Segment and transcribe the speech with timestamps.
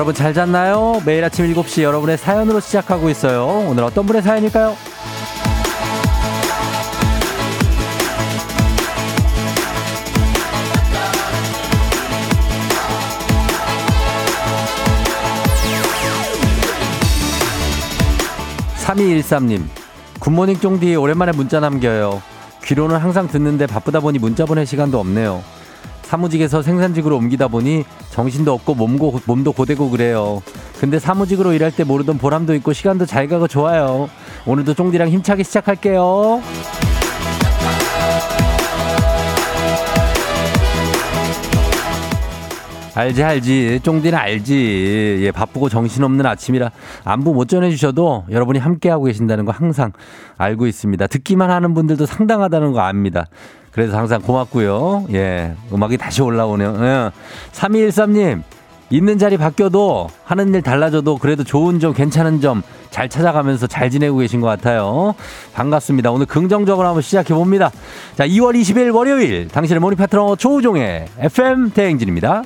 [0.00, 1.02] 여러분 잘 잤나요?
[1.04, 3.66] 매일 아침 7시 여러분의 사연으로 시작하고 있어요.
[3.68, 4.74] 오늘 어떤 분의 사연일까요?
[18.78, 19.64] 3213님,
[20.18, 22.22] 굿모닝 쫑디 오랜만에 문자 남겨요.
[22.64, 25.59] 귀로는 항상 듣는데 바쁘다 보니 문자 보낼 시간도 없네요.
[26.10, 30.42] 사무직에서 생산직으로 옮기다 보니 정신도 없고 몸고, 몸도 고되고 그래요.
[30.80, 34.10] 근데 사무직으로 일할 때 모르던 보람도 있고 시간도 잘 가고 좋아요.
[34.44, 36.42] 오늘도 쫑디랑 힘차게 시작할게요.
[42.92, 46.72] 알지 알지 쫑디는 알지 예 바쁘고 정신없는 아침이라
[47.04, 49.92] 안부 못 전해주셔도 여러분이 함께하고 계신다는 거 항상
[50.36, 53.26] 알고 있습니다 듣기만 하는 분들도 상당하다는 거 압니다
[53.72, 55.06] 그래서 항상 고맙고요.
[55.12, 56.76] 예 음악이 다시 올라오네요.
[56.80, 57.10] 예.
[57.52, 58.42] 3213님
[58.90, 64.18] 있는 자리 바뀌어도 하는 일 달라져도 그래도 좋은 점 괜찮은 점 잘 찾아가면서 잘 지내고
[64.18, 65.14] 계신 것 같아요.
[65.54, 66.10] 반갑습니다.
[66.10, 67.70] 오늘 긍정적으로 한번 시작해 봅니다.
[68.16, 72.42] 자 2월 20일 월요일 당신의 모닝 파트너 조우종의 FM 대행진입니다.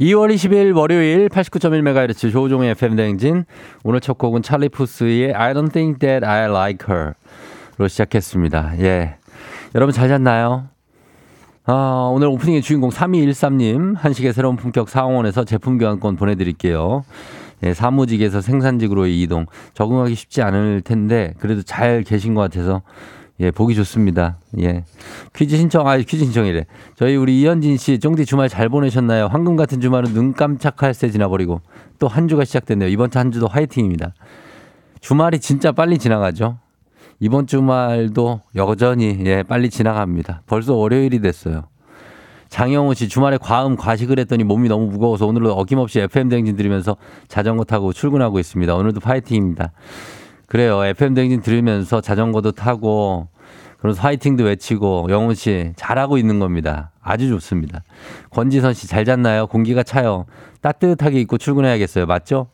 [0.00, 3.44] 2월 20일 월요일 89.1MHz 조우종의 FM 대행진.
[3.84, 7.14] 오늘 첫 곡은 찰리 푸스의 I don't think that I like her
[7.76, 8.78] 로 시작했습니다.
[8.80, 9.16] 예.
[9.74, 10.68] 여러분 잘 잤나요?
[11.66, 17.04] 아, 오늘 오프닝의 주인공 3213님, 한식의 새로운 품격 사원에서 제품 교환권 보내드릴게요.
[17.64, 19.46] 예, 사무직에서 생산직으로의 이동.
[19.72, 22.82] 적응하기 쉽지 않을 텐데, 그래도 잘 계신 것 같아서
[23.40, 24.36] 예, 보기 좋습니다.
[24.60, 24.84] 예.
[25.34, 26.66] 퀴즈 신청, 아, 퀴즈 신청이래.
[26.94, 29.26] 저희 우리 이현진 씨, 쫑디 주말 잘 보내셨나요?
[29.26, 31.60] 황금 같은 주말은 눈 깜짝할 새 지나버리고
[31.98, 32.88] 또 한 주가 시작됐네요.
[32.90, 34.12] 이번 주 한 주도 화이팅입니다.
[35.00, 36.58] 주말이 진짜 빨리 지나가죠.
[37.20, 40.42] 이번 주말도 여전히, 예, 빨리 지나갑니다.
[40.46, 41.64] 벌써 월요일이 됐어요.
[42.48, 47.64] 장영호 씨 주말에 과음 과식을 했더니 몸이 너무 무거워서 오늘도 어김없이 FM 댕진 들으면서 자전거
[47.64, 48.74] 타고 출근하고 있습니다.
[48.74, 49.72] 오늘도 파이팅입니다.
[50.46, 50.84] 그래요.
[50.84, 53.28] FM 댕진 들으면서 자전거도 타고
[53.78, 56.92] 그래서 화이팅도 외치고 영훈 씨 잘하고 있는 겁니다.
[57.02, 57.82] 아주 좋습니다.
[58.30, 59.46] 권지선 씨 잘 잤나요?
[59.48, 60.26] 공기가 차요.
[60.60, 62.06] 따뜻하게 입고 출근해야겠어요.
[62.06, 62.46] 맞죠?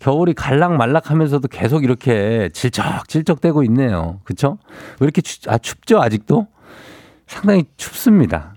[0.00, 4.20] 겨울이 갈락말락하면서도 계속 이렇게 질척질척대고 있네요.
[4.24, 4.58] 그쵸?
[4.98, 6.00] 왜 이렇게 추, 아, 춥죠?
[6.00, 6.46] 아직도?
[7.26, 8.54] 상당히 춥습니다.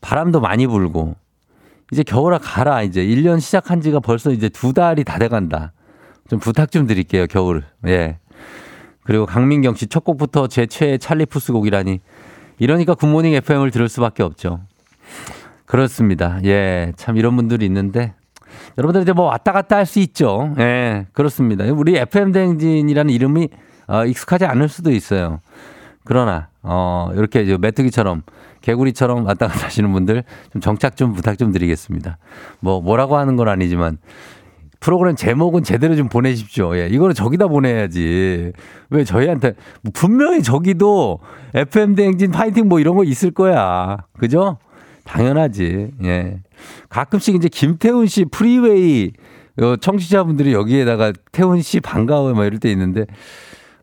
[0.00, 1.16] 바람도 많이 불고.
[1.92, 2.82] 이제 겨울아 가라.
[2.82, 5.72] 이제 1년 시작한 지가 벌써 이제 두 달이 다 돼간다.
[6.28, 7.64] 좀 부탁 좀 드릴게요, 겨울.
[7.88, 8.18] 예.
[9.02, 11.98] 그리고 강민경 씨 첫 곡부터 제 최애 찰리푸스 곡이라니.
[12.58, 14.60] 이러니까 굿모닝 FM을 들을 수밖에 없죠.
[15.66, 16.38] 그렇습니다.
[16.44, 16.92] 예.
[16.96, 18.14] 참 이런 분들이 있는데
[18.78, 20.54] 여러분들 이제 뭐 왔다 갔다 할 수 있죠.
[20.58, 21.06] 예.
[21.12, 21.64] 그렇습니다.
[21.72, 23.48] 우리 FM 대행진이라는 이름이
[23.88, 25.40] 어, 익숙하지 않을 수도 있어요.
[26.04, 28.22] 그러나 어, 이렇게 이제 메뚜기처럼
[28.60, 30.22] 개구리처럼 왔다 갔다 하시는 분들
[30.52, 32.18] 좀 정착 좀 부탁 좀 드리겠습니다.
[32.60, 33.98] 뭐 뭐라고 하는 건 아니지만
[34.80, 36.74] 프로그램 제목은 제대로 좀 보내십시오.
[36.76, 38.52] 예, 이거는 저기다 보내야지.
[38.90, 41.18] 왜 저희한테 뭐 분명히 저기도
[41.54, 43.98] FM 대행진 파이팅 뭐 이런 거 있을 거야.
[44.18, 44.56] 그죠?
[45.04, 45.90] 당연하지.
[46.04, 46.38] 예.
[46.90, 49.12] 가끔씩 이제 김태훈 씨 프리웨이
[49.60, 53.06] 어, 청취자분들이 여기에다가 태훈 씨 반가워요 뭐 이럴 때 있는데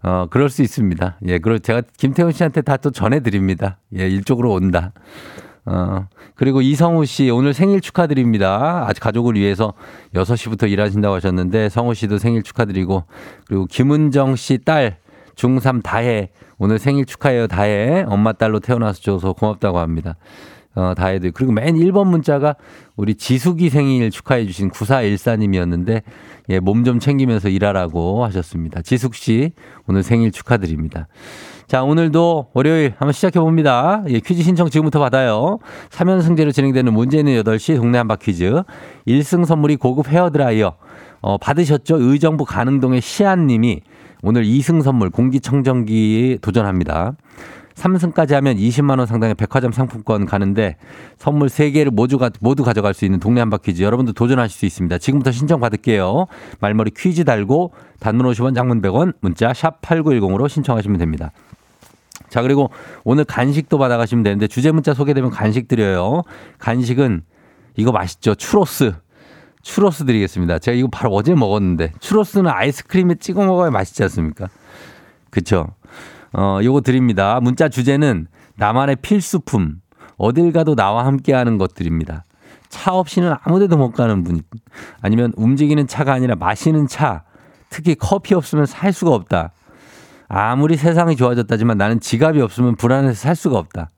[0.03, 1.17] 어, 그럴 수 있습니다.
[1.27, 3.79] 예, 그리고 제가 김태훈 씨한테 다 또 전해드립니다.
[3.97, 4.93] 예, 일쪽으로 온다.
[5.65, 8.85] 어, 그리고 이성우 씨 오늘 생일 축하드립니다.
[8.87, 9.73] 아직 가족을 위해서
[10.13, 13.03] 6시부터 일하신다고 하셨는데 성우 씨도 생일 축하드리고
[13.47, 14.97] 그리고 김은정 씨 딸
[15.35, 20.15] 중3 다혜 오늘 생일 축하해요 다혜 엄마 딸로 태어나서 줘서 고맙다고 합니다.
[20.77, 22.55] 어, 다혜도 그리고 맨 1번 문자가
[22.95, 26.03] 우리 지숙이 생일 축하해 주신 9414님이었는데
[26.49, 28.81] 예, 몸 좀 챙기면서 일하라고 하셨습니다.
[28.83, 29.53] 지숙 씨
[29.87, 31.07] 오늘 생일 축하드립니다.
[31.65, 34.03] 자, 오늘도 월요일 한번 시작해 봅니다.
[34.07, 35.57] 예, 퀴즈 신청 지금부터 받아요.
[35.89, 38.61] 3연승제로 진행되는 문제는 8시 동네 한바 퀴즈.
[39.07, 40.75] 1승 선물이 고급 헤어 드라이어.
[41.21, 41.97] 어, 받으셨죠?
[41.99, 43.81] 의정부 가능동의 시안 님이
[44.21, 47.15] 오늘 2승 선물 공기청정기 도전합니다.
[47.77, 50.77] 3승까지 하면 20만 원 상당의 백화점 상품권 가는데
[51.17, 54.97] 선물 3개를 모두, 가, 모두 가져갈 수 있는 동네 한바 퀴즈 여러분도 도전하실 수 있습니다.
[54.97, 56.25] 지금부터 신청 받을게요.
[56.59, 61.31] 말머리 퀴즈 달고 단문 50원 장문 100원 문자 샵 8910으로 신청하시면 됩니다.
[62.29, 62.69] 자, 그리고
[63.03, 66.23] 오늘 간식도 받아가시면 되는데 주제 문자 소개되면 간식 드려요.
[66.59, 67.21] 간식은
[67.77, 68.35] 이거 맛있죠?
[68.35, 68.93] 추로스.
[69.61, 70.59] 추로스 드리겠습니다.
[70.59, 74.47] 제가 이거 바로 어제 먹었는데 추로스는 아이스크림에 찍어 먹어야 맛있지 않습니까?
[75.29, 75.67] 그쵸?
[76.33, 77.39] 어, 요거 드립니다.
[77.41, 79.81] 문자 주제는 나만의 필수품.
[80.17, 82.23] 어딜 가도 나와 함께 하는 것들입니다.
[82.69, 84.41] 차 없이는 아무 데도 못 가는 분.
[85.01, 87.23] 아니면 움직이는 차가 아니라 마시는 차.
[87.69, 89.51] 특히 커피 없으면 살 수가 없다.
[90.27, 93.89] 아무리 세상이 좋아졌다지만 나는 지갑이 없으면 불안해서 살 수가 없다.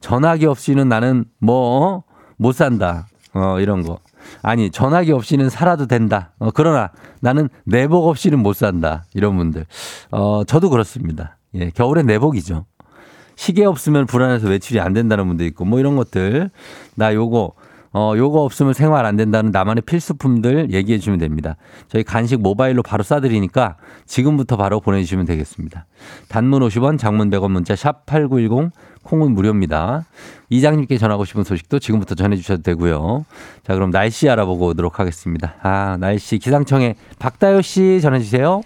[0.00, 2.04] 전화기 없이는 나는 뭐,
[2.36, 3.06] 못 산다.
[3.34, 3.98] 어, 이런 거.
[4.42, 6.32] 아니, 전화기 없이는 살아도 된다.
[6.38, 6.90] 어, 그러나
[7.20, 9.04] 나는 내복 없이는 못 산다.
[9.14, 9.66] 이런 분들.
[10.10, 11.37] 어, 저도 그렇습니다.
[11.54, 12.66] 예, 겨울엔 내복이죠.
[13.36, 16.50] 시계 없으면 불안해서 외출이 안 된다는 분도 있고, 뭐 이런 것들.
[16.96, 17.54] 나 요거,
[17.92, 21.56] 어, 요거 없으면 생활 안 된다는 나만의 필수품들 얘기해 주시면 됩니다.
[21.88, 25.86] 저희 간식 모바일로 바로 쏴드리니까 지금부터 바로 보내주시면 되겠습니다.
[26.28, 28.72] 단문 50원, 장문 100원 문자 샵 8910,
[29.04, 30.04] 콩은 무료입니다.
[30.50, 33.24] 이장님께 전하고 싶은 소식도 지금부터 전해주셔도 되고요.
[33.64, 35.54] 자, 그럼 날씨 알아보고 오도록 하겠습니다.
[35.62, 38.60] 아, 날씨 기상청에 박다효 씨 전해주세요.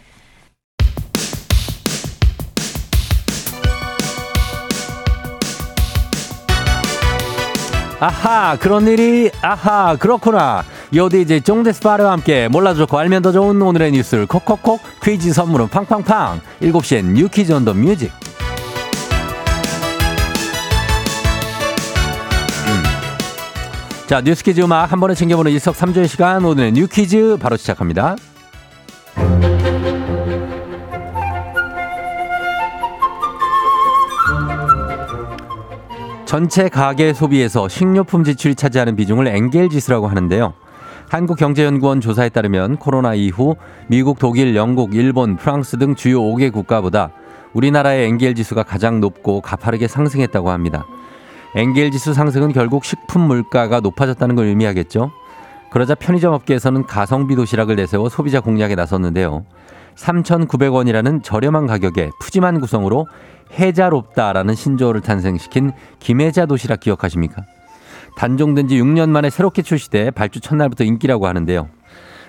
[8.02, 10.64] 아하 그런 일이 아하 그렇구나.
[10.92, 16.40] 요디제 쫑데스파르와 함께 몰라도 좋고 알면 더 좋은 오늘의 뉴스를 콕콕콕 퀴즈 선물은 팡팡팡.
[16.60, 18.10] 7시엔 뉴 퀴즈 on the music.
[22.66, 22.82] 음.
[24.08, 26.44] 자 뉴스 퀴즈 음악 한 번에 챙겨보는 일석삼조의 시간.
[26.44, 28.16] 오늘의 뉴 퀴즈 바로 시작합니다
[36.32, 40.54] 전체 가계 소비에서 식료품 지출이 차지하는 비중을 엔겔 지수라고 하는데요.
[41.10, 43.56] 한국경제연구원 조사에 따르면 코로나 이후
[43.86, 47.10] 미국, 독일, 영국, 일본, 프랑스 등 주요 5개 국가보다
[47.52, 50.86] 우리나라의 엔겔 지수가 가장 높고 가파르게 상승했다고 합니다.
[51.54, 55.12] 엔겔 지수 상승은 결국 식품 물가가 높아졌다는 걸 의미하겠죠.
[55.70, 59.44] 그러자 편의점 업계에서는 가성비 도시락을 내세워 소비자 공략에 나섰는데요.
[59.96, 63.06] 3,900원이라는 저렴한 가격에 푸짐한 구성으로
[63.58, 67.42] 해자롭다라는 신조어를 탄생시킨 김해자 도시락 기억하십니까?
[68.16, 71.68] 단종된 지 6년 만에 새롭게 출시돼 발주 첫날부터 인기라고 하는데요.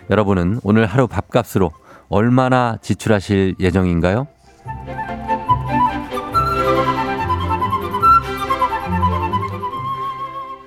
[0.10, 1.72] 여러분은 오늘 하루 밥값으로
[2.10, 4.28] 얼마나 지출하실 예정인가요?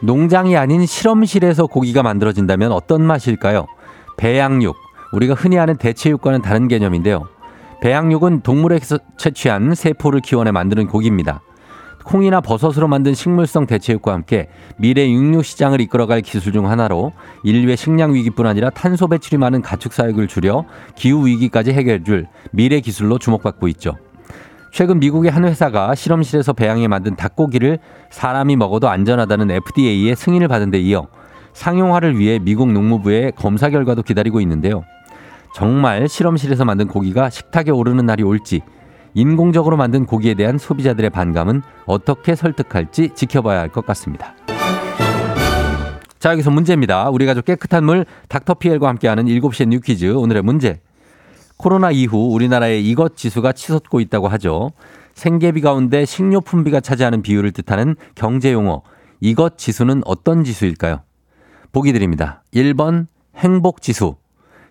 [0.01, 3.67] 농장이 아닌 실험실에서 고기가 만들어진다면 어떤 맛일까요?
[4.17, 4.77] 배양육.
[5.13, 7.29] 우리가 흔히 아는 대체육과는 다른 개념인데요.
[7.81, 11.41] 배양육은 동물에서 채취한 세포를 키워내 만드는 고기입니다.
[12.05, 17.13] 콩이나 버섯으로 만든 식물성 대체육과 함께 미래 육류 시장을 이끌어갈 기술 중 하나로
[17.43, 23.19] 인류의 식량 위기뿐 아니라 탄소 배출이 많은 가축 사육을 줄여 기후 위기까지 해결해줄 미래 기술로
[23.19, 23.97] 주목받고 있죠.
[24.71, 27.81] 최근 미국의 한 회사가 실험실에서 배양해 만든 닭고기를
[28.11, 31.09] 사람이 먹어도 안전하다는 FDA의 승인을 받은 데 이어
[31.55, 34.85] 상용화를 위해 미국 농무부의 검사 결과도 기다리고 있는데요.
[35.57, 38.61] 정말 실험실에서 만든 고기가 식탁에 오르는 날이 올지
[39.15, 44.35] 인공적으로 만든 고기에 대한 소비자들의 반감은 어떻게 설득할지 지켜봐야 할 것 같습니다.
[46.19, 47.09] 자, 여기서 문제입니다.
[47.09, 50.83] 우리 가족 깨끗한 물 닥터피엘과 함께하는 7시의 뉴 퀴즈 오늘의 문제.
[51.57, 54.73] 코로나 이후 우리나라의 이것 지수가 치솟고 있다고 하죠.
[55.15, 58.83] 생계비 가운데 식료품비가 차지하는 비율을 뜻하는 경제 용어
[59.23, 61.01] 이것 지수는 어떤 지수일까요?
[61.73, 62.43] 보기 드립니다.
[62.53, 63.07] 1번
[63.37, 64.17] 행복 지수,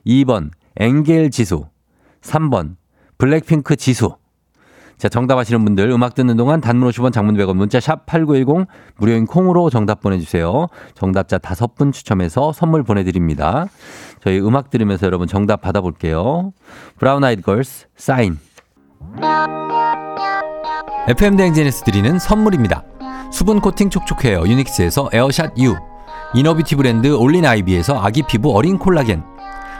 [0.06, 1.66] 2번 엥겔 지수.
[2.22, 2.76] 3번
[3.18, 4.16] 블랙핑크 지수.
[4.98, 8.68] 자, 정답 아시는 분들 음악 듣는 동안 단문 50원 장문 100원 문자 샵 8910
[8.98, 10.68] 무료인 콩으로 정답 보내주세요.
[10.94, 13.68] 정답자 5분 추첨해서 선물 보내드립니다.
[14.24, 16.54] 저희 음악 들으면서 여러분 정답 받아볼게요.
[16.98, 18.40] 브라운 아이드 걸스 사인
[21.08, 22.84] FM 대행진에서 드리는 선물입니다.
[23.32, 25.76] 수분 코팅 촉촉해요 유닉스에서 에어샷 U
[26.34, 29.24] 이너비티 브랜드 올린 아이비에서 아기 피부 어린 콜라겐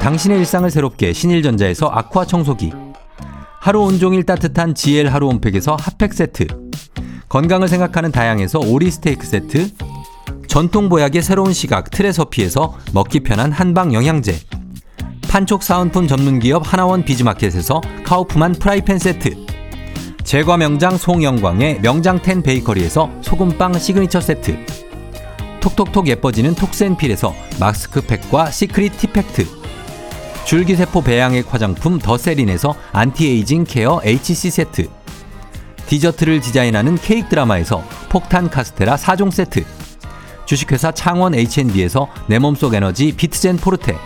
[0.00, 2.72] 당신의 일상을 새롭게 신일전자에서 아쿠아 청소기.
[3.60, 6.46] 하루 온종일 따뜻한 GL 하루 온팩에서 핫팩 세트.
[7.28, 9.70] 건강을 생각하는 다양에서 오리 스테이크 세트.
[10.46, 14.38] 전통 보약의 새로운 시각 트레서피에서 먹기 편한 한방 영양제.
[15.28, 19.46] 판촉 사은품 전문 기업 하나원 비즈마켓에서 카우프만 프라이팬 세트.
[20.24, 24.87] 제과 명장 송영광의 명장텐 베이커리에서 소금빵 시그니처 세트
[25.60, 29.46] 톡톡톡 예뻐지는 톡센필에서 마스크팩과 시크릿 티팩트.
[30.44, 34.88] 줄기세포 배양액 화장품 더세린에서 안티에이징 케어 HC 세트.
[35.86, 39.64] 디저트를 디자인하는 케이크 드라마에서 폭탄 카스테라 4종 세트.
[40.46, 43.96] 주식회사 창원 H&B에서 내 몸속 에너지 비트젠 포르테.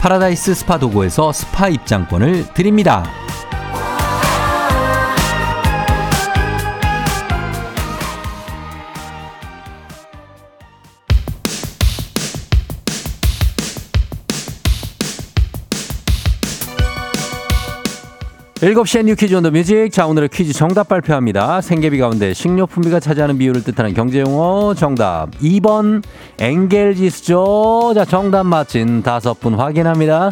[0.00, 3.08] 파라다이스 스파 도고에서 스파 입장권을 드립니다.
[18.62, 19.90] 일곱 시에 You Quiz on the Music.
[19.92, 21.60] 자, 오늘의 퀴즈 정답 발표합니다.
[21.60, 25.30] 생계비 가운데 식료품비가 차지하는 비율을 뜻하는 경제용어 정답.
[25.42, 26.02] 2번
[26.38, 27.92] 엥겔지수죠.
[27.94, 30.30] 자, 정답 맞힌 다섯 분 확인합니다.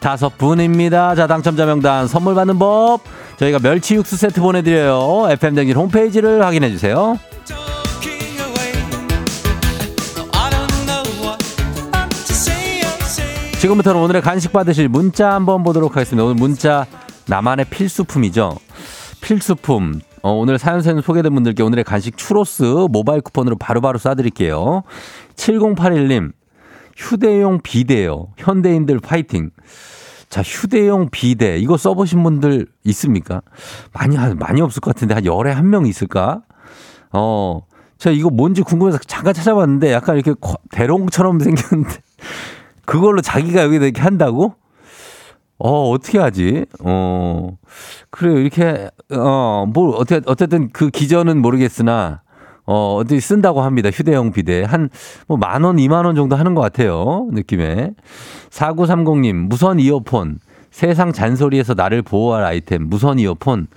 [0.00, 1.14] 다섯 분입니다.
[1.14, 3.02] 자, 당첨자 명단 선물 받는 법.
[3.36, 5.28] 저희가 멸치 육수 세트 보내드려요.
[5.30, 7.18] FM댕진 홈페이지를 확인해주세요.
[13.62, 16.24] 지금부터는 오늘의 간식 받으실 문자 한번 보도록 하겠습니다.
[16.24, 16.84] 오늘 문자
[17.28, 18.58] 나만의 필수품이죠.
[19.20, 20.00] 필수품.
[20.22, 24.82] 어, 오늘 사연생 소개된 분들께 오늘의 간식 추로스 모바일 쿠폰으로 바로바로 쏴드릴게요.
[25.36, 26.32] 7081님,
[26.96, 28.30] 휴대용 비대요.
[28.36, 29.50] 현대인들 파이팅.
[30.28, 31.56] 자, 휴대용 비대.
[31.58, 33.42] 이거 써보신 분들 있습니까?
[33.92, 36.42] 많이, 많이 없을 것 같은데 한 열에 한 명 있을까?
[37.12, 37.60] 어,
[37.98, 40.34] 제가 이거 뭔지 궁금해서 잠깐 찾아봤는데 약간 이렇게
[40.72, 41.94] 대롱처럼 생겼는데
[42.86, 44.54] 그걸로 자기가 여기다 이렇게 한다고?
[45.58, 46.66] 어, 어떻게 하지?
[46.80, 47.56] 어,
[48.10, 48.38] 그래요.
[48.38, 52.22] 이렇게, 어, 뭐, 어떻게, 어쨌든 그 기전은 모르겠으나,
[52.66, 53.88] 어, 어디 쓴다고 합니다.
[53.90, 54.64] 휴대용 비대.
[54.64, 54.88] 한,
[55.28, 57.28] 뭐, 만 원, 이만 원 정도 하는 것 같아요.
[57.32, 57.92] 느낌에.
[58.50, 60.38] 4930님, 무선 이어폰.
[60.72, 62.88] 세상 잔소리에서 나를 보호할 아이템.
[62.88, 63.68] 무선 이어폰.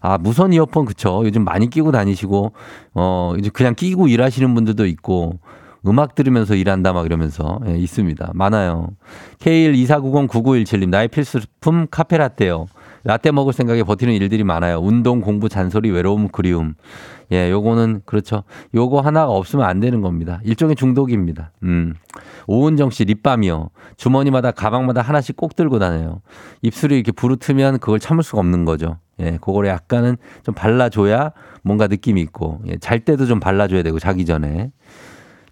[0.00, 1.22] 아, 무선 이어폰, 그쵸.
[1.24, 2.52] 요즘 많이 끼고 다니시고,
[2.94, 5.40] 어, 이제 그냥 끼고 일하시는 분들도 있고,
[5.86, 8.32] 음악 들으면서 일한다 막 이러면서 예, 있습니다.
[8.34, 8.90] 많아요.
[9.38, 12.66] K124909917님 나의 필수품 카페라떼요.
[13.04, 14.78] 라떼 먹을 생각에 버티는 일들이 많아요.
[14.78, 16.74] 운동, 공부, 잔소리, 외로움, 그리움.
[17.32, 18.44] 예, 요거는 그렇죠.
[18.74, 20.40] 요거 하나가 없으면 안 되는 겁니다.
[20.44, 21.52] 일종의 중독입니다.
[21.64, 21.94] 음.
[22.46, 23.70] 오은정 씨 립밤이요.
[23.96, 26.22] 주머니마다 가방마다 하나씩 꼭 들고 다녀요.
[26.62, 28.98] 입술이 이렇게 부르트면 그걸 참을 수가 없는 거죠.
[29.20, 34.24] 예, 그거를 약간은 좀 발라줘야 뭔가 느낌이 있고, 예, 잘 때도 좀 발라줘야 되고, 자기
[34.24, 34.70] 전에.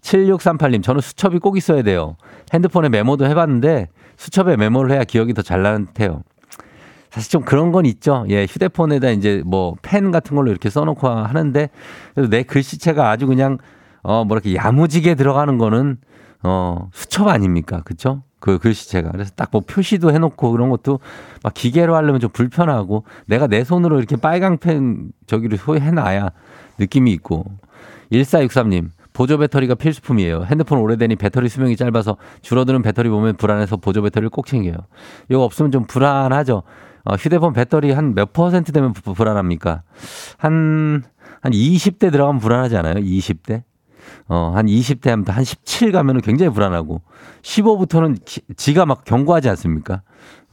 [0.03, 2.15] 7638님, 저는 수첩이 꼭 있어야 돼요.
[2.53, 6.23] 핸드폰에 메모도 해봤는데 수첩에 메모를 해야 기억이 더 잘 나는데요.
[7.09, 8.25] 사실 좀 그런 건 있죠.
[8.29, 11.69] 예, 휴대폰에다 이제 뭐 펜 같은 걸로 이렇게 써놓고 하는데
[12.15, 13.57] 그래도 내 글씨체가 아주 그냥
[14.01, 15.97] 어, 뭐 이렇게 야무지게 들어가는 거는
[16.43, 17.81] 어, 수첩 아닙니까?
[17.85, 18.23] 그쵸?
[18.39, 19.11] 그 글씨체가.
[19.11, 20.99] 그래서 딱 뭐 표시도 해놓고 그런 것도
[21.43, 26.31] 막 기계로 하려면 좀 불편하고 내가 내 손으로 이렇게 빨강 펜 저기를 소해놔야
[26.79, 27.45] 느낌이 있고.
[28.11, 28.89] 1463님.
[29.13, 30.43] 보조 배터리가 필수품이에요.
[30.45, 34.75] 핸드폰 오래되니 배터리 수명이 짧아서 줄어드는 배터리 보면 불안해서 보조 배터리를 꼭 챙겨요.
[35.29, 36.63] 이거 없으면 좀 불안하죠.
[37.05, 39.83] 어, 휴대폰 배터리 한 몇 퍼센트 되면 부, 불안합니까?
[40.37, 41.03] 한,
[41.41, 42.95] 한 20대 들어가면 불안하지 않아요?
[42.95, 43.63] 20대?
[44.27, 47.01] 어, 한 20대 하면 한 17 가면은 굉장히 불안하고
[47.41, 48.17] 15부터는
[48.55, 50.01] 지, 가막 경고하지 않습니까?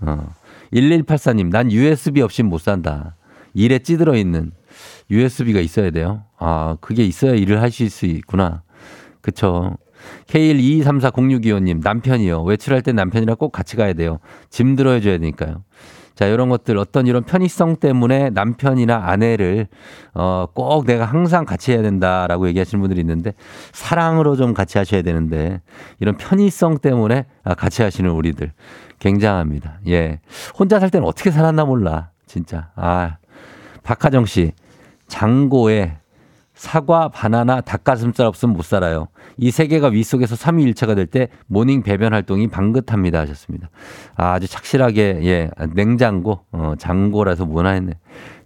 [0.00, 0.29] 어.
[0.73, 3.17] 1184님, 난 USB 없이 못 산다.
[3.55, 4.52] 일에 찌들어 있는
[5.10, 6.25] USB가 있어야 돼요.
[6.38, 8.62] 아, 그게 있어야 일을 하실 수 있구나.
[9.20, 9.76] 그쵸.
[10.28, 12.42] K122340625님, 남편이요.
[12.42, 14.18] 외출할 때 남편이랑 꼭 같이 가야 돼요.
[14.49, 15.62] 짐 들어줘야 되니까요.
[16.14, 19.68] 자, 이런 것들 어떤 이런 편의성 때문에 남편이나 아내를
[20.12, 23.32] 어, 꼭 내가 항상 같이 해야 된다라고 얘기하시는 분들이 있는데
[23.72, 25.62] 사랑으로 좀 같이 하셔야 되는데
[25.99, 28.52] 이런 편의성 때문에 아, 같이 하시는 우리들
[28.99, 29.80] 굉장합니다.
[29.88, 30.20] 예.
[30.58, 32.10] 혼자 살 때는 어떻게 살았나 몰라.
[32.26, 32.68] 진짜.
[32.76, 33.16] 아.
[33.82, 34.52] 박하정 씨.
[35.11, 35.97] 장고에
[36.55, 39.09] 사과, 바나나, 닭가슴살 없으면 못 살아요.
[39.38, 43.71] 이 세 개가 위 속에서 삼위일체가 될 때 모닝 배변 활동이 방긋합니다 하셨습니다.
[44.14, 47.93] 아, 주 착실하게 예 냉장고 어, 장고라서 문화했네.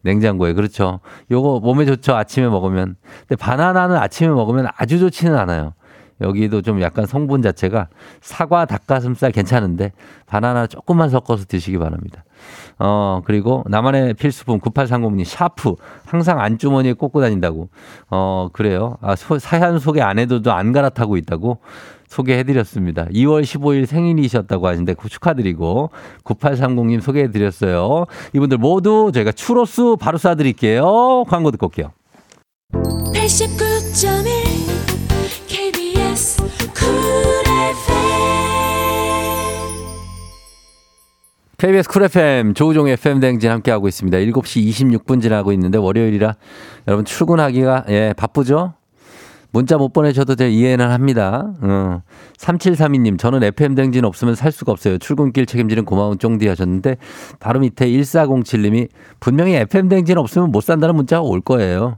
[0.03, 1.01] 냉장고에 그렇죠.
[1.31, 2.97] 요거 몸에 좋죠 아침에 먹으면.
[3.27, 5.75] 근데 바나나는 아침에 먹으면 아주 좋지는 않아요.
[6.21, 7.89] 여기도 좀 약간 성분 자체가
[8.21, 9.91] 사과, 닭가슴살 괜찮은데
[10.27, 12.25] 바나나 조금만 섞어서 드시기 바랍니다.
[12.79, 15.75] 어, 그리고 나만의 필수품 9830님 샤프
[16.07, 17.69] 항상 안주머니에 꽂고 다닌다고.
[18.11, 18.97] 어, 그래요.
[19.01, 21.59] 아, 소, 사연 소개 안 해도 안 갈아타고 있다고
[22.09, 23.07] 소개해드렸습니다.
[23.07, 25.91] 2월 15일 생일이셨다고 하신데 축하드리고
[26.25, 28.07] 9830님 소개해드렸어요.
[28.35, 31.27] 이분들 모두 저희가 추로스 바로 쏴드릴게요.
[31.27, 31.91] 광고 듣고 올게요.
[32.73, 36.43] 89.1 KBS
[41.65, 44.19] KBS 쿨 FM 조우종 FM 댕진 함께하고 있습니다.
[44.19, 46.35] 7시 26분 지나고 있는데 월요일이라
[46.87, 48.75] 여러분 출근하기가 예 바쁘죠?
[49.51, 51.55] 문자 못 보내셔도 제 이해는 합니다.
[51.63, 52.03] 어.
[52.37, 54.99] 3732님, 저는 FM댕진 없으면 살 수가 없어요.
[54.99, 56.99] 출근길 책임지는 고마운 쫑디 하셨는데,
[57.41, 61.97] 바로 밑에 1407님이 분명히 FM댕진 없으면 못 산다는 문자가 올 거예요.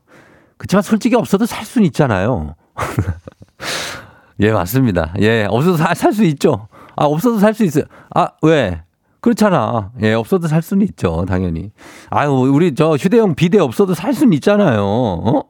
[0.59, 2.55] 그렇지만 솔직히 없어도 살 수는 있잖아요.
[4.39, 5.13] 예, 맞습니다.
[5.23, 6.69] 예, 없어도 살 수 있죠.
[6.95, 7.87] 아, 없어도 살 수 있어요.
[8.15, 8.83] 아, 왜?
[9.27, 9.91] 그렇잖아.
[10.03, 11.25] 예, 없어도 살 수는 있죠.
[11.27, 11.73] 당연히.
[12.11, 14.85] 아유, 우리 저 휴대용 비대 없어도 살 수는 있잖아요.
[14.85, 15.43] 어?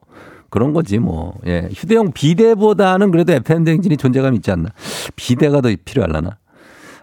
[0.48, 1.34] 그런 거지 뭐.
[1.46, 1.68] 예.
[1.74, 4.70] 휴대용 비대보다는 그래도 FM대행진이 존재감 있지 않나.
[5.14, 6.38] 비대가 더 필요할라나.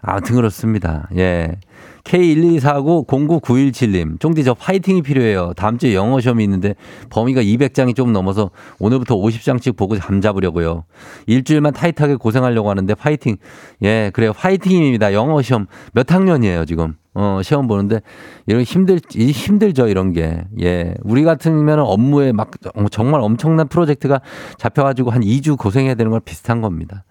[0.01, 1.07] 아무튼 그렇습니다.
[1.15, 1.59] 예.
[2.03, 5.53] K124909917님, 쫑디 저 파이팅이 필요해요.
[5.55, 6.75] 다음 주에 영어 시험이 있는데
[7.09, 10.83] 범위가 200장이 좀 넘어서 오늘부터 50장씩 보고 잠 잡으려고요.
[11.27, 13.37] 일주일만 타이트하게 고생하려고 하는데 파이팅.
[13.83, 14.33] 예, 그래요.
[14.33, 15.13] 파이팅입니다.
[15.13, 16.95] 영어 시험 몇 학년이에요, 지금?
[17.15, 18.01] 어, 시험 보는데
[18.47, 20.43] 이런 힘들 힘들죠 이런 게.
[20.61, 20.95] 예.
[21.03, 22.51] 우리 같으면 업무에 막
[22.91, 24.21] 정말 엄청난 프로젝트가
[24.57, 27.05] 잡혀 가지고 한 2주 고생해야 되는 걸 비슷한 겁니다.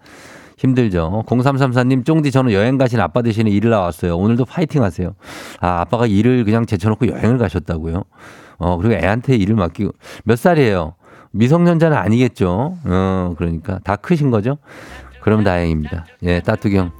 [0.63, 1.23] 힘들죠.
[1.27, 4.17] 0334님, 쫑디 저는 여행 가신 아빠 대신에 일을 나왔어요.
[4.17, 5.13] 오늘도 파이팅 하세요.
[5.59, 8.03] 아, 아빠가 일을 그냥 제쳐놓고 여행을 가셨다고요?
[8.59, 9.91] 어, 그리고 애한테 일을 맡기고.
[10.23, 10.95] 몇 살이에요?
[11.31, 12.77] 미성년자는 아니겠죠?
[12.85, 13.79] 어, 그러니까.
[13.83, 14.57] 다 크신 거죠?
[15.21, 16.05] 그럼 다행입니다.
[16.23, 16.91] 예, 따뚜기 형.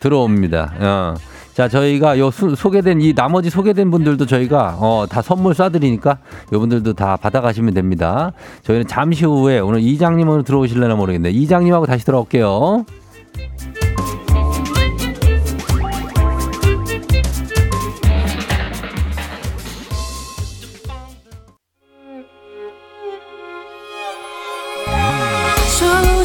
[0.00, 0.74] 들어옵니다.
[0.78, 1.14] 어.
[1.54, 6.18] 자, 저희가 요 수, 소개된 이 나머지 소개된 분들도 저희가 어, 다 선물 쏴드리니까
[6.52, 8.32] 요분들도 다 받아가시면 됩니다.
[8.62, 11.30] 저희는 잠시 후에 오늘 이장님 오늘 들어오실려나 모르겠네.
[11.30, 12.84] 이장님하고 다시 돌아올게요.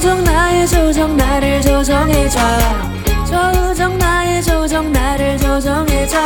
[0.01, 2.39] 조정 나의 조정 나를 조정해줘.
[3.25, 6.17] 조정 나의 조정 나를 조정해줘.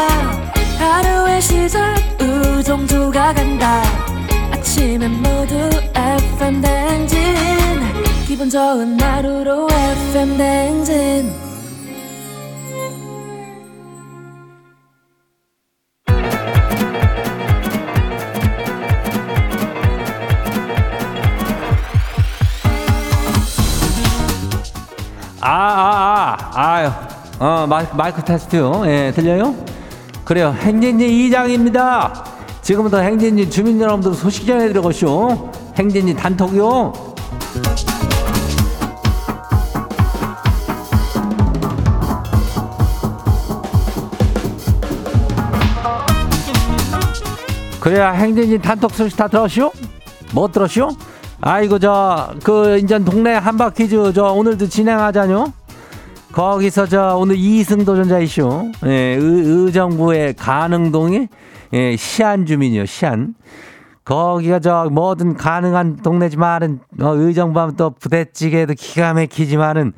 [0.78, 3.82] 하루의 시절 우정조가 간다.
[4.52, 7.36] 아침엔 모두 FM 댕진
[8.36, 11.32] 기분 좋은 하루로 FM 댕진
[25.40, 26.92] 아, 아, 아, 아유,
[27.40, 28.84] 어, 마이크, 마이크 테스트요.
[28.88, 29.56] 예, 들려요?
[30.26, 30.54] 그래요.
[30.60, 32.26] 행진이 이장입니다.
[32.62, 35.52] 지금부터 행진이 주민 여러분들 소식 전해드려고쇼.
[35.78, 37.16] 행진이 단톡요.
[47.86, 49.72] 그래야 행진이 단톡 소식 다 들었쇼?
[50.34, 50.90] 뭐 들었쇼?
[51.40, 55.54] 아이고 저 그 인전 동네 한바 퀴즈 저 오늘도 진행하자뇨.
[56.32, 61.28] 거기서 저 오늘 이승 도전자 이슈 예, 의, 정부의 가능동이
[61.74, 63.36] 예, 시안 주민이요 시안.
[64.04, 69.94] 거기가 저 뭐든 가능한 동네지만은 어, 의정부 하면 또 부대찌개도 기가 막히지만은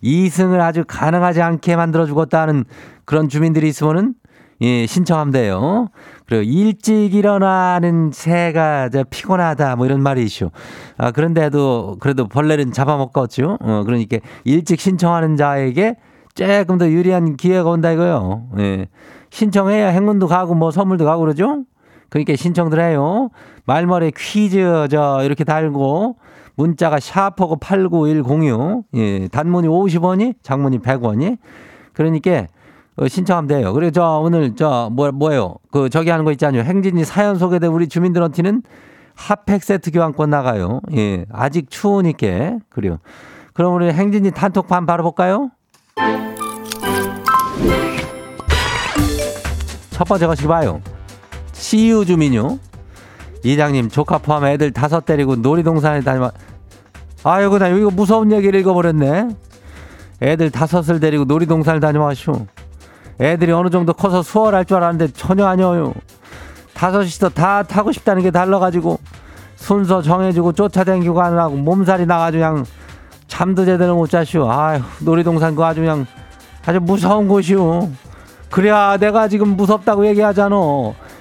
[0.00, 2.64] 이승을 아주 가능하지 않게 만들어 주겠다는
[3.04, 4.14] 그런 주민들이 있으면은
[4.62, 5.90] 예, 신청하면 돼요.
[6.26, 10.50] 그리고 일찍 일어나는 새가 저 피곤하다 뭐 이런 말이 있죠.
[10.98, 13.58] 아, 그런데도 그래도 벌레는 잡아먹겠죠.
[13.60, 15.96] 어, 그러니까 일찍 신청하는 자에게
[16.34, 18.48] 조금 더 유리한 기회가 온다 이거요.
[18.58, 18.88] 예.
[19.30, 21.64] 신청해야 행운도 가고 뭐 선물도 가고 그러죠.
[22.10, 23.30] 그러니까 신청들 해요.
[23.64, 26.16] 말머리 퀴즈 저 이렇게 달고
[26.56, 28.84] 문자가 샤퍼고 89106.
[28.96, 29.28] 예.
[29.28, 31.38] 단문이 50원이, 장문이 100원이.
[31.92, 32.46] 그러니까 어,
[33.08, 33.72] 신청하면 돼요.
[33.72, 35.56] 그리고 저 오늘 저 뭐, 뭐예요?
[35.70, 36.62] 그 저기 하는 거 있잖아요.
[36.62, 38.62] 행진이 사연 소개된 우리 주민들한테는
[39.14, 40.80] 핫팩 세트 교환권 나가요.
[40.96, 41.24] 예.
[41.30, 42.58] 아직 추우니까.
[42.70, 42.98] 그래요.
[43.52, 45.50] 그럼 우리 행진이 단톡판 바로 볼까요?
[49.90, 50.80] 첫 번째 것이 봐요.
[51.52, 52.58] CU 주민요.
[53.44, 56.30] 이장님 조카 포함 애들 다섯 데리고 놀이동산에 다니면
[57.24, 59.28] 아이고 나 이거 무서운 얘기를 읽어버렸네.
[60.22, 62.46] 애들 다섯을 데리고 놀이동산을 다녀와쇼.
[63.20, 65.94] 애들이 어느 정도 커서 수월할 줄 알았는데 전혀 아니에요.
[66.74, 68.98] 다섯이서 다 타고 싶다는 게 달라가지고
[69.56, 72.64] 순서 정해주고 쫓아다니고 하느라고 몸살이 나가지고 그냥
[73.26, 74.50] 잠도 제대로 못 자시오.
[74.50, 76.06] 아휴 놀이동산 그 아주 그냥
[76.66, 77.88] 아주 무서운 곳이오.
[78.50, 80.56] 그래야 내가 지금 무섭다고 얘기하잖아.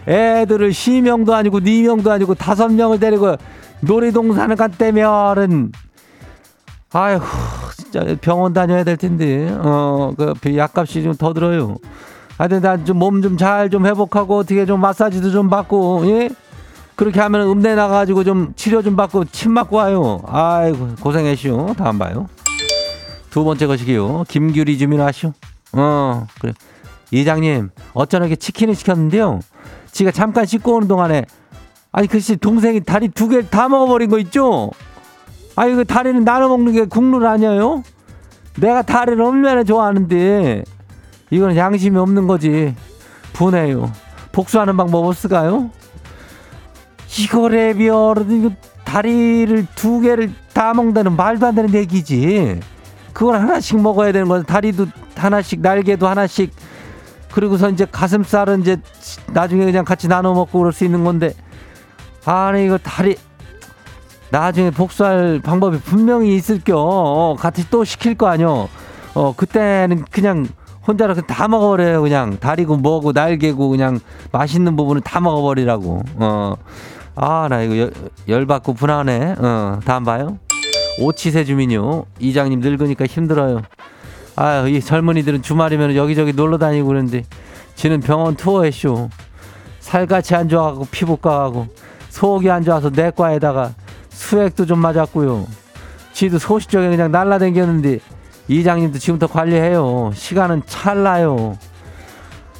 [0.07, 3.35] 애들을 시명도 아니고 니명도 아니고 다섯 명을 데리고
[3.79, 5.71] 놀이동산을 갔다면은
[6.95, 7.19] 아휴
[7.75, 11.75] 진짜 병원 다녀야 될 텐데 어 그 약값이 좀 더 들어요.
[12.37, 16.29] 하여튼 난좀 몸 좀잘좀 회복하고 어떻게 좀 마사지도 좀 받고 예
[16.95, 20.21] 그렇게 하면 음대 나가가지고 좀 치료 좀 받고 침 맞고 와요.
[20.27, 21.73] 아이고 고생했시오.
[21.77, 22.27] 다음 봐요.
[23.29, 24.23] 두 번째 것이기요.
[24.29, 25.33] 김규리 주민 아시오?
[25.73, 26.53] 어 그래.
[27.11, 29.39] 이장님, 어쩌나 치킨을 시켰는데요.
[29.91, 31.25] 지가 잠깐 씻고 오는 동안에
[31.91, 34.71] 아니 글쎄 동생이 다리 두 개 다 먹어버린 거 있죠?
[35.55, 37.83] 아니 그 다리는 나눠 먹는 게 국룰 아니에요?
[38.59, 40.63] 내가 다리를 얼마나 좋아하는데
[41.29, 42.75] 이거는 양심이 없는 거지.
[43.33, 43.91] 분해요.
[44.31, 45.69] 복수하는 방법 없을까요?
[47.17, 48.51] 이거래비어 이거
[48.83, 52.59] 다리를 두 개를 다 먹는다는 말도 안 되는 얘기지.
[53.13, 54.43] 그걸 하나씩 먹어야 되는 거야.
[54.43, 56.53] 다리도 하나씩, 날개도 하나씩.
[57.31, 58.77] 그리고서 이제 가슴살은 이제
[59.33, 61.33] 나중에 그냥 같이 나눠 먹고 그럴 수 있는 건데.
[62.25, 63.17] 아니, 이거 다리,
[64.29, 66.77] 나중에 복수할 방법이 분명히 있을 겨.
[66.77, 68.69] 어, 같이 또 시킬 거 아니요.
[69.13, 70.47] 어, 그때는 그냥
[70.87, 72.01] 혼자서 다 먹어버려요.
[72.01, 73.99] 그냥 다리고 뭐고 날개고 그냥
[74.31, 76.01] 맛있는 부분을 다 먹어버리라고.
[76.17, 76.55] 어.
[77.15, 77.91] 아, 나 이거 열,
[78.27, 79.35] 열받고 분하네.
[79.39, 80.37] 어, 다음 봐요.
[80.99, 82.05] 오치세 주민요.
[82.19, 83.61] 이장님 늙으니까 힘들어요.
[84.35, 87.23] 아유, 이 젊은이들은 주말이면 여기저기 놀러 다니고 그러는데,
[87.75, 89.09] 지는 병원 투어했쇼.
[89.79, 91.67] 살같이 안 좋아하고 피부과 가고,
[92.09, 93.73] 속이 안 좋아서 내과에다가
[94.19, 95.45] 수액도 좀 맞았고요.
[96.13, 97.99] 지도 소시적에 그냥 날라댕겼는데,
[98.47, 100.11] 이장님도 지금부터 관리해요.
[100.13, 101.57] 시간은 찰나요.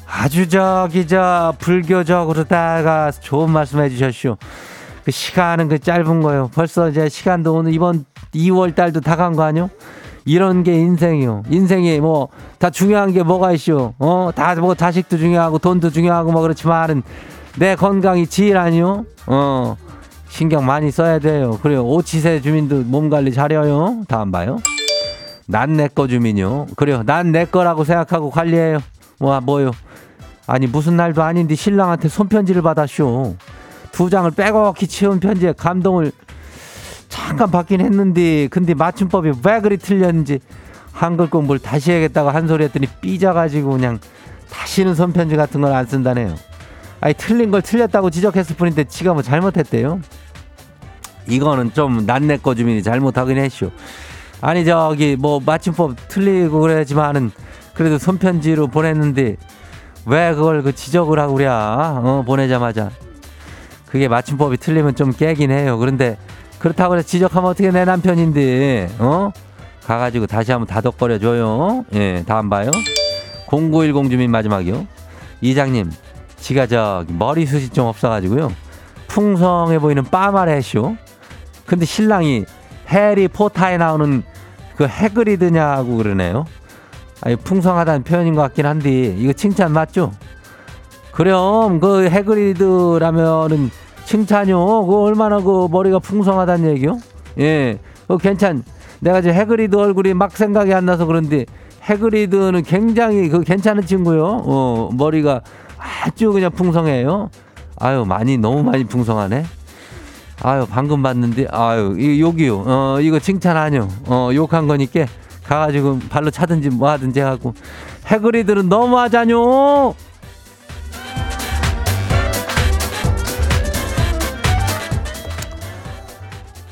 [0.08, 4.36] 아주 저기 저 불교적으로다가 좋은 말씀 해 주셨쇼.
[5.04, 6.50] 그 시간은 그 짧은 거요.
[6.54, 9.70] 벌써 이제 시간도 오늘 이번 2월 달도 다 간 거 아니요?
[10.24, 11.44] 이런 게 인생이요.
[11.48, 13.94] 인생이 뭐 다 중요한 게 뭐가 있쇼?
[13.98, 17.02] 어, 다 뭐 자식도 중요하고 돈도 중요하고 뭐 그렇지만은
[17.56, 19.04] 내 건강이 지일 아니요?
[19.26, 19.76] 어,
[20.36, 21.58] 신경 많이 써야 돼요.
[21.62, 21.82] 그래요.
[21.82, 24.04] 오치세 주민도 몸 관리 잘해요.
[24.06, 24.58] 다음 봐요.
[25.46, 26.66] 난 내 거 주민요.
[26.76, 27.02] 그래요.
[27.06, 28.80] 난 내 거라고 생각하고 관리해요.
[29.18, 29.70] 뭐 뭐요?
[30.46, 33.34] 아니 무슨 날도 아닌데 신랑한테 손편지를 받았쇼.
[33.92, 36.12] 두 장을 빼곡히 치운 편지에 감동을
[37.08, 40.40] 잠깐 받긴 했는데 근데 맞춤법이 왜 그리 틀렸는지
[40.92, 43.98] 한글 공부를 다시 해야겠다고 한 소리 했더니 삐져가지고 그냥
[44.50, 46.34] 다시는 손편지 같은 걸 안 쓴다네요.
[47.00, 50.00] 아니 틀린 걸 틀렸다고 지적했을 뿐인데 지가 뭐 잘못했대요.
[51.28, 53.70] 이거는 좀 난내 거 주민이 잘못하긴 했쇼.
[54.40, 57.30] 아니 저기 뭐 맞춤법 틀리고 그러지만은
[57.74, 59.36] 그래도 손편지로 보냈는데
[60.06, 61.46] 왜 그걸 그 지적을 하고 그래?
[61.48, 62.90] 어, 보내자마자.
[63.86, 65.78] 그게 맞춤법이 틀리면 좀 깨긴 해요.
[65.78, 66.16] 그런데
[66.58, 69.30] 그렇다고 해서 지적하면 어떻게 내 남편인데, 어?
[69.84, 71.84] 가가지고 다시 한번 다독거려 줘요.
[71.94, 72.70] 예, 다음 봐요.
[73.48, 74.86] 0910 주민 마지막이요.
[75.40, 75.92] 이장님,
[76.36, 78.52] 지가 저 머리숱이 좀 없어가지고요.
[79.08, 80.96] 풍성해 보이는 빠마레쇼.
[81.66, 82.44] 근데 신랑이
[82.88, 84.22] 해리 포타에 나오는
[84.76, 86.44] 그 해그리드냐고 그러네요.
[87.22, 90.12] 아니, 풍성하다는 표현인 것 같긴 한데, 이거 칭찬 맞죠?
[91.12, 93.70] 그럼, 그 해그리드라면은
[94.04, 94.86] 칭찬요.
[94.86, 96.98] 그 얼마나 그 머리가 풍성하다는 얘기요?
[97.38, 97.78] 예.
[98.06, 98.62] 그 괜찮.
[99.00, 101.46] 내가 지금 해그리드 얼굴이 막 생각이 안 나서 그런데,
[101.84, 104.42] 해그리드는 굉장히 그 괜찮은 친구요.
[104.44, 105.40] 어, 머리가
[105.78, 107.30] 아주 그냥 풍성해요.
[107.78, 109.44] 아유, 많이, 너무 많이 풍성하네.
[110.42, 112.64] 아유, 방금 봤는데, 아유, 이, 여기요.
[112.66, 113.88] 어, 이거 칭찬 아니요.
[114.06, 115.06] 어, 욕한 거니까.
[115.46, 117.54] 가가지고 발로 차든지 뭐 하든지 하고
[118.06, 119.94] 해그리들은 너무하자뇨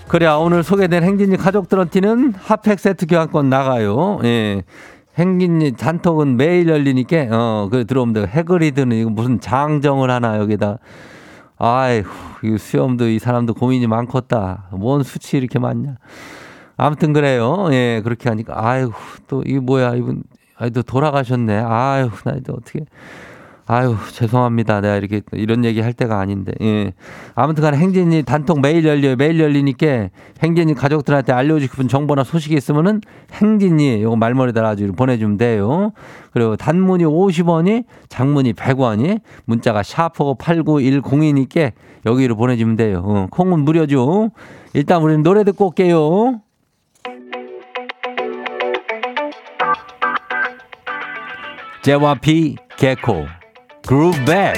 [0.09, 4.63] 그래 오늘 소개된 행진이 가족들한테는 핫팩 세트 교환권 나가요 예
[5.19, 10.79] 행진이 단톡은 매일 열리니까 어그 들어오면 돼 해그리드는 이거 무슨 장정을 하나 여기다
[11.57, 12.09] 아이고
[12.43, 15.97] 이 수염도 이 사람도 고민이 많겠다 뭔 수치 이렇게 많냐
[16.77, 17.69] 아무튼 그래요.
[17.73, 18.91] 예, 그렇게 하니까 아유,
[19.29, 20.25] 또 이게 뭐야, 이분
[20.57, 21.57] 아유, 또 돌아가셨네.
[21.65, 22.81] 아유, 나 이제 어떻게
[23.67, 24.83] 아유, 죄송합니다.
[24.83, 26.53] 내가 이렇게 이런 얘기 할 때가 아닌데.
[26.61, 26.93] 예.
[27.35, 29.17] 아무튼 간에 행진이 단톡 매일 열려요.
[29.17, 30.11] 매일 열리니까
[30.43, 33.01] 행진이 가족들한테 알려주고 싶은 정보나 소식이 있으면은
[33.33, 35.93] 행진이 요거 말머리다 아주 보내주면 돼요.
[36.33, 41.73] 그리고 단문이 50원이 장문이 100원이 문자가 샤퍼 8910이니까
[42.05, 43.03] 여기로 보내주면 돼요.
[43.03, 44.31] 어, 콩은 무료죠.
[44.75, 46.41] 일단 우리는 노래 듣고 올게요.
[51.83, 53.27] JYP 개코
[53.87, 54.55] 그루백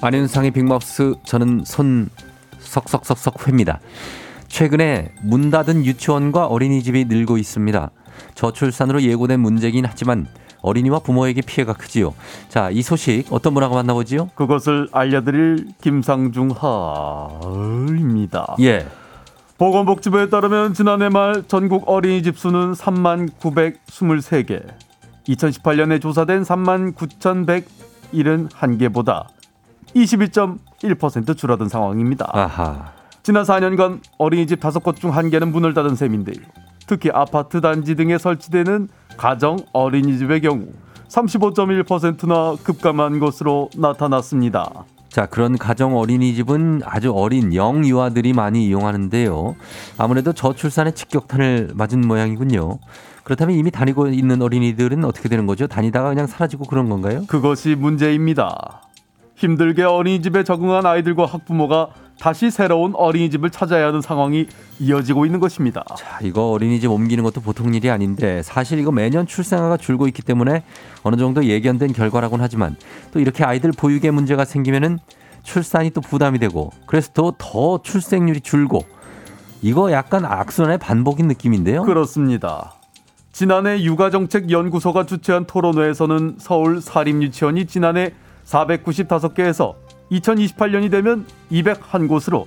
[0.00, 2.10] 안윤상의 빅마우스 저는 손
[2.60, 3.80] 석석석석 회입니다.
[4.48, 7.90] 최근에 문 닫은 유치원과 어린이집이 늘고 있습니다.
[8.34, 10.26] 저출산으로 예고된 문제긴 하지만
[10.62, 12.14] 어린이와 부모에게 피해가 크지요.
[12.48, 14.30] 자, 이 소식 어떤 분하고 만나보지요?
[14.34, 18.56] 그것을 알려드릴 김상중 하입니다.
[18.60, 18.86] 예.
[19.58, 24.62] 보건복지부에 따르면 지난해 말 전국 어린이집 수는 3만 923개,
[25.28, 26.94] 2018년에 조사된 3만
[28.12, 29.26] 9,171개보다
[29.94, 32.28] 22.1% 줄어든 상황입니다.
[32.32, 32.95] 아하.
[33.26, 36.36] 지난 4년간 어린이집 5곳 중 1개는 문을 닫은 셈인데요.
[36.86, 38.86] 특히 아파트 단지 등에 설치되는
[39.16, 40.68] 가정 어린이집의 경우
[41.08, 44.84] 35.1%나 급감한 것으로 나타났습니다.
[45.08, 49.56] 자, 그런 가정 어린이집은 아주 어린 영 유아들이 많이 이용하는데요.
[49.98, 52.78] 아무래도 저출산의 직격탄을 맞은 모양이군요.
[53.24, 55.66] 그렇다면 이미 다니고 있는 어린이들은 어떻게 되는 거죠?
[55.66, 57.24] 다니다가 그냥 사라지고 그런 건가요?
[57.26, 58.82] 그것이 문제입니다.
[59.34, 64.46] 힘들게 어린이집에 적응한 아이들과 학부모가 다시 새로운 어린이집을 찾아야 하는 상황이
[64.80, 65.84] 이어지고 있는 것입니다.
[65.96, 70.62] 자, 이거 어린이집 옮기는 것도 보통 일이 아닌데 사실 이거 매년 출생아가 줄고 있기 때문에
[71.02, 72.76] 어느 정도 예견된 결과라고는 하지만
[73.12, 74.98] 또 이렇게 아이들 보육에 문제가 생기면은
[75.42, 78.80] 출산이 또 부담이 되고 그래서 또 더 출생률이 줄고
[79.62, 81.82] 이거 약간 악순환의 반복인 느낌인데요.
[81.82, 82.74] 그렇습니다.
[83.32, 88.12] 지난해 육아정책연구소가 주최한 토론회에서는 서울 사립유치원이 지난해
[88.46, 89.74] 495개에서
[90.10, 92.46] 2028년이 되면 201곳으로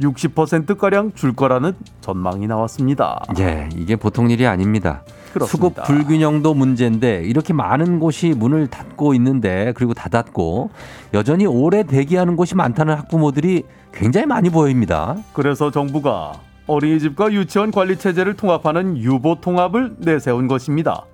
[0.00, 3.22] 60%가량 줄 거라는 전망이 나왔습니다.
[3.38, 5.02] 예, 이게 보통 일이 아닙니다.
[5.46, 5.82] 수급 그렇습니다.
[5.82, 10.70] 불균형도 문제인데 이렇게 많은 곳이 문을 닫고 있는데 그리고 닫았고
[11.12, 15.16] 여전히 오래 대기하는 곳이 많다는 학부모들이 굉장히 많이 보입니다.
[15.32, 21.04] 그래서 정부가 어린이집과 유치원 관리 체제를 통합하는 유보 통합을 내세운 것입니다.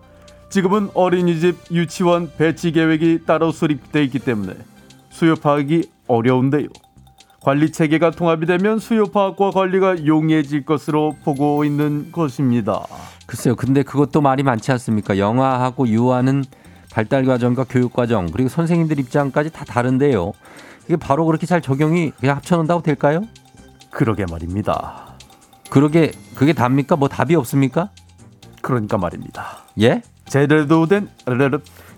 [0.48, 4.54] 지금은 어린이집, 유치원 배치 계획이 따로 수립돼 있기 때문에
[5.10, 6.68] 수요 파악이 어려운데요.
[7.40, 12.84] 관리 체계가 통합이 되면 수요 파악과 관리가 용이해질 것으로 보고 있는 것입니다.
[13.26, 13.56] 글쎄요.
[13.56, 15.18] 근데 그것도 말이 많지 않습니까?
[15.18, 16.44] 영아하고 유아는
[16.92, 20.32] 발달 과정과 교육 과정 그리고 선생님들 입장까지 다 다른데요.
[20.86, 23.22] 이게 바로 그렇게 잘 적용이 그냥 합쳐놓는다고 될까요?
[23.90, 25.14] 그러게 말입니다.
[25.70, 26.96] 그러게 그게 답니까?
[26.96, 27.90] 뭐 답이 없습니까?
[28.60, 29.58] 그러니까 말입니다.
[29.80, 30.02] 예?
[30.26, 31.08] 제대로 된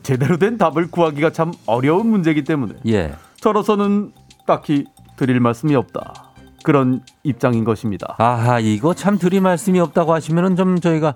[0.03, 3.15] 제대로 된 답을 구하기가 참 어려운 문제이기 때문에 예.
[3.37, 4.13] 저로서는
[4.47, 4.85] 딱히
[5.17, 6.33] 드릴 말씀이 없다.
[6.65, 8.15] 그런 입장인 것입니다.
[8.19, 11.15] 아하 이거 참 드릴 말씀이 없다고 하시면은 좀 저희가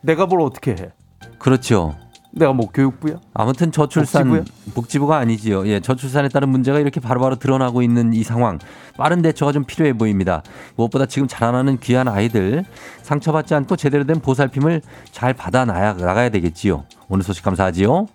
[0.00, 0.90] 내가 뭘 어떻게 해?
[1.38, 1.96] 그렇죠.
[2.30, 3.16] 내가 뭐 교육부야?
[3.34, 4.44] 아무튼 저출산 복지부요?
[4.74, 5.66] 복지부가 아니지요.
[5.66, 8.58] 예, 저출산에 따른 문제가 이렇게 바로바로 드러나고 있는 이 상황
[8.96, 10.42] 빠른 대처가 좀 필요해 보입니다.
[10.76, 12.64] 무엇보다 지금 자라나는 귀한 아이들
[13.02, 16.84] 상처받지 않고 제대로 된 보살핌을 잘 받아 나야 나가야 되겠지요.
[17.08, 18.06] 오늘 소식 감사하지요.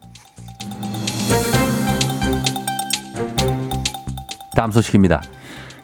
[4.56, 5.22] 다음 소식입니다.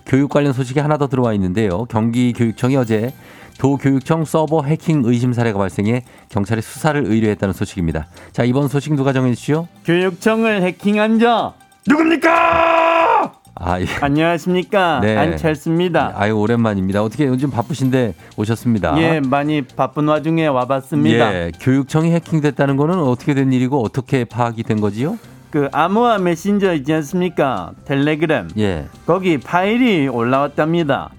[0.10, 1.86] 교육 관련 소식이 하나 더 들어와 있는데요.
[1.86, 3.14] 경기교육청이 어제
[3.60, 8.08] 도교육청 서버 해킹 의심 사례가 발생해 경찰에 수사를 의뢰했다는 소식입니다.
[8.32, 9.68] 자, 이번 소식 누가 정해 주시죠?
[9.86, 11.54] 교육청을 해킹한 자
[11.88, 13.34] 누굽니까?
[13.62, 13.86] 아, 예.
[14.02, 15.02] 안녕하십니까?
[15.02, 15.16] 네.
[15.16, 16.14] 안철수입니다.
[16.16, 17.04] 아유, 오랜만입니다.
[17.04, 19.00] 어떻게 요즘 바쁘신데 오셨습니다.
[19.02, 21.34] 예, 많이 바쁜 와중에 와봤습니다.
[21.34, 25.20] 예, 교육청이 해킹됐다는 거는 어떻게 된 일이고 어떻게 파악이 된 거지요?
[25.52, 27.72] 그 아무아 메신저 있지 않습니까?
[27.86, 28.50] 텔레그램.
[28.58, 28.88] 예.
[29.06, 31.10] 거기 파일이 올라왔답니다.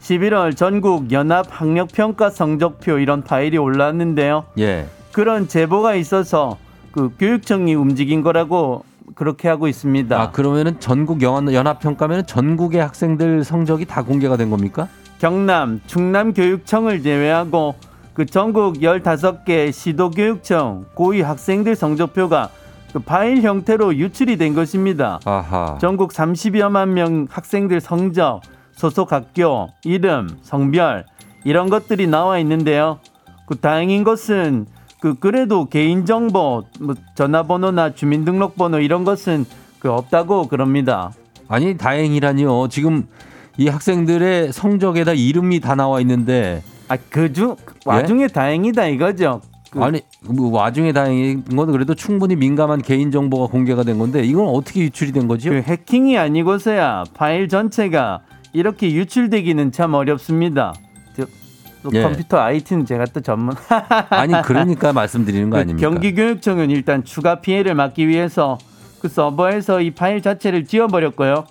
[0.00, 4.44] 11월 전국 연합 학력 평가 성적표 이런 파일이 올라왔는데요.
[4.58, 4.86] 예.
[5.12, 6.58] 그런 제보가 있어서
[6.92, 10.20] 그 교육청이 움직인 거라고 그렇게 하고 있습니다.
[10.20, 14.88] 아, 그러면은 전국 연합, 연합 평가면은 전국의 학생들 성적이 다 공개가 된 겁니까?
[15.18, 17.74] 경남, 충남 교육청을 제외하고
[18.14, 22.50] 그 전국 15개 시도 교육청 고위 학생들 성적표가
[22.92, 25.18] 그 파일 형태로 유출이 된 것입니다.
[25.24, 25.78] 아하.
[25.80, 31.06] 전국 30여만 명 학생들 성적, 소속 학교, 이름, 성별
[31.44, 32.98] 이런 것들이 나와 있는데요.
[33.46, 34.66] 그 다행인 것은
[35.00, 39.46] 그 그래도 개인 정보, 뭐 전화번호나 주민등록번호 이런 것은
[39.78, 41.12] 그 없다고 그럽니다.
[41.48, 42.68] 아니, 다행이라니요.
[42.68, 43.08] 지금
[43.56, 49.42] 이 학생들의 성적에다 이름이 다 나와 있는데 아 그중 와중에 다행이다 이거죠.
[49.72, 54.46] 그 아니 뭐 와중에 다행인 건 그래도 충분히 민감한 개인 정보가 공개가 된 건데 이건
[54.48, 55.48] 어떻게 유출이 된 거죠?
[55.48, 58.20] 그 해킹이 아니고서야 파일 전체가
[58.52, 60.74] 이렇게 유출되기는 참 어렵습니다.
[61.16, 61.24] 저,
[61.82, 62.02] 또 예.
[62.02, 63.54] 컴퓨터 IT는 제가 또 전문.
[64.10, 65.88] 아니 그러니까 말씀드리는 거 아닙니까?
[65.88, 68.58] 경기교육청은 일단 추가 피해를 막기 위해서
[69.00, 71.46] 그 서버에서 이 파일 자체를 지워버렸고요.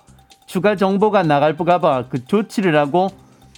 [0.46, 3.08] 추가 정보가 나갈까 봐 그 조치를 하고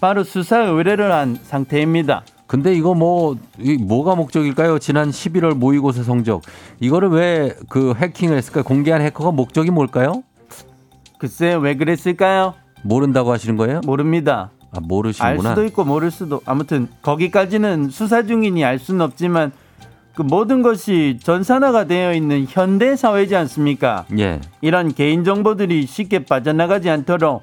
[0.00, 2.22] 바로 수사 의뢰를 한 상태입니다.
[2.54, 4.78] 근데 이거 뭐이 뭐가 목적일까요?
[4.78, 6.42] 지난 11월 모의고사 성적
[6.78, 8.62] 이거를 왜 그 해킹을 했을까요?
[8.62, 10.22] 공개한 해커가 목적이 뭘까요?
[11.18, 12.54] 글쎄 왜 그랬을까요?
[12.82, 13.80] 모른다고 하시는 거예요?
[13.84, 14.50] 모릅니다.
[14.70, 15.48] 아알 모르시는구나.
[15.50, 19.50] 수도 있고 모를 수도 아무튼 거기까지는 수사 중이니 알 수는 없지만
[20.14, 24.04] 그 모든 것이 전산화가 되어 있는 현대 사회지 않습니까?
[24.16, 24.40] 예.
[24.60, 27.42] 이런 개인 정보들이 쉽게 빠져나가지 않도록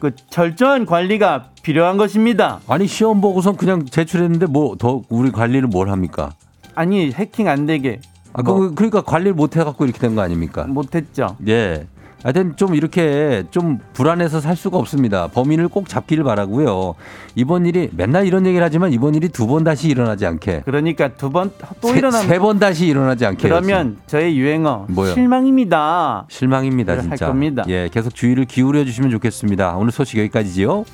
[0.00, 2.60] 그 철저한 관리가 필요한 것입니다.
[2.66, 6.32] 아니 시험 보고선 그냥 제출했는데 뭐 더 우리 관리를 뭘 합니까?
[6.74, 8.00] 아니 해킹 안 되게
[8.32, 10.64] 아, 뭐 그, 그러니까 관리를 못 해갖고 이렇게 된 거 아닙니까?
[10.64, 11.36] 못했죠.
[11.48, 11.86] 예.
[12.22, 15.28] 하여튼 좀 이렇게 좀 불안해서 살 수가 없습니다.
[15.28, 16.94] 범인을 꼭 잡기를 바라고요.
[17.34, 20.62] 이번 일이 맨날 이런 얘기를 하지만 이번 일이 두 번 다시 일어나지 않게.
[20.64, 23.48] 그러니까 두 번 또 일어나면 세번 다시 일어나지 않게.
[23.48, 25.14] 그러면 저의 유행어 뭐요?
[25.14, 26.26] 실망입니다.
[26.28, 27.26] 실망입니다, 할 진짜.
[27.26, 27.64] 겁니다.
[27.68, 29.76] 예, 계속 주의를 기울여 주시면 좋겠습니다.
[29.76, 30.84] 오늘 소식 여기까지지요.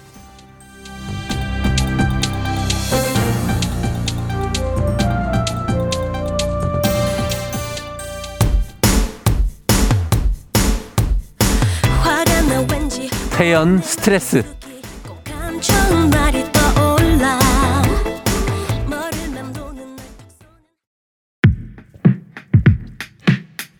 [13.37, 14.43] 태연 스트레스.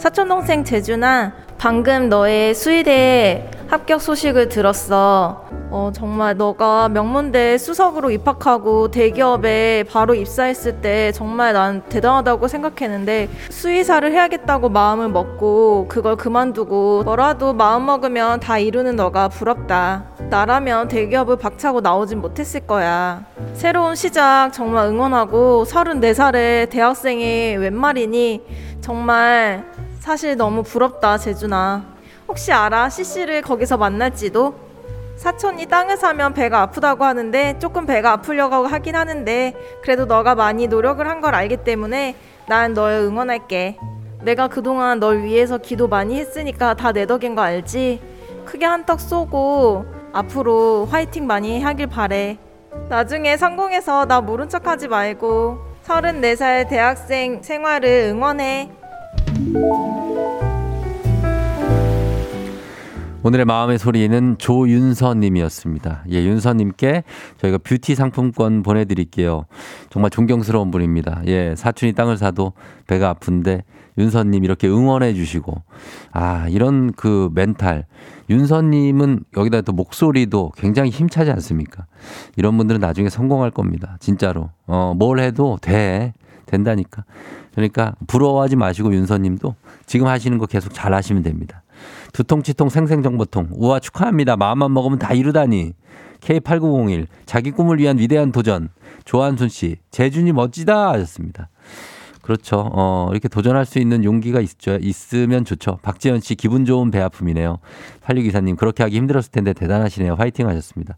[0.09, 5.45] 사촌동생 재준아, 방금 너의 수의대 합격 소식을 들었어.
[5.71, 14.11] 어, 정말 너가 명문대 수석으로 입학하고 대기업에 바로 입사했을 때 정말 난 대단하다고 생각했는데 수의사를
[14.11, 20.05] 해야겠다고 마음을 먹고 그걸 그만두고 뭐라도 마음 먹으면 다 이루는 너가 부럽다.
[20.31, 23.27] 나라면 대기업을 박차고 나오진 못했을 거야.
[23.53, 28.43] 새로운 시작 정말 응원하고 34살의 대학생이 웬 말이니
[28.81, 29.67] 정말
[30.09, 31.85] 사실 너무 부럽다 재준아.
[32.29, 32.89] 혹시 알아?
[32.89, 34.55] CC를 거기서 만날지도?
[35.17, 41.07] 사촌이 땅을 사면 배가 아프다고 하는데 조금 배가 아프려고 하긴 하는데 그래도 너가 많이 노력을
[41.07, 42.17] 한 걸 알기 때문에
[42.47, 43.77] 난 널 응원할게.
[44.23, 48.01] 내가 그동안 널 위해서 기도 많이 했으니까 다 내 덕인 거 알지?
[48.47, 52.39] 크게 한턱 쏘고 앞으로 화이팅 많이 하길 바래.
[52.89, 58.71] 나중에 성공해서 나 모른 척 하지 말고 34살 대학생 생활을 응원해.
[63.25, 66.05] 오늘의 마음의 소리는 조윤서님이었습니다.
[66.13, 67.03] 예, 윤서님께
[67.39, 69.45] 저희가 뷰티 상품권 보내드릴게요.
[69.91, 71.23] 정말 존경스러운 분입니다.
[71.27, 72.53] 예, 사촌이 땅을 사도
[72.87, 73.65] 배가 아픈데
[73.99, 75.63] 윤서님 이렇게 응원해 주시고
[76.13, 77.85] 아 이런 그 멘탈
[78.31, 81.87] 윤서님은 여기다 또 목소리도 굉장히 힘차지 않습니까?
[82.37, 83.97] 이런 분들은 나중에 성공할 겁니다.
[84.01, 86.15] 진짜로 어 뭘 해도 돼
[86.49, 87.05] 된다니까.
[87.55, 89.55] 그러니까 부러워하지 마시고 윤서님도
[89.87, 91.63] 지금 하시는 거 계속 잘 하시면 됩니다.
[92.13, 94.37] 두통치통 생생정보통 우와 축하합니다.
[94.37, 95.75] 마음만 먹으면 다 이루다니.
[96.21, 98.71] K8901 자기 꿈을 위한 위대한 도전
[99.05, 101.49] 조한순 씨 재준이 멋지다 하셨습니다.
[102.23, 102.71] 그렇죠.
[102.75, 104.77] 어, 이렇게 도전할 수 있는 용기가 있죠.
[104.83, 105.79] 있으면 좋죠.
[105.81, 107.59] 박지현 씨 기분 좋은 배 아픔이네요.
[108.05, 110.15] 86기사님 그렇게 하기 힘들었을 텐데 대단하시네요.
[110.15, 110.97] 화이팅 하셨습니다.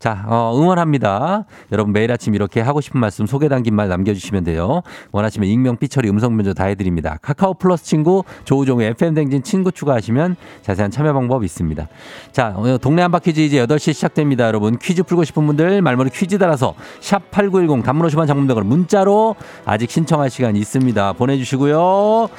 [0.00, 1.44] 자, 어, 응원합니다.
[1.72, 4.80] 여러분 매일 아침 이렇게 하고 싶은 말씀 소개 담긴 말 남겨주시면 돼요.
[5.12, 7.18] 원하시면 익명, 삐처리, 음성 변조 다 해드립니다.
[7.20, 11.86] 카카오 플러스 친구, 조우종의 FM 댕진 친구 추가하시면 자세한 참여 방법 있습니다.
[12.32, 14.46] 자, 오늘 동네 한바 퀴즈 이제 8시 시작됩니다.
[14.46, 19.36] 여러분 퀴즈 풀고 싶은 분들 말머리 퀴즈 달아서 샵 8910 단문 50원 장문백을 문자로
[19.66, 21.12] 아직 신청할 시간 있습니다.
[21.12, 22.30] 보내주시고요.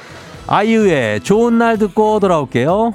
[0.48, 2.94] 아이유의 좋은 날 듣고 돌아올게요.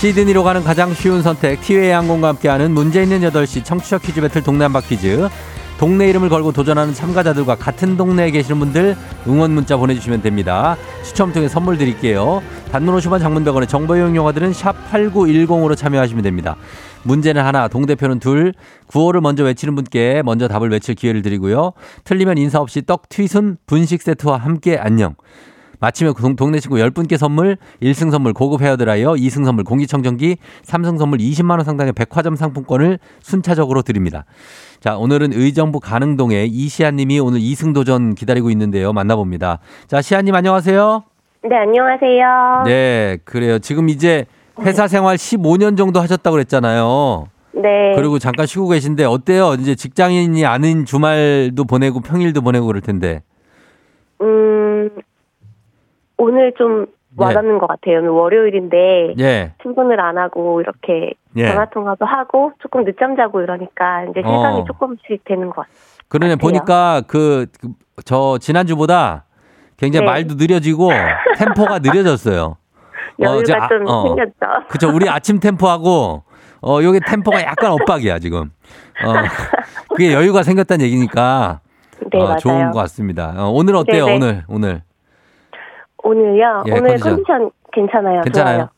[0.00, 4.64] 시드니로 가는 가장 쉬운 선택 티웨이 항공과 함께하는 문제 있는 8시 청취자 퀴즈 배틀 동네
[4.64, 5.28] 한바 퀴즈
[5.78, 8.96] 동네 이름을 걸고 도전하는 참가자들과 같은 동네에 계시는 분들
[9.28, 10.78] 응원 문자 보내주시면 됩니다.
[11.02, 12.42] 추첨 통해 선물 드릴게요.
[12.72, 16.56] 단문 50원 장문병원의 정보 이용 용어들은 샵 8910으로 참여하시면 됩니다.
[17.02, 18.54] 문제는 하나, 동대표는 둘.
[18.86, 21.72] 구호를 먼저 외치는 분께 먼저 답을 외칠 기회를 드리고요.
[22.04, 25.14] 틀리면 인사 없이 떡 튀순 분식 세트와 함께 안녕.
[25.80, 31.18] 마치면 동- 동네 친구 10분께 선물, 1승 선물 고급 헤어드라이어, 2승 선물 공기청정기, 3승 선물
[31.18, 34.24] 20만 원 상당의 백화점 상품권을 순차적으로 드립니다.
[34.80, 38.92] 자, 오늘은 의정부 가능동에 이시안 님이 오늘 2승 도전 기다리고 있는데요.
[38.92, 39.58] 만나봅니다.
[39.86, 41.02] 자, 시안 님 안녕하세요.
[41.48, 42.62] 네, 안녕하세요.
[42.66, 43.58] 네, 그래요.
[43.58, 44.26] 지금 이제
[44.60, 47.28] 회사 생활 15년 정도 하셨다고 그랬잖아요.
[47.54, 47.92] 네.
[47.96, 49.54] 그리고 잠깐 쉬고 계신데 어때요?
[49.54, 53.22] 이제 직장인이 아닌 주말도 보내고 평일도 보내고 그럴 텐데.
[54.20, 54.90] 음,
[56.20, 57.98] 오늘 좀 와닿는 것 같아요.
[57.98, 59.52] 오늘 월요일인데 예.
[59.62, 61.46] 출근을 안 하고 이렇게 예.
[61.48, 64.30] 전화 통화도 하고 조금 늦잠 자고 이러니까 이제 어.
[64.36, 65.74] 세상이 조금씩 되는 것 같아요.
[66.08, 66.48] 그러네 같아요.
[66.48, 67.46] 보니까 그
[68.06, 69.24] 저 지난주보다
[69.76, 70.10] 굉장히 네.
[70.12, 70.90] 말도 느려지고
[71.36, 72.56] 템포가 느려졌어요.
[73.20, 74.02] 여유가 저 아- 좀 어.
[74.08, 74.68] 생겼죠.
[74.70, 76.22] 그쵸 우리 아침 템포하고
[76.62, 78.50] 어 여기 템포가 약간 엇박이야 지금.
[79.04, 79.12] 어
[79.90, 81.60] 그게 여유가 생겼다는 얘기니까
[82.10, 82.36] 네, 어.
[82.36, 83.34] 좋은 것 같습니다.
[83.36, 84.06] 어, 오늘 어때요?
[84.06, 84.16] 네네.
[84.16, 84.82] 오늘 오늘
[86.02, 86.64] 오늘요?
[86.66, 87.16] 예, 오늘 컨디션.
[87.16, 88.20] 컨디션, 괜찮아요.
[88.22, 88.56] 괜찮아요?
[88.56, 88.68] 좋아요.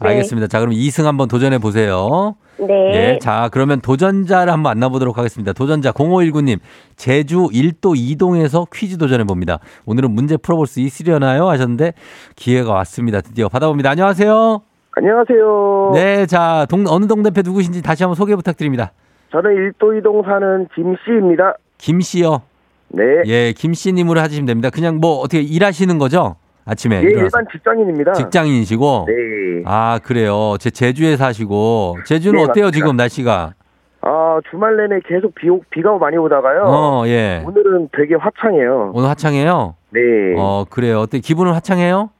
[0.00, 0.08] 네.
[0.08, 0.46] 알겠습니다.
[0.48, 2.36] 자 그럼 2승 한번 도전해 보세요.
[2.58, 2.74] 네.
[2.94, 5.52] 예, 자, 그러면 도전자를 한번 만나보도록 하겠습니다.
[5.52, 6.58] 도전자 0519님,
[6.96, 9.58] 제주 1도 2동에서 퀴즈 도전해 봅니다.
[9.84, 11.48] 오늘은 문제 풀어볼 수 있으려나요?
[11.48, 11.92] 하셨는데
[12.34, 13.20] 기회가 왔습니다.
[13.20, 13.90] 드디어 받아봅니다.
[13.90, 14.62] 안녕하세요.
[14.92, 15.90] 안녕하세요.
[15.92, 18.92] 네, 자, 동, 어느 동 대표 누구신지 다시 한번 소개 부탁드립니다.
[19.32, 21.56] 저는 일도 이동 사는 김씨입니다.
[21.76, 22.40] 김 씨요.
[22.88, 23.02] 네.
[23.26, 24.70] 예, 김 씨님으로 하시면 됩니다.
[24.70, 26.36] 그냥 뭐 어떻게 일하시는 거죠?
[26.66, 27.24] 아침에 예, 일어나서.
[27.38, 28.12] 일반 직장인입니다.
[28.14, 29.04] 직장인이시고.
[29.08, 29.62] 네.
[29.64, 30.56] 아, 그래요.
[30.58, 31.98] 제 제주에 사시고.
[32.04, 32.70] 제주는 네, 어때요, 맞습니다.
[32.76, 33.54] 지금 날씨가?
[34.02, 36.62] 아, 주말 내내 계속 비, 오- 비가 많이 오다가요.
[36.66, 37.42] 어, 예.
[37.46, 38.92] 오늘은 되게 화창해요.
[38.94, 39.74] 오늘 화창해요?
[39.90, 40.00] 네.
[40.36, 41.00] 어, 그래요.
[41.00, 42.10] 어때 기분은 화창해요?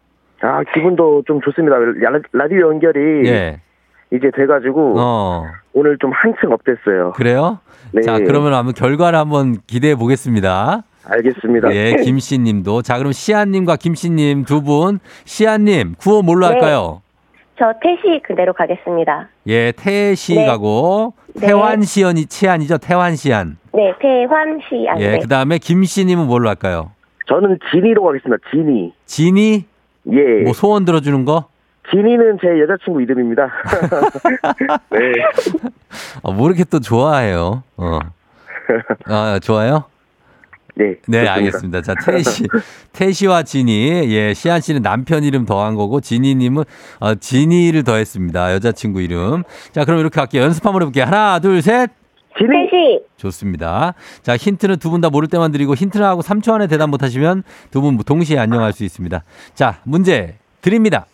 [0.42, 1.76] 아, 기분도 좀 좋습니다.
[1.76, 3.60] 라, 라디오 연결이 예.
[4.12, 7.12] 이제 돼가지고 어, 오늘 좀 한층 업됐어요.
[7.16, 7.58] 그래요?
[7.92, 8.00] 네.
[8.02, 10.82] 자, 그러면 한번 결과를 한번 기대해 보겠습니다.
[11.08, 11.74] 알겠습니다.
[11.74, 12.82] 예, 김씨 님도.
[12.82, 14.98] 자, 그럼 시안 님과 김씨 님두 분.
[15.24, 16.52] 시안 님, 구호 뭘로 네.
[16.52, 17.02] 할까요?
[17.58, 19.28] 저 태시 그대로 가겠습니다.
[19.46, 20.46] 예, 태시 네.
[20.46, 21.46] 가고 네.
[21.46, 22.78] 태환 시연이 치안이죠.
[22.78, 23.56] 태환 시안.
[23.72, 24.86] 네, 태환 씨.
[24.88, 25.18] 아, 예, 네.
[25.18, 26.90] 그다음에 김씨 님은 뭘로 할까요?
[27.28, 28.42] 저는 진이로 가겠습니다.
[28.50, 28.92] 진이.
[29.06, 29.64] 진이
[30.12, 30.42] 예.
[30.44, 31.46] 뭐 소원 들어 주는 거?
[31.90, 33.48] 진이는 제 여자친구 이름입니다.
[34.90, 34.98] 네.
[36.22, 37.62] 어, 뭐 이렇게 또 좋아해요.
[37.76, 37.98] 어.
[39.06, 39.84] 아, 좋아요?
[40.78, 40.94] 네.
[41.08, 41.26] 네.
[41.26, 41.80] 알겠습니다.
[41.80, 42.44] 자, 태시,
[42.92, 46.64] 태시와 진이, 예, 시안 씨는 남편 이름 더한 거고, 진이님은,
[47.00, 48.52] 어, 진이를 더했습니다.
[48.54, 49.42] 여자친구 이름.
[49.72, 50.42] 자, 그럼 이렇게 할게요.
[50.42, 51.04] 연습 한번 해볼게요.
[51.06, 51.90] 하나, 둘, 셋.
[52.36, 52.50] 진이.
[52.70, 53.00] 태시.
[53.16, 53.94] 좋습니다.
[54.22, 57.42] 자, 힌트는 두 분 다 모를 때만 드리고, 힌트를 하고 3초 안에 대답 못 하시면
[57.70, 59.22] 두 분 동시에 안녕할 수 있습니다.
[59.54, 61.06] 자, 문제 드립니다.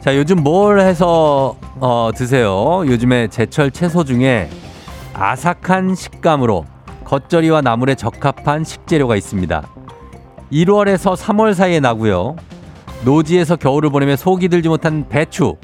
[0.00, 2.82] 자, 요즘 뭘 해서, 어, 드세요?
[2.86, 4.48] 요즘에 제철 채소 중에
[5.22, 6.64] 아삭한 식감으로
[7.04, 9.62] 겉절이와 나물에 적합한 식재료가 있습니다.
[10.50, 12.34] 1월에서 3월 사이에 나고요.
[13.04, 15.54] 노지에서 겨울을 보내며 속이 들지 못한 배추.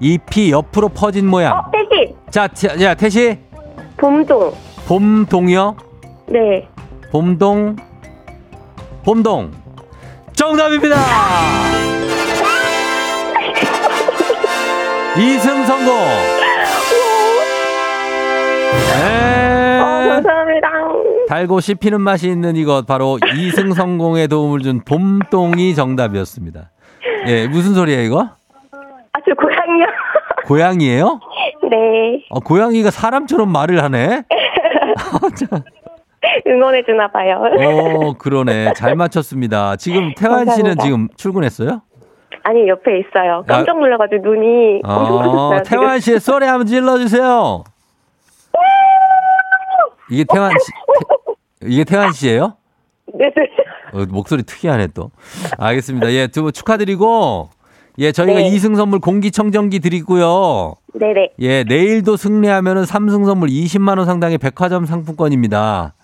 [0.00, 1.58] 잎이 옆으로 퍼진 모양.
[1.58, 2.14] 어, 태시.
[2.30, 3.38] 자, 자, 자, 태시.
[3.98, 4.54] 봄동.
[4.86, 5.76] 봄동이요?
[6.28, 6.66] 네.
[7.10, 7.76] 봄동.
[9.04, 9.50] 봄동.
[10.32, 10.96] 정답입니다!
[15.18, 16.41] 이승 성공!
[20.22, 20.68] 감사합니다.
[21.28, 26.70] 달고 씹히는 맛이 있는 이것 바로 이승 성공에 도움을 준 봄동이 정답이었습니다.
[27.28, 28.28] 예, 무슨 소리예요, 이거?
[29.12, 29.86] 아주 고향이요.
[30.46, 31.20] 고양이에요?
[31.70, 32.24] 네.
[32.30, 34.24] 어, 고양이가 사람처럼 말을 하네?
[36.46, 37.42] 응원해 주나 봐요.
[37.58, 38.72] 어, 그러네.
[38.74, 39.76] 잘 맞췄습니다.
[39.76, 40.84] 지금 태환 씨는 감사합니다.
[40.84, 41.82] 지금 출근했어요?
[42.44, 43.44] 아니 옆에 있어요.
[43.46, 45.62] 깜짝 놀라가지고 눈이 엄청 어, 커졌어요.
[45.64, 47.64] 태환 씨의 소리 한번 질러주세요.
[50.10, 50.72] 이게 태환 씨,
[51.60, 52.56] 태- 이게 태환 씨예요?
[53.14, 53.48] 네, 네.
[53.92, 55.10] 어, 목소리 특이하네 또.
[55.58, 56.12] 알겠습니다.
[56.12, 57.50] 예, 두 분 축하드리고,
[57.98, 58.48] 예, 저희가 네.
[58.48, 60.74] 이 2승 선물 공기청정기 드리고요.
[60.94, 61.30] 네네.
[61.40, 65.94] 예, 내일도 승리하면은 3승 선물 20만 원 상당의 백화점 상품권입니다.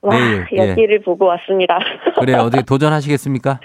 [0.00, 0.70] 와, 내일, 예.
[0.70, 1.78] 여기를 보고 왔습니다.
[2.20, 3.60] 그래 어떻게 도전하시겠습니까?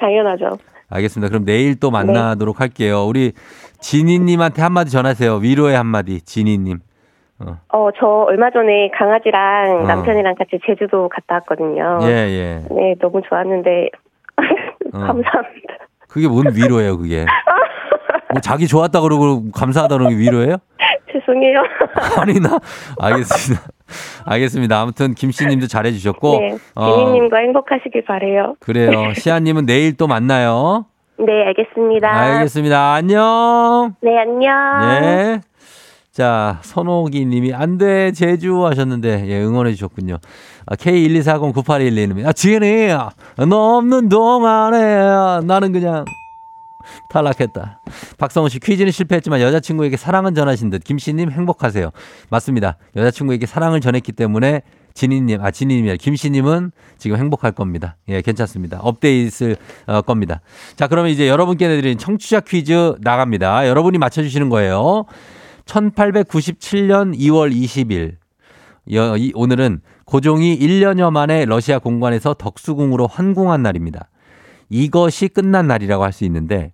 [0.00, 0.58] 당연하죠.
[0.88, 1.30] 알겠습니다.
[1.30, 1.80] 그럼 내일 네.
[1.80, 3.06] 또 만나도록 할게요.
[3.06, 3.32] 우리
[3.80, 5.36] 진희님한테 한마디 전하세요.
[5.36, 6.78] 위로의 한마디, 진희님.
[7.38, 9.86] 어, 저 얼마 전에 강아지랑 어.
[9.86, 11.98] 남편이랑 같이 제주도 갔다 왔거든요.
[12.02, 12.62] 예, 예.
[12.74, 13.90] 네, 너무 좋았는데
[14.94, 14.98] 어.
[14.98, 15.74] 감사합니다.
[16.08, 17.26] 그게 뭔 위로예요, 그게?
[18.32, 20.56] 뭐 자기 좋았다 그러고 감사하다 그러는 게 위로예요?
[21.12, 21.62] 죄송해요.
[22.18, 22.58] 아니, 나,
[23.00, 23.64] 알겠습니다.
[24.26, 24.80] 알겠습니다.
[24.80, 26.40] 아무튼 김씨님도 잘해주셨고.
[26.40, 28.56] 네, 어, 제니님과 행복하시길 바래요.
[28.60, 29.12] 그래요.
[29.14, 30.86] 시아님은 내일 또 만나요.
[31.18, 32.10] 네, 알겠습니다.
[32.10, 32.94] 알겠습니다.
[32.94, 33.94] 안녕.
[34.02, 34.52] 네, 안녕.
[34.82, 35.40] 예.
[36.16, 40.16] 자, 선호기 님이 안 돼, 제주 하셨는데, 예, 응원해 주셨군요.
[40.64, 42.26] 아, K124098112님.
[42.26, 42.88] 아, 지은이,
[43.46, 46.06] 너 없는 동안에 나는 그냥
[47.10, 47.82] 탈락했다.
[48.16, 50.84] 박성훈 씨 퀴즈는 실패했지만 여자친구에게 사랑은 전하신 듯.
[50.84, 51.90] 김씨님 행복하세요.
[52.30, 52.78] 맞습니다.
[52.96, 54.62] 여자친구에게 사랑을 전했기 때문에
[54.94, 57.96] 진희님, 아, 진희님이 김씨님은 지금 행복할 겁니다.
[58.08, 58.78] 예, 괜찮습니다.
[58.80, 59.56] 업데이트 있을
[59.86, 60.40] 어, 겁니다.
[60.76, 63.68] 자, 그러면 이제 여러분께 내드린 청취자 퀴즈 나갑니다.
[63.68, 65.04] 여러분이 맞춰주시는 거예요.
[65.66, 68.16] 1897년 2월 20일.
[68.92, 74.08] 여, 이, 오늘은 고종이 1년여 만에 러시아 공관에서 덕수궁으로 환궁한 날입니다.
[74.68, 76.72] 이것이 끝난 날이라고 할 수 있는데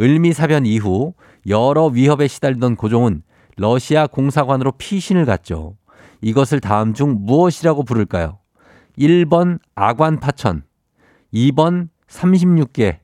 [0.00, 1.14] 을미사변 이후
[1.46, 3.22] 여러 위협에 시달리던 고종은
[3.56, 5.76] 러시아 공사관으로 피신을 갔죠.
[6.20, 8.38] 이것을 다음 중 무엇이라고 부를까요?
[8.98, 10.62] 1번 아관파천,
[11.32, 12.98] 2번 36개,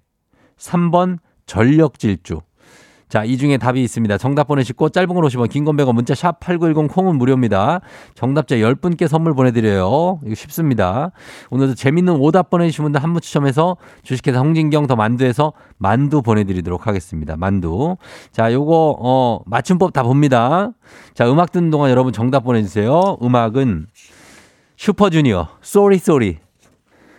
[0.57, 2.41] 3번 전력질주.
[3.09, 4.19] 자, 이 중에 답이 있습니다.
[4.19, 7.81] 정답 보내시고 짧은 걸 오시면 긴건 100원 문자 샵 8910 콩은 무료입니다.
[8.15, 10.21] 정답자 10분께 선물 보내드려요.
[10.25, 11.13] 이거 쉽습니다.
[11.51, 17.37] 오늘도 재밌는 오답 보내주신 분들 한분 추첨해서 주식회사 홍진경 더 만두에서 만두 보내드리도록 하겠습니다.
[17.37, 17.97] 만두.
[18.31, 20.73] 자, 요거, 어, 맞춤법 다 봅니다.
[21.15, 23.17] 자, 음악 듣는 동안 여러분 정답 보내주세요.
[23.23, 23.87] 음악은
[24.77, 26.48] 슈퍼주니어, Sorry Sorry.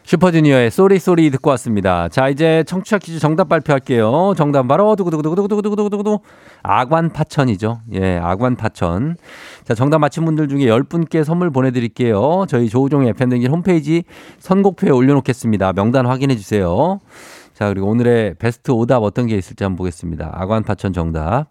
[0.09, 2.07] 슈퍼주니어의 Sorry Sorry 듣고 왔습니다.
[2.09, 4.33] 자, 이제 청취자 퀴즈 정답 발표할게요.
[4.35, 6.21] 정답 바로 두구두구두구두구두구두구두구
[6.63, 7.81] 아관파천이죠.
[7.93, 9.17] 예, 아관파천.
[9.65, 12.45] 자, 정답 맞힌 분들 중에 10분께 선물 보내드릴게요.
[12.49, 14.03] 저희 조우종의 FM대행진 홈페이지
[14.39, 15.73] 선곡표에 올려놓겠습니다.
[15.73, 16.99] 명단 확인해 주세요.
[17.53, 20.31] 자, 그리고 오늘의 베스트 오답 어떤 게 있을지 한번 보겠습니다.
[20.33, 21.45] 아관파천 정답.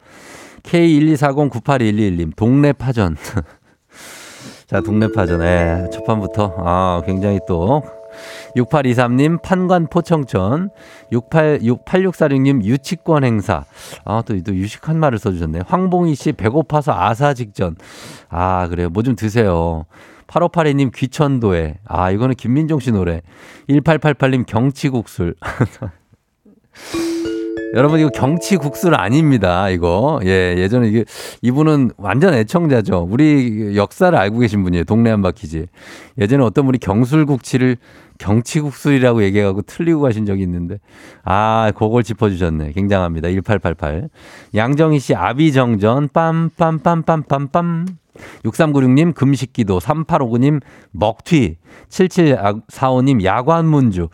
[0.65, 3.15] K124098111님, 동네 파전.
[4.67, 5.43] 자, 동네 파전.
[5.43, 6.55] 예, 첫 판부터.
[6.59, 7.85] 아, 굉장히 또
[8.57, 10.71] 6823님 판관 포청천
[11.13, 13.65] 68, 8646님 유치권 행사
[14.05, 17.77] 아또 또 유식한 말을 써주셨네 황봉희 씨 배고파서 아사 직전
[18.29, 19.87] 아 그래요 뭐 좀 드세요
[20.27, 23.23] 8582님 귀천도에 아 이거는 김민종 씨 노래
[23.71, 25.35] 1888님 경치국술
[27.75, 29.69] 여러분 이거 경치 국술 아닙니다.
[29.69, 31.05] 이거 예 예전에 이게
[31.43, 33.07] 이분은 완전 애청자죠.
[33.11, 34.85] 우리 역사를 알고 계신 분이에요.
[34.85, 35.67] 동네 한바퀴지.
[36.19, 37.77] 예전에 어떤 분이 경술국치를
[38.19, 40.79] 경치국술이라고 얘기하고 틀리고 가신 적이 있는데.
[41.25, 42.73] 아 그걸 짚어주셨네.
[42.73, 43.29] 굉장합니다.
[43.29, 44.11] 1888
[44.55, 47.87] 양정희 씨 아비정전 빰빰빰빰빰빰.
[48.45, 49.79] 6396님 금식기도.
[49.79, 50.61] 3859님
[50.91, 51.57] 먹튀.
[51.89, 54.09] 7745님 야관문주.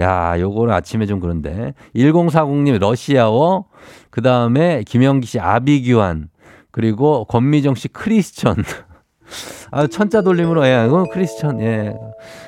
[0.00, 1.74] 야 요거는 아침에 좀 그런데.
[1.94, 3.64] 1040님 러시아어.
[4.10, 6.28] 그 다음에 김영기 씨 아비규환.
[6.70, 8.56] 그리고 권미정 씨 크리스천
[9.70, 11.94] 아, 천자 돌림으로, 예, 이건 크리스천, 예.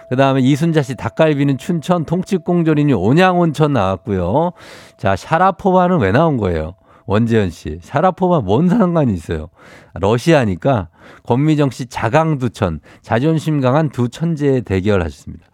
[0.08, 4.52] 그 다음에 이순자 씨 닭갈비는 춘천, 통치공조리님 온양온천 나왔고요.
[4.96, 6.74] 자, 샤라포바는 왜 나온 거예요?
[7.06, 7.78] 원재현 씨.
[7.82, 9.48] 샤라포바 뭔 상관이 있어요?
[9.94, 10.88] 러시아니까
[11.24, 15.44] 권미정 씨 자강두천, 자존심 강한 두 천재의 대결 하셨습니다.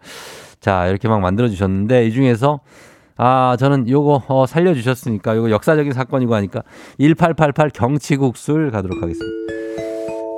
[0.59, 2.59] 자, 이렇게 막 만들어주셨는데 이 중에서
[3.15, 6.61] 아, 저는 요거 어, 살려주셨으니까 요거 역사적인 사건이고 하니까
[6.99, 9.86] 1888 경치국술 가도록 하겠습니다.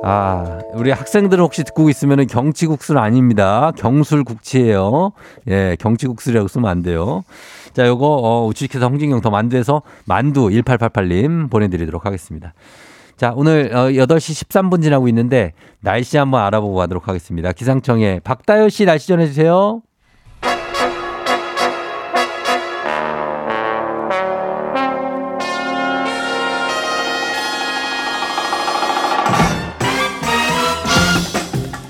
[0.02, 3.72] 아, 우리 학생들 혹시 듣고 있으면 경치국술 아닙니다.
[3.78, 5.12] 경술국치예요.
[5.50, 7.24] 예, 경치국술이라고 쓰면 안 돼요.
[7.74, 12.54] 자, 요거 어, 주식회사 홍진경 더 만두에서 만두 1888님 보내드리도록 하겠습니다.
[13.18, 17.52] 자, 오늘 어, 8시 13분 지나고 있는데 날씨 한번 알아보고 가도록 하겠습니다.
[17.52, 19.82] 기상청에 박다효 씨 날씨 전해주세요.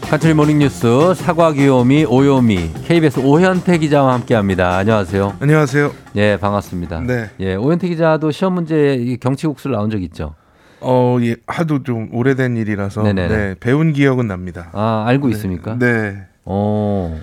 [0.09, 4.77] 카트리 모닝뉴스 사과 귀요미 오요미 KBS 오현태 기자와 함께합니다.
[4.77, 5.37] 안녕하세요.
[5.39, 5.91] 안녕하세요.
[6.15, 7.01] 예 반갑습니다.
[7.01, 7.29] 네.
[7.39, 10.33] 예 오현태 기자도 시험 문제 이 경치국수를 나온 적 있죠?
[10.81, 13.37] 어, 예, 하도 좀 오래된 일이라서 네네네.
[13.37, 14.69] 네, 배운 기억은 납니다.
[14.73, 15.77] 아 알고 있습니까?
[15.77, 16.23] 네.
[16.43, 17.19] 어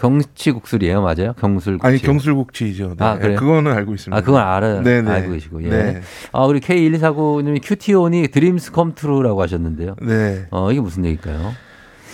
[0.00, 1.34] 경치국술이에요, 맞아요?
[1.38, 1.86] 경술국술.
[1.86, 2.96] 아니 경술국치죠.
[2.98, 3.04] 네.
[3.04, 3.38] 아, 그래요?
[3.38, 4.16] 그거는 알고 있습니다.
[4.16, 5.08] 아, 그건 알아, 네네.
[5.08, 5.68] 알고 계시고, 예.
[5.68, 6.00] 네.
[6.32, 9.94] 아, 우리 K1249님이 큐티온이 dreams come true라고 하셨는데요.
[10.02, 10.46] 네.
[10.50, 11.52] 어, 이게 무슨 얘기일까요?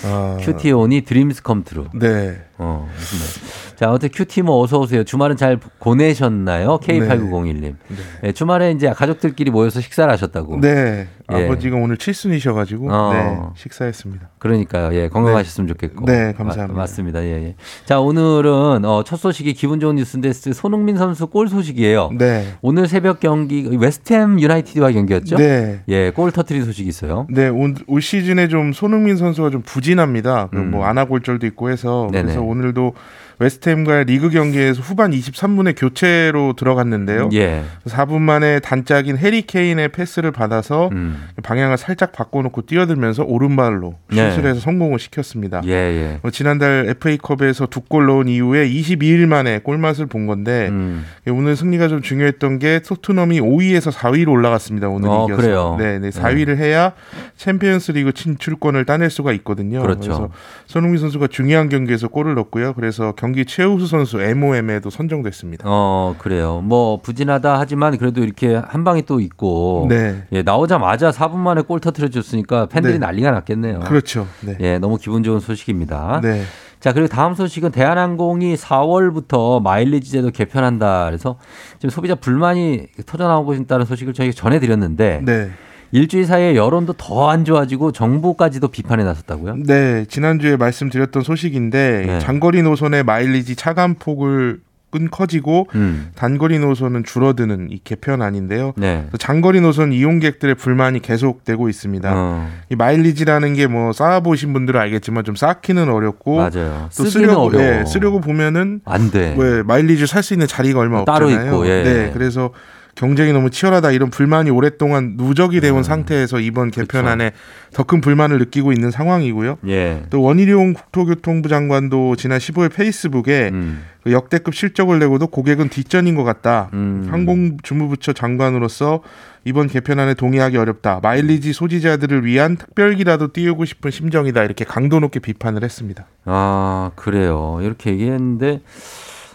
[0.05, 1.89] 아, 큐티온이 dreams come true.
[1.95, 2.43] 네.
[2.59, 3.70] 어, 무슨 말.
[3.81, 5.05] 자, 어떻게 큐티모 어서 오세요.
[5.05, 6.81] 주말은 잘 보내셨나요?
[6.83, 7.63] K8901님.
[7.63, 7.75] 네.
[8.23, 10.61] 네, 주말에 이제 가족들끼리 모여서 식사를 하셨다고.
[10.61, 11.09] 네.
[11.33, 11.45] 예.
[11.47, 13.13] 아버지가 오늘 칠순이셔 가지고 어.
[13.15, 14.31] 네, 식사했습니다.
[14.39, 14.95] 그러니까요.
[14.95, 16.05] 예, 건강하셨으면 좋겠고.
[16.05, 16.67] 네, 감사합니다.
[16.75, 17.23] 마- 맞습니다.
[17.23, 17.55] 예, 예.
[17.87, 22.11] 자, 오늘은 어, 첫 소식이 기분 좋은 뉴스인데 손흥민 선수 골 소식이에요.
[22.19, 22.53] 네.
[22.61, 25.37] 오늘 새벽 경기 웨스트햄 유나이티드와 경기였죠?
[25.37, 25.81] 네.
[25.89, 27.27] 예, 골 터트린 소식이 있어요.
[27.31, 30.49] 네, 올, 올 시즌에 좀 손흥민 선수가 좀 부진합니다.
[30.51, 30.71] 그 음.
[30.73, 32.25] 뭐 안와골절도 있고 해서 네네.
[32.25, 32.93] 그래서 오늘도
[33.41, 37.31] 웨스트햄과의 리그 경기에서 후반 23분에 교체로 들어갔는데요.
[37.33, 37.63] 예.
[37.87, 41.25] 4분 만에 단짝인 해리 케인의 패스를 받아서 음.
[41.43, 44.31] 방향을 살짝 바꿔놓고 뛰어들면서 오른발로 네.
[44.33, 45.63] 슛을 해서 성공을 시켰습니다.
[45.65, 46.21] 예, 예.
[46.23, 51.05] 어, 지난달 FA컵에서 두 골 넣은 이후에 22일 만에 골맛을 본 건데 음.
[51.29, 54.89] 오늘 승리가 좀 중요했던 게 토트넘이 5위에서 4위로 올라갔습니다.
[54.89, 55.41] 오늘 어, 이겨서.
[55.43, 55.77] 그래요?
[55.79, 56.93] 네, 네, 4위를 해야
[57.37, 59.81] 챔피언스리그 진출권을 따낼 수가 있거든요.
[59.83, 60.09] 그렇죠.
[60.11, 60.29] 래서
[60.67, 62.75] 손흥민 선수가 중요한 경기에서 골을 넣었고요.
[62.75, 65.65] 그래서 경기 최우수 선수 MOM에도 선정됐습니다.
[65.67, 66.61] 어, 그래요.
[66.63, 70.25] 뭐 부진하다 하지만 그래도 이렇게 한 방이 또 있고 네.
[70.33, 72.99] 예, 나오자마자 4분 만에 골 터트려 줬으니까 팬들이 네.
[72.99, 73.81] 난리가 났겠네요.
[73.81, 74.27] 그렇죠.
[74.41, 74.57] 네.
[74.61, 76.21] 예, 너무 기분 좋은 소식입니다.
[76.23, 76.43] 네.
[76.81, 81.05] 자, 그리고 다음 소식은 대한항공이 4월부터 마일리지 제도 개편한다.
[81.05, 81.39] 그래서
[81.79, 85.51] 지금 소비자 불만이 터져 나오고 있다는 소식을 저희가 전해드렸는데 네.
[85.93, 89.57] 일주일 사이에 여론도 더 안 좋아지고 정부까지도 비판에 나섰다고요?
[89.67, 92.19] 네, 지난주에 말씀드렸던 소식인데 네.
[92.21, 94.61] 장거리 노선의 마일리지 차감 폭을
[94.91, 98.73] 끈 커지고 음, 단거리 노선은 줄어드는 이 개편안인데요.
[98.77, 99.07] 네.
[99.21, 102.13] 장거리 노선 이용객들의 불만이 계속되고 있습니다.
[102.13, 106.89] 어, 이 마일리지라는 게 뭐 쌓아보신 분들은 알겠지만 좀 쌓기는 어렵고 맞아요.
[106.97, 107.65] 또 쓰기는 쓰려고 어려워.
[107.65, 109.37] 예, 쓰려고 보면은 안 돼.
[109.39, 111.53] 왜 마일리지 살 수 있는 자리가 얼마 따로 없잖아요.
[111.53, 111.83] 있고, 예.
[111.85, 112.51] 네, 그래서
[112.95, 115.83] 경쟁이 너무 치열하다 이런 불만이 오랫동안 누적이 되어 온 음.
[115.83, 116.71] 상태에서 이번.
[116.71, 117.33] 개편안에
[117.73, 119.59] 더 큰 불만을 느끼고 있는 상황이고요.
[119.69, 120.03] 예.
[120.11, 126.25] 또 원희룡 국토교통부 장관도 지난 15일 페이스북에 음, 그 역대급 실적을 내고도 고객은 뒷전인 것
[126.25, 126.69] 같다.
[126.73, 127.09] 음.
[127.11, 129.03] 항공주무부처 장관으로서
[129.45, 131.01] 이번 개편안에 동의하기 어렵다.
[131.03, 134.45] 마일리지 소지자들을 위한 특별기라도 띄우고 싶은 심정이다.
[134.45, 136.07] 이렇게 강도 높게 비판을 했습니다.
[136.27, 137.59] 아, 그래요.
[137.63, 138.61] 이렇게 얘기했는데,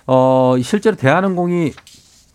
[0.05, 1.73] 어, 실제로 대한항공이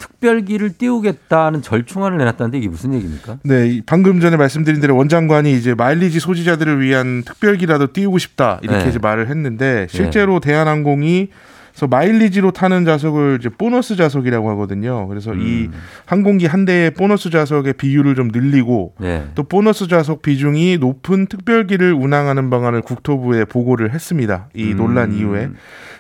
[0.01, 3.39] 특별기를 띄우겠다는 절충안을 내놨다는데 이게 무슨 얘기입니까?
[3.45, 8.85] 네, 이 방금 전에 말씀드린 대로 원장관이 이제 마일리지 소지자들을 위한 특별기라도 띄우고 싶다 이렇게
[8.85, 8.89] 네.
[8.89, 11.29] 이제 말을 했는데 실제로 대한항공이
[11.71, 15.07] 그래서 마일리지로 타는 좌석을 이제 보너스 좌석이라고 하거든요.
[15.09, 15.73] 그래서 이 음.
[16.05, 19.29] 항공기 한 대의 보너스 좌석의 비율을 좀 늘리고 네.
[19.35, 24.49] 또 보너스 좌석 비중이 높은 특별기를 운항하는 방안을 국토부에 보고를 했습니다.
[24.55, 24.77] 이 음.
[24.77, 25.49] 논란 이후에.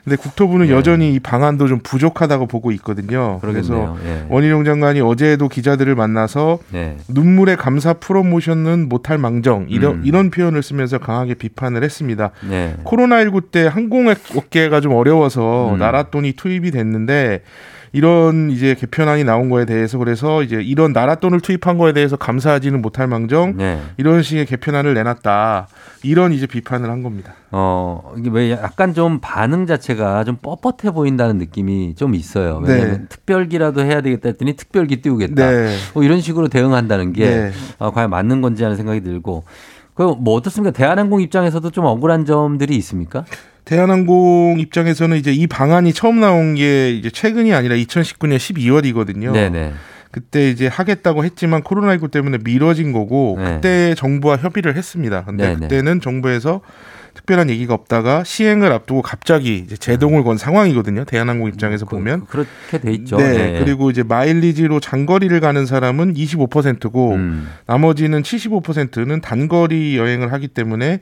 [0.04, 0.72] 근데 국토부는 예.
[0.72, 3.38] 여전히 이 방안도 좀 부족하다고 보고 있거든요.
[3.40, 3.98] 그래서 그러겠네요.
[4.04, 4.26] 예.
[4.28, 6.96] 원희룡 장관이 어제도 기자들을 만나서 네.
[7.08, 10.02] 눈물의 감사 프로모션은 못할 망정 이런 음.
[10.04, 12.30] 이런 표현을 쓰면서 강하게 비판을 했습니다.
[12.48, 12.76] 네.
[12.84, 15.78] 코로나19 때 항공업계가 좀 어려워서 음.
[15.78, 17.42] 나라 돈이 투입이 됐는데
[17.92, 22.80] 이런 이제 개편안이 나온 거에 대해서 그래서 이제 이런 나라 돈을 투입한 거에 대해서 감사하지는
[22.80, 23.80] 못할 망정 네.
[23.96, 25.66] 이런 식의 개편안을 내놨다
[26.04, 27.34] 이런 이제 비판을 한 겁니다.
[27.50, 32.60] 어, 이게 왜 약간 좀 반응 자체가 좀 뻣뻣해 보인다는 느낌이 좀 있어요.
[32.62, 33.06] 왜냐면 네.
[33.08, 35.50] 특별기라도 해야 되겠다 했더니 특별기 띄우겠다.
[35.50, 35.76] 네.
[35.92, 37.52] 뭐 이런 식으로 대응한다는 게 네.
[37.78, 39.44] 어, 과연 맞는 건지 하는 생각이 들고.
[39.94, 40.70] 그뭐 어떻습니까?
[40.70, 43.24] 대한항공 입장에서도 좀 억울한 점들이 있습니까?
[43.64, 49.32] 대한항공 입장에서는 이제 이 방안이 처음 나온 게 이제 최근이 아니라 2019년 12월이거든요.
[49.32, 49.72] 네네.
[50.10, 53.54] 그때 이제 하겠다고 했지만 코로나19 때문에 미뤄진 거고 네.
[53.54, 55.24] 그때 정부와 협의를 했습니다.
[55.24, 55.60] 근데 네네.
[55.60, 56.62] 그때는 정부에서
[57.14, 61.04] 특별한 얘기가 없다가 시행을 앞두고 갑자기 이제 제동을 건 상황이거든요.
[61.04, 62.26] 대한항공 입장에서 그, 보면.
[62.26, 63.16] 그 렇게 돼 있죠.
[63.16, 71.00] 네, 그리고 이제 마일리지로 장거리를 가는 사람은 25%고 음, 나머지는 75%는 단거리 여행을 하기 때문에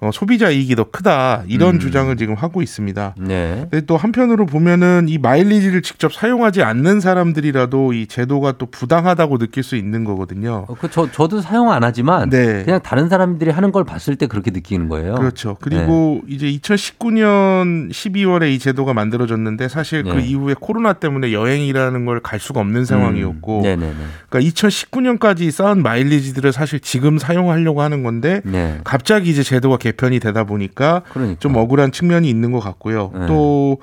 [0.00, 1.80] 어, 소비자 이익이 더 크다 이런 음.
[1.80, 3.14] 주장을 지금 하고 있습니다.
[3.18, 3.66] 네.
[3.70, 9.62] 근데 또 한편으로 보면은 이 마일리지를 직접 사용하지 않는 사람들이라도 이 제도가 또 부당하다고 느낄
[9.62, 10.64] 수 있는 거거든요.
[10.68, 12.62] 어, 그 저, 저도 사용 안 하지만 네.
[12.64, 15.16] 그냥 다른 사람들이 하는 걸 봤을 때 그렇게 느끼는 거예요.
[15.16, 15.56] 그렇죠.
[15.60, 20.26] 그리고 이제 2019년 12월에 이 제도가 만들어졌는데 사실 그 네.
[20.26, 24.10] 이후에 코로나 때문에 여행이라는 걸 갈 수가 없는 상황이었고 음.
[24.28, 28.78] 그러니까 2019년까지 쌓은 마일리지들을 사실 지금 사용하려고 하는 건데 네.
[28.84, 31.38] 갑자기 이제 제도가 개 편이 되다 보니까 그러니까.
[31.38, 33.10] 좀 억울한 측면이 있는 것 같고요.
[33.14, 33.26] 네.
[33.26, 33.78] 또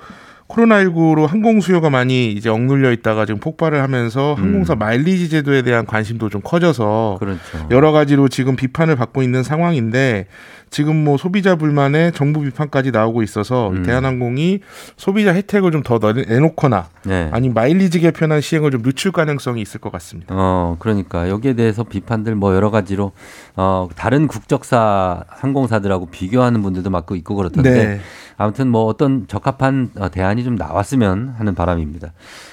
[0.48, 4.78] 코로나19로 항공 수요가 많이 이제 억눌려 있다가 지금 폭발을 하면서 항공사 음.
[4.78, 7.40] 마일리지 제도에 대한 관심도 좀 커져서 그렇죠.
[7.70, 10.26] 여러 가지로 지금 비판을 받고 있는 상황인데
[10.70, 13.82] 지금 뭐 소비자 불만에 정부 비판까지 나오고 있어서 음.
[13.82, 14.60] 대한항공이
[14.96, 17.28] 소비자 혜택을 좀 더 내놓거나 네.
[17.32, 20.34] 아니 마일리지 개편안 시행을 좀 늦출 가능성이 있을 것 같습니다.
[20.36, 23.12] 어, 그러니까 여기에 대해서 비판들 뭐 여러 가지로
[23.56, 28.00] 어, 다른 국적사 항공사들하고 비교하는 분들도 많고 있고 그렇던데 네.
[28.36, 32.12] 아무튼 뭐 어떤 적합한 어, 대안이 좀 나왔으면 하는 바람입니다.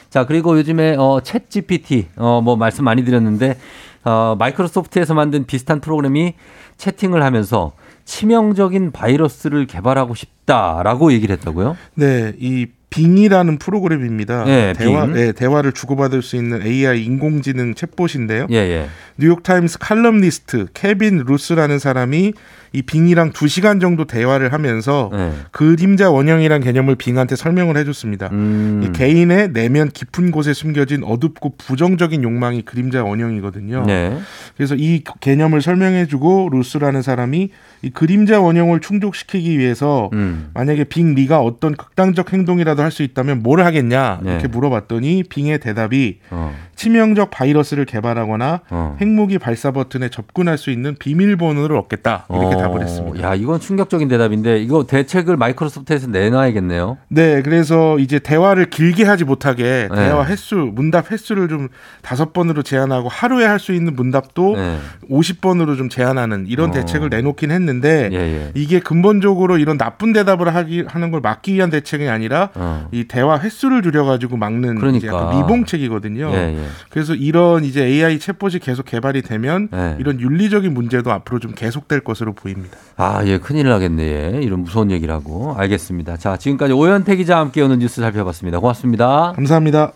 [0.09, 3.57] 자, 그리고 요즘에 어, 챗 GPT 어, 뭐 말씀 많이 드렸는데
[4.05, 6.35] 어, 마이크로소프트에서 만든 비슷한 프로그램이
[6.77, 7.73] 채팅을 하면서
[8.05, 11.75] 치명적인 바이러스를 개발하고 싶다라고 얘기를 했다고요?
[11.95, 14.45] 네, 이 빙이라는 프로그램입니다.
[14.45, 15.15] 네, 대화, 빙.
[15.15, 18.49] 네, 대화를 주고받을 수 있는 AI 인공지능 챗봇인데요.
[18.51, 18.87] 예, 예.
[19.17, 22.33] 뉴욕타임스 칼럼니스트 케빈 루스라는 사람이
[22.75, 25.31] 이 빙이랑 두 시간 정도 대화를 하면서 네.
[25.51, 28.29] 그림자 원형이란 개념을 빙한테 설명을 해줬습니다.
[28.31, 28.81] 음.
[28.83, 33.85] 이 개인의 내면 깊은 곳에 숨겨진 어둡고 부정적인 욕망이 그림자 원형이거든요.
[33.85, 34.17] 네.
[34.57, 37.51] 그래서 이 개념을 설명해주고 루스라는 사람이
[37.83, 40.49] 이 그림자 원형을 충족시키기 위해서 음.
[40.53, 44.31] 만약에 빙 니가 어떤 극단적 행동이라도 할 수 있다면 뭘 하겠냐 네.
[44.31, 46.55] 이렇게 물어봤더니 빙의 대답이 어.
[46.75, 48.97] 치명적 바이러스를 개발하거나 어.
[49.01, 53.27] 핵무기 발사 버튼에 접근할 수 있는 비밀번호를 얻겠다 이렇게 어, 답을 했습니다.
[53.27, 56.97] 야, 이건 충격적인 대답인데 이거 대책을 마이크로소프트에서 내놔야겠네요.
[57.09, 59.95] 네, 그래서 이제 대화를 길게 하지 못하게 네.
[59.95, 61.69] 대화 횟수, 문답 횟수를 좀
[62.01, 64.77] 다섯 번으로 제한하고 하루에 할 수 있는 문답도 네.
[65.09, 66.73] 50번으로 좀 제한하는 이런 어.
[66.73, 68.51] 대책을 내놓긴 했는데 예, 예.
[68.53, 72.87] 이게 근본적으로 이런 나쁜 대답을 하기 하는 걸 막기 위한 대책이 아니라 어.
[72.91, 75.33] 이 대화 횟수를 줄여가지고 막는 그러니까.
[75.33, 76.31] 미봉책이거든요.
[76.33, 76.65] 예, 예.
[76.89, 79.95] 그래서 이런 이제 AI 챗봇이 계속 개발이 되면 네.
[79.99, 82.54] 이런 윤리적인 문제도 앞으로 좀 계속될 것으로 보입니다.
[82.97, 84.03] 아, 예, 큰일 나겠네.
[84.03, 84.41] 예.
[84.41, 85.53] 이런 무서운 얘기라고.
[85.57, 86.17] 알겠습니다.
[86.17, 88.59] 자, 지금까지 오현태 기자와 함께 오는 뉴스 살펴봤습니다.
[88.59, 89.33] 고맙습니다.
[89.35, 89.93] 감사합니다.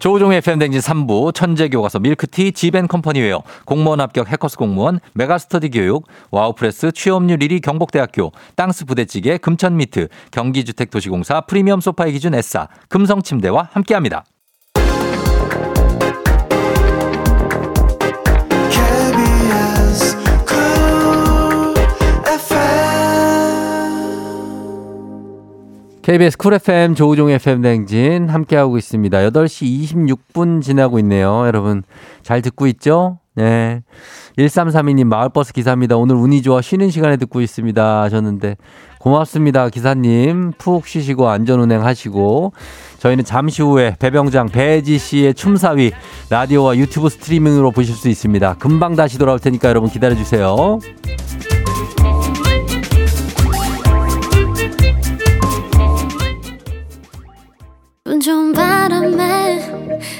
[0.00, 7.60] 조우종의 FM대행진 3부, 천재교과서 밀크티, 지벤컴퍼니웨어, 공무원 합격 해커스 공무원, 메가스터디 교육, 와우패스, 취업률 1위
[7.60, 14.24] 경복대학교, 땅스 부대찌개, 금천미트, 경기주택도시공사, 프리미엄 소파의 기준 S사, 금성침대와 함께합니다.
[26.02, 29.18] KBS Cool FM 조우종 FM 대행진 함께하고 있습니다.
[29.18, 29.84] 8시
[30.32, 31.46] 26분 지나고 있네요.
[31.46, 31.82] 여러분
[32.22, 33.18] 잘 듣고 있죠?
[33.34, 33.82] 네.
[34.38, 35.96] 1332님 마을버스 기사입니다.
[35.96, 38.02] 오늘 운이 좋아 쉬는 시간에 듣고 있습니다.
[38.02, 38.56] 하셨는데
[38.98, 39.68] 고맙습니다.
[39.68, 42.54] 기사님 푹 쉬시고 안전운행 하시고
[42.98, 45.92] 저희는 잠시 후에 배병장 배지 씨의 춤사위
[46.30, 48.54] 라디오와 유튜브 스트리밍으로 보실 수 있습니다.
[48.54, 50.78] 금방 다시 돌아올 테니까 여러분 기다려주세요.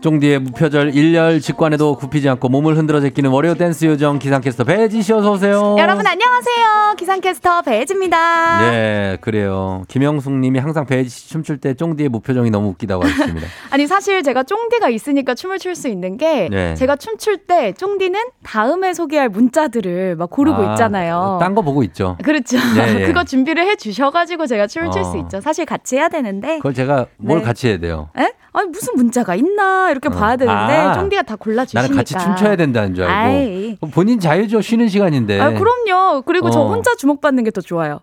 [0.00, 5.12] 쫑디의 무표절 일렬 직관에도 굽히지 않고 몸을 흔들어 제끼는 월요 댄스 요정 기상캐스터 배지 씨
[5.12, 5.76] 어서 오세요.
[5.78, 6.94] 여러분 안녕하세요.
[6.96, 8.60] 기상캐스터 배지입니다.
[8.70, 9.82] 네, 그래요.
[9.88, 13.48] 김영숙 님이 항상 배지 씨 춤출 때 쫑디의 무표정이 너무 웃기다고 하셨습니다.
[13.70, 16.74] 아니 사실 제가 쫑디가 있으니까 춤을 출 수 있는 게 네.
[16.74, 21.36] 제가 춤출 때 쫑디는 다음에 소개할 문자들을 막 고르고 아, 있잖아요.
[21.40, 22.16] 딴 거 보고 있죠.
[22.24, 22.56] 그렇죠.
[22.56, 23.06] 예, 예.
[23.06, 25.16] 그거 준비를 해 주셔 가지고 제가 춤을 출수 어.
[25.18, 25.40] 있죠.
[25.40, 26.56] 사실 같이 해야 되는데.
[26.56, 27.44] 그걸 제가 뭘 네.
[27.44, 28.08] 같이 해야 돼요.
[28.18, 28.32] 에?
[28.52, 29.57] 아니 무슨 문자가 있나
[29.90, 30.10] 이렇게 어.
[30.10, 30.92] 봐야 되는데 아.
[30.94, 31.82] 쫑디가 다 골라주시니까.
[31.82, 33.14] 나는 같이 춤춰야 된다는 줄 알고.
[33.14, 33.76] 아이.
[33.92, 34.60] 본인 자유죠.
[34.60, 35.40] 쉬는 시간인데.
[35.40, 36.22] 아, 그럼요.
[36.22, 36.68] 그리고 저 어.
[36.68, 38.00] 혼자 주목받는 게 더 좋아요.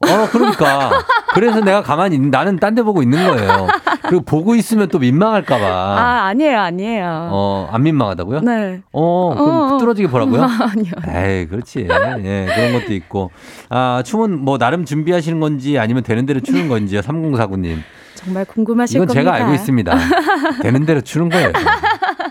[0.00, 0.90] 어, 그러니까.
[1.34, 3.66] 그래서 내가 가만히 있는, 나는 딴 데 보고 있는 거예요.
[4.02, 5.64] 그리고 보고 있으면 또 민망할까봐.
[5.66, 7.28] 아, 아니에요, 아니에요.
[7.32, 8.40] 어, 안 민망하다고요?
[8.40, 8.82] 네.
[8.92, 9.78] 어, 그럼 어, 어.
[9.78, 10.42] 뚫어지게 보라고요?
[10.44, 10.92] 아니요.
[11.08, 11.88] 에이, 그렇지.
[12.24, 13.30] 예, 그런 것도 있고.
[13.70, 17.78] 아, 춤은 뭐 나름 준비하시는 건지 아니면 되는 대로 추는 건지요, 3049님.
[18.24, 19.20] 정말 궁금하실 이건 겁니다.
[19.32, 19.94] 제가 알고 있습니다.
[20.62, 21.52] 되는 대로 추는 거예요.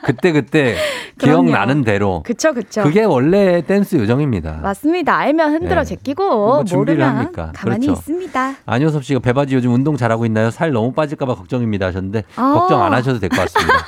[0.04, 0.76] 그때-그때
[1.18, 1.44] 그럼요.
[1.44, 2.24] 기억 나는 대로.
[2.26, 2.84] 그쵸, 그쵸.
[2.84, 4.60] 그게 원래 댄스 요정입니다.
[4.62, 5.16] 맞습니다.
[5.18, 5.90] 알면 흔들어 네.
[5.96, 7.52] 제끼고 뭐 준비를 모르면 합니까?
[7.56, 8.00] 가만히 그렇죠.
[8.00, 8.56] 있습니다.
[8.66, 10.50] 안효섭 씨가 배바지 요즘 운동 잘하고 있나요?
[10.52, 12.54] 살 너무 빠질까봐 걱정입니다 하셨는데 아.
[12.54, 13.74] 걱정 안 하셔도 될 것 같습니다.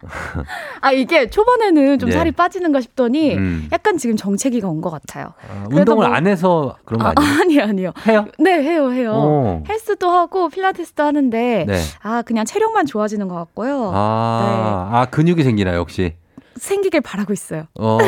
[0.80, 2.12] 아 이게 초반에는 좀 예.
[2.12, 3.68] 살이 빠지는가 싶더니 음.
[3.72, 5.32] 약간 지금 정체기가 온 것 같아요.
[5.50, 7.34] 아, 운동을 뭐- 안 해서 그런 거 아, 아니에요?
[7.42, 7.92] 아니요, 아니요.
[8.06, 8.26] 해요?
[8.38, 9.12] 네, 해요, 해요.
[9.12, 9.64] 오.
[9.68, 11.80] 헬스도 하고 필라테스도 하는데 네.
[12.02, 13.90] 아 그냥 체력만 좋아지는 것 같고요.
[13.92, 16.14] 아, 아 근육이 생기나요 혹시?
[16.58, 17.64] 생기길 바라고 있어요.
[17.78, 17.98] 어,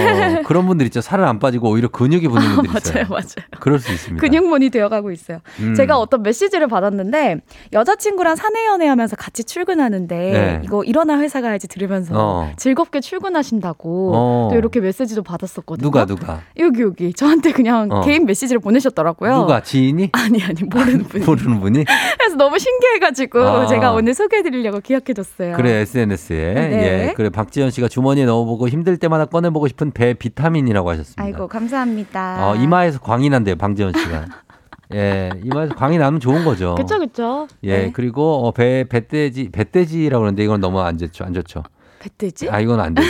[0.44, 1.00] 그런 분들 있죠.
[1.00, 2.94] 살은 안 빠지고 오히려 근육이 붙는 분들 있어요.
[2.94, 3.46] 맞아요, 맞아요.
[3.60, 4.20] 그럴 수 있습니다.
[4.20, 5.38] 근육몬이 되어가고 있어요.
[5.60, 5.74] 음.
[5.74, 7.40] 제가 어떤 메시지를 받았는데
[7.72, 10.60] 여자친구랑 사내 연애하면서 같이 출근하는데 네.
[10.64, 12.52] 이거 일어나 회사 가야지 들으면서 어.
[12.56, 14.48] 즐겁게 출근하신다고 어.
[14.52, 15.82] 또 이렇게 메시지도 받았었거든요.
[15.84, 18.00] 누가 누가 여기 여기 저한테 그냥 어.
[18.02, 19.36] 개인 메시지를 보내셨더라고요.
[19.36, 21.24] 누가 지인이 아니 아니 모르는 분이.
[21.24, 21.84] 모르는 분이
[22.18, 23.66] 그래서 너무 신기해가지고 아.
[23.66, 25.56] 제가 오늘 소개해드리려고 기억해줬어요.
[25.56, 27.08] 그래 SNS에 네.
[27.08, 31.22] 예 그래 박지현 씨가 주머니에 넣어 보고 힘들 때마다 꺼내보고 싶은 배 비타민이라고 하셨습니다.
[31.22, 32.50] 아이고 감사합니다.
[32.50, 34.26] 어, 이마에서 광이 난대요 방지현 씨가.
[34.92, 36.74] 예 이마에서 광이 나면 좋은 거죠.
[36.74, 37.46] 그쵸 그쵸.
[37.62, 37.92] 예 네.
[37.92, 41.62] 그리고 어, 배 배돼지 배돼지라고 그러는데 이건 너무 안 좋죠 안 좋죠.
[42.00, 42.48] 배뜨지?
[42.50, 43.08] 아 이건 안 되죠.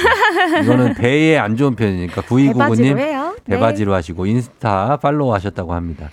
[0.62, 3.34] 이거는 배에 안 좋은 표현이니까 배바지로 구이구구님 해요.
[3.46, 3.56] 네.
[3.56, 6.10] 배바지로 하시고 인스타 팔로우 하셨다고 합니다.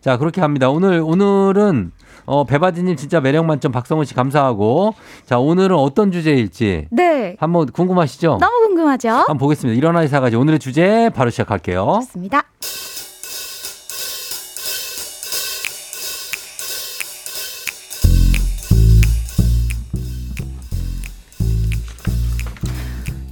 [0.00, 0.68] 자 그렇게 합니다.
[0.68, 1.92] 오늘 오늘은
[2.26, 7.36] 어, 배바지님 진짜 매력 만점 박성훈 씨 감사하고 자 오늘은 어떤 주제일지 네.
[7.38, 8.38] 한번 궁금하시죠?
[8.40, 9.08] 너무 궁금하죠?
[9.10, 9.76] 한번 보겠습니다.
[9.76, 12.00] 일어나 이사가지 오늘의 주제 바로 시작할게요.
[12.02, 12.42] 좋습니다.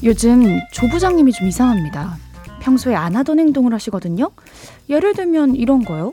[0.04, 2.16] 요즘 조 부장님이 좀 이상합니다.
[2.60, 4.30] 평소에 안 하던 행동을 하시거든요.
[4.90, 6.12] 예를 들면 이런 거요.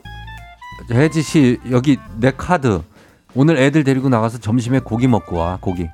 [0.90, 2.82] 혜지 씨 여기 내 카드
[3.34, 5.88] 오늘 애들 데리고 나가서 점심에 고기 먹고 와 고기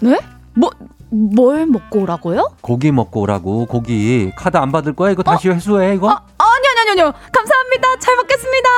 [0.00, 0.18] 네?
[0.54, 0.70] 뭐,
[1.10, 2.52] 뭘 먹고 오라고요?
[2.60, 6.92] 고기 먹고 오라고 고기 카드 안 받을 거야 이거 다시 회수해 이거 아, 아니요, 아니요,
[6.92, 7.12] 아니요.
[7.32, 7.98] 감사합니다.
[7.98, 8.68] 잘 먹겠습니다.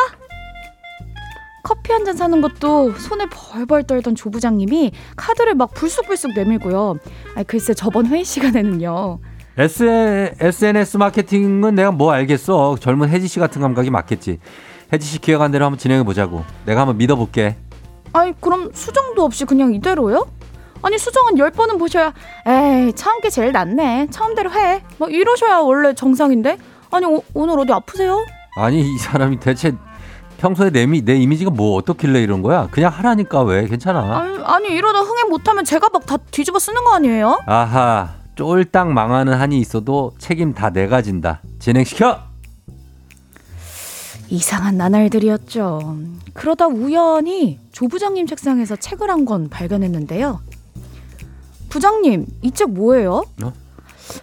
[1.65, 6.97] 커피 한 잔 사는 것도 손에 벌벌 떨던 조 부장님이 카드를 막 불쑥불쑥 내밀고요.
[7.37, 9.19] 아, 글쎄 저번 회의 시간에는요.
[9.59, 12.77] S, SNS 마케팅은 내가 뭐 알겠어.
[12.81, 14.39] 젊은 혜지 씨 같은 감각이 맞겠지.
[14.93, 16.45] 혜지 씨 기억한 대로 한번 진행해 보자고.
[16.65, 17.57] 내가 한번 믿어볼게.
[18.13, 20.27] 아니 그럼 수정도 없이 그냥 이대로요?
[20.83, 22.13] 아니 수정은 열 번은 보셔야
[22.47, 26.57] 에이 처음 게 제일 낫네 처음대로 해뭐 이러셔야 원래 정상인데
[26.93, 28.25] 아니 오, 오늘 어디 아프세요?
[28.57, 29.73] 아니 이 사람이 대체
[30.39, 32.69] 평소에 내, 미, 내 이미지가 뭐 어떻길래 이런 거야?
[32.71, 33.67] 그냥 하라니까 왜?
[33.67, 34.19] 괜찮아.
[34.21, 37.41] 아니, 아니 이러다 흥행 못하면 제가 막 다 뒤집어 쓰는 거 아니에요?
[37.47, 41.43] 아하 쫄딱 망하는 한이 있어도 책임 다 내가 진다.
[41.59, 42.21] 진행시켜.
[44.31, 45.97] 이상한 나날들이었죠.
[46.35, 50.41] 그러다 우연히 조 부장님 책상에서 책을 한 권 발견했는데요.
[51.69, 53.25] 부장님, 이 책 뭐예요?
[53.43, 53.53] 어?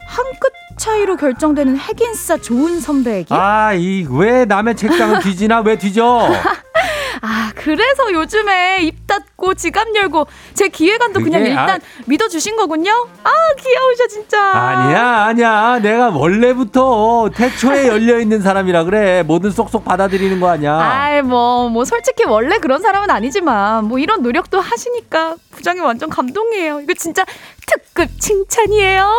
[0.08, 3.34] 한끗 차이로 결정되는 핵인싸 좋은 선배에게?
[3.36, 6.28] 아 이 왜 남의 책상을 뒤지나 왜 뒤져?
[7.22, 12.92] 아, 그래서 요즘에 입 닫고 지갑 열고 제 기획안도 그냥 그게, 일단 믿어주신 거군요?
[13.24, 14.42] 아, 귀여우셔, 진짜.
[14.52, 20.78] 아니야 아니야 내가 원래부터 태초에 열려 있는 사람이라 그래 뭐든 쏙쏙 받아들이는 거 아니야.
[20.80, 26.82] 아이, 뭐, 뭐, 솔직히 원래 그런 사람은 아니지만, 뭐, 이런 노력도 하시니까 부장님 완전 감동이에요.
[26.82, 27.24] 이거 진짜
[27.68, 29.10] 특급 칭찬이에요.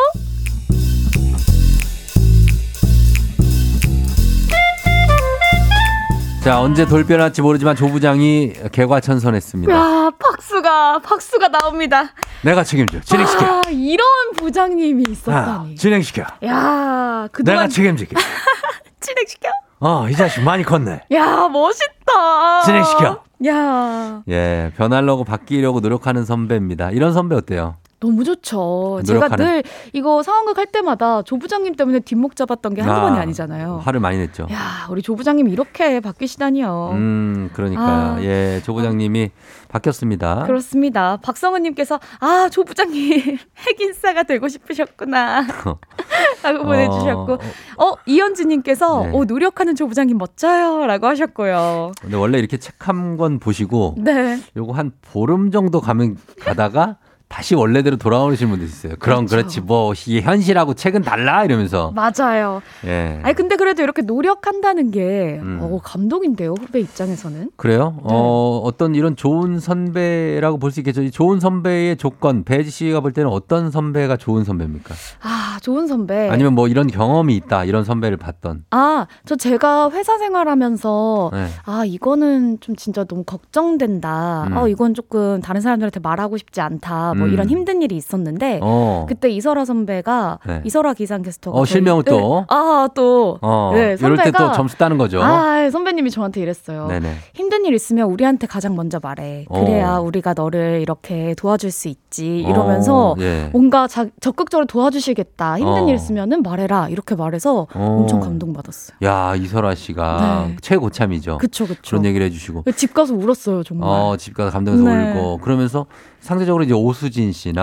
[6.47, 9.75] 자 언제 돌변할지 모르지만 조 부장이 개과천선했습니다.
[9.75, 12.13] 야, 박수가, 박수가 나옵니다.
[12.43, 13.01] 내가 책임져.
[13.01, 13.45] 진행시켜.
[13.45, 15.75] 아, 이런 부장님이 아, 있었다니.
[15.75, 16.23] 진행시켜.
[16.23, 18.15] 야, 내가 그동안 책임질게.
[19.01, 19.49] 진행시켜?
[19.81, 21.01] 어, 이 자식 많이 컸네.
[21.15, 22.63] 야, 멋있다.
[22.65, 23.25] 진행시켜.
[23.49, 26.93] 야, 예, 변하려고 바뀌려고 노력하는 선배입니다.
[26.93, 27.75] 이런 선배 어때요?
[28.07, 29.01] 너무 좋죠.
[29.05, 33.03] 제가 노력하는- 늘 이거 상황극 할 때마다 조 부장님 때문에 뒷목 잡았던 게 한두 아,
[33.03, 33.81] 번이 아니잖아요.
[33.85, 34.47] 화를 많이 냈죠.
[34.53, 36.91] 야, 우리 조 부장님 이렇게 바뀌시다니요.
[36.93, 38.19] 음, 그러니까 아.
[38.23, 39.31] 예, 조 부장님이
[39.69, 40.45] 바뀌었습니다.
[40.47, 41.17] 그렇습니다.
[41.23, 43.39] 박성은 님께서 아, 조 부장님
[43.69, 45.45] 핵인싸가 되고 싶으셨구나.
[46.43, 47.35] 라고 보내 주셨고,
[47.79, 49.11] 어, 이현주님께서 네.
[49.19, 50.87] 어, 노력하는 조 부장님 멋져요.
[50.87, 51.93] 라고 하셨고요.
[52.01, 54.39] 근데 원래 이렇게 책 한 권 보시고 네.
[54.57, 56.99] 요거 한 보름 정도 가면 가다가
[57.29, 58.95] 다시 원래대로 돌아오시는 분들 있어요.
[59.01, 59.31] 그럼 그렇죠.
[59.37, 62.63] 그렇지 뭐 이게 현실하고 책은 달라 이러면서 맞아요.
[62.85, 63.21] 예.
[63.25, 65.59] 아니, 근데 그래도 이렇게 노력한다는 게, 음.
[65.61, 66.55] 어, 감동인데요.
[66.59, 67.51] 후배 입장에서는.
[67.57, 67.95] 그래요?
[67.99, 68.03] 네.
[68.05, 71.03] 어, 어떤 이런 좋은 선배라고 볼 수 있겠죠.
[71.03, 74.95] 이 좋은 선배의 조건, 배지 씨가 볼 때는 어떤 선배가 좋은 선배입니까?
[75.23, 76.29] 아, 좋은 선배.
[76.31, 78.65] 아니면 뭐 이런 경험이 있다, 이런 선배를 봤던.
[78.71, 81.49] 아, 저 제가 회사 생활하면서 네.
[81.65, 84.45] 아, 이거는 좀 진짜 너무 걱정된다.
[84.49, 84.57] 음.
[84.57, 87.15] 어, 이건 조금 다른 사람들한테 말하고 싶지 않다.
[87.17, 87.33] 뭐 음.
[87.33, 89.07] 이런 힘든 일이 있었는데 어.
[89.09, 90.61] 그때 이설아 선배가 네.
[90.65, 92.41] 이설아 기상캐스터가 어, 실명을 또?
[92.41, 92.47] 네.
[92.49, 93.73] 아, 또 어.
[93.75, 95.23] 네, 이럴 때또 선배가- 점수 따는 거죠.
[95.23, 96.87] 아, 선배님이 저한테 이랬어요.
[96.89, 97.13] 네네.
[97.35, 99.45] 힘든 일 있으면 우리한테 가장 먼저 말해.
[99.49, 99.61] 어.
[99.61, 102.39] 그래야 우리가 너를 이렇게 도와줄 수 있지.
[102.41, 103.49] 이러면서 어, 예.
[103.53, 105.59] 뭔가 자, 적극적으로 도와주시겠다.
[105.59, 105.89] 힘든 어.
[105.89, 106.89] 일 있으면은 말해라.
[106.89, 107.97] 이렇게 말해서 어.
[108.01, 108.97] 엄청 감동받았어요.
[109.05, 110.57] 야, 이설아 씨가 네.
[110.61, 111.39] 최고참이죠.
[111.39, 111.81] 그쵸, 그쵸.
[111.89, 112.65] 그런 얘기를 해주시고.
[112.77, 113.89] 집 가서 울었어요, 정말.
[113.89, 115.13] 어, 집 가서 감동해서 네.
[115.13, 115.39] 울고.
[115.39, 115.87] 그러면서
[116.27, 117.63] 상대적으로 이제 오수진 씨나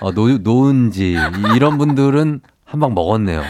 [0.00, 3.40] 어, 노, 노은지 이- 이런 분들은 한 방 먹었네요.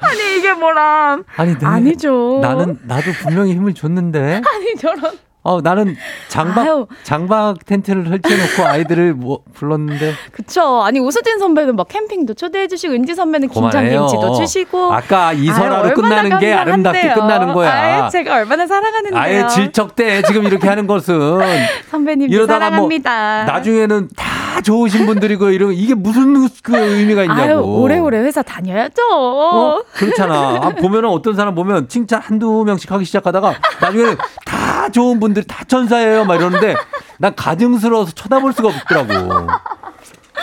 [0.00, 1.24] 아니 이게 뭐람?
[1.36, 2.40] 아니 내, 아니죠.
[2.42, 4.42] 나는 나도 분명히 힘을 줬는데.
[4.46, 5.18] 아니 저런.
[5.46, 5.94] 어 나는
[6.28, 6.86] 장박 아유.
[7.02, 10.80] 장박 텐트를 설치해놓고 아이들을 뭐 불렀는데 그쵸.
[10.82, 13.48] 아니 오수진 선배는 막 캠핑도 초대해주시고 은지 선배는.
[13.50, 14.92] 김장김치도 주시고.
[14.92, 17.12] 아까 아유, 끝나는 게 아름답게.
[17.12, 17.70] 끝나는 거야.
[17.70, 19.20] 아유, 제가 얼마나 사랑하는데요.
[19.20, 21.14] 아예 질척대 지금 이렇게 하는 것은
[21.90, 23.44] 선배님 이러다가 뭐 사랑합니다.
[23.44, 27.42] 나중에는 다 좋으신 분들이고 이런 이게 무슨 그 의미가 있냐고.
[27.42, 29.02] 아유 오래오래 회사 다녀야죠.
[29.12, 29.82] 어?
[29.92, 30.34] 그렇잖아.
[30.62, 34.16] 아, 보면은 어떤 사람 보면 칭찬 한두 명씩 하기 시작하다가 나중에는
[34.46, 36.24] 다 좋은 분들이 다 천사예요.
[36.24, 36.74] 막 이러는데
[37.18, 39.48] 난 가증스러워서 쳐다볼 수가 없더라고.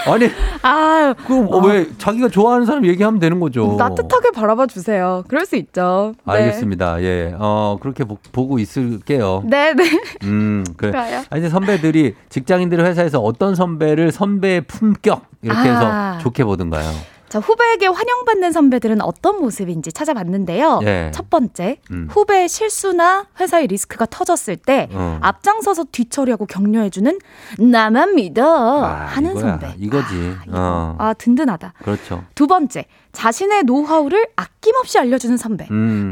[0.07, 0.29] 아니,
[0.63, 3.77] 아유 그왜 자기가 좋아하는 사람 얘기하면 되는 거죠.
[3.77, 5.23] 따뜻하게 바라봐 주세요.
[5.27, 6.13] 그럴 수 있죠.
[6.25, 6.33] 네.
[6.33, 7.01] 알겠습니다.
[7.03, 7.35] 예.
[7.37, 9.43] 어, 그렇게 보, 보고 있을게요.
[9.45, 9.83] 네, 네.
[10.23, 10.91] 음, 그래.
[10.91, 11.21] 좋아요.
[11.29, 16.13] 아니, 이제 선배들이 직장인들 회사에서 어떤 선배를 선배의 품격 이렇게 아.
[16.13, 16.89] 해서 좋게 보던가요?
[17.31, 20.81] 자, 후배에게 환영받는 선배들은 어떤 모습인지 찾아봤는데요.
[20.83, 21.11] 예.
[21.13, 22.09] 첫 번째, 음.
[22.11, 25.17] 후배의 실수나 회사의 리스크가 터졌을 때 어.
[25.21, 27.19] 앞장서서 뒤처리하고 격려해주는
[27.57, 29.51] 나만 믿어 아, 하는 이거야.
[29.59, 29.73] 선배.
[29.77, 30.35] 이거지.
[30.49, 30.97] 어.
[30.99, 31.73] 아, 든든하다.
[31.81, 32.25] 그렇죠.
[32.35, 35.67] 두 번째, 자신의 노하우를 아낌없이 알려주는 선배.
[35.71, 36.09] 음.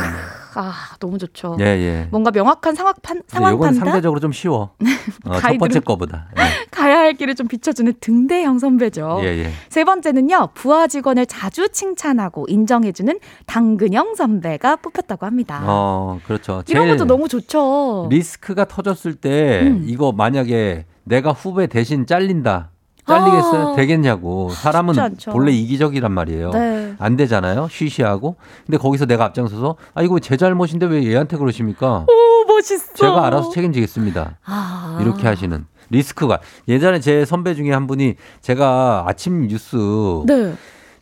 [0.56, 1.58] 아, 너무 좋죠.
[1.60, 2.08] 예, 예.
[2.12, 4.72] 뭔가 명확한 상황, 판, 상황 판단, 상대적으로 좀 쉬워.
[5.26, 6.28] 어, 첫 번째 거보다.
[6.38, 6.42] 예,
[6.72, 9.20] 가야 할 길을 좀 비춰주는 등대형 선배죠.
[9.24, 9.28] 예.
[9.28, 9.52] 예.
[9.70, 15.62] 세 번째는요, 부하 직원을 자주 칭찬하고 인정해주는 당근형 선배가 뽑혔다고 합니다.
[15.64, 16.64] 어, 그렇죠.
[16.68, 18.08] 이런 것도 너무 좋죠.
[18.10, 19.86] 리스크가 터졌을 때 음.
[19.88, 22.72] 이거 만약에 내가 후배 대신 잘린다.
[23.10, 23.68] 잘리겠어요?
[23.70, 23.76] 아.
[23.76, 24.50] 되겠냐고.
[24.52, 24.96] 사람은.
[25.32, 26.52] 본래 이기적이란 말이에요.
[26.52, 26.94] 네.
[27.00, 27.68] 안 되잖아요.
[27.70, 28.36] 쉬쉬하고.
[28.66, 32.06] 근데 거기서 내가 앞장서서 아 이거 제 잘못인데 왜 얘한테 그러십니까?
[32.08, 32.94] 오, 멋있어.
[32.94, 34.38] 제가 알아서 책임지겠습니다.
[34.46, 35.00] 아.
[35.02, 39.76] 이렇게 하시는 리스크가 예전에 제 선배 중에 한 분이 제가 아침 뉴스
[40.28, 40.54] 네.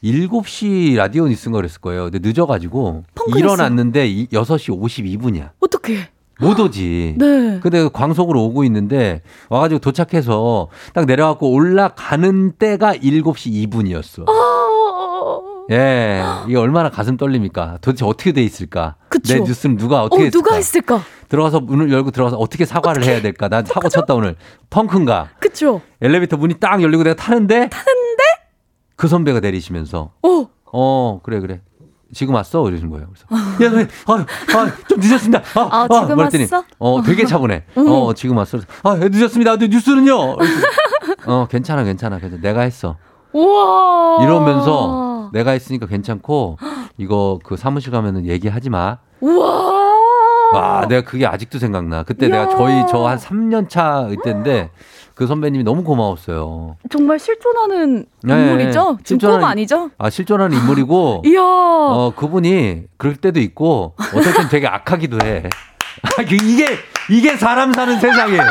[0.04, 2.10] 7시 라디오 뉴스인가 그랬을 거예요.
[2.10, 3.38] 근데 늦어가지고 펑크냈어.
[3.40, 5.50] 일어났는데 이- 6시 52분이야.
[5.60, 6.10] 어떡해.
[6.40, 7.16] 못 오지.
[7.20, 7.60] 네.
[7.62, 14.30] 근데 그 광속으로 오고 있는데 와가지고 도착해서 딱 내려갖고 올라가는 때가 7시 2분이었어.
[14.30, 15.58] 어.
[15.70, 17.80] 예, 이게 얼마나 가슴 떨립니까?
[17.82, 18.96] 도대체 어떻게 돼 있을까?
[19.10, 19.34] 그쵸.
[19.34, 20.38] 내 뉴스는 누가 어, 어떻게 했을까?
[20.38, 21.02] 누가 했을까?
[21.28, 23.50] 들어가서 문을 열고 들어가서 어떻게 사과를 해야 될까?
[23.50, 24.38] 난 사고 쳤다 오늘.
[24.70, 25.32] 펑크인가?
[25.40, 25.82] 그쵸?
[26.02, 28.24] 엘리베이터 문이 딱 열리고 내가 타는데 타는데
[28.96, 30.48] 그 선배가 내리시면서 어.
[30.72, 31.60] 어 그래 그래
[32.14, 33.08] 지금 왔어 이러신 거예요.
[33.58, 35.42] 그래서 야, 야, 아, 아, 좀 늦었습니다.
[35.56, 36.64] 아, 아, 지금 그랬더니, 왔어?
[36.80, 37.64] 어, 되게 차분해.
[37.76, 38.60] 어, 지금 왔어.
[38.84, 39.52] 아, 늦었습니다.
[39.58, 40.36] 근데 뉴스는요.
[40.38, 40.68] 그래서,
[41.26, 42.42] 어, 괜찮아, 괜찮아, 괜찮아.
[42.42, 42.96] 내가 했어.
[43.34, 44.24] 우와.
[44.24, 46.58] 이러면서 내가 했으니까 괜찮고
[46.98, 48.98] 이거 그 사무실 가면은 얘기하지 마.
[49.20, 49.67] 우와.
[50.54, 52.04] 와, 내가 그게 아직도 생각나.
[52.04, 52.28] 그때.
[52.28, 54.70] 내가 저희 저 한 3년 차 이때인데
[55.16, 56.76] 그 선배님이 너무 고마웠어요.
[56.92, 58.98] 정말 실존하는 네, 인물이죠?
[58.98, 59.90] 꿈 실존하는- 아니죠?
[59.98, 61.42] 아, 실존하는 인물이고 이야.
[61.42, 65.44] 어, 그분이 그럴 때도 있고 어떨 땐 되게 악하기도 해.
[66.04, 66.78] 아, 그 이게
[67.10, 68.42] 이게 사람 사는 세상이에요.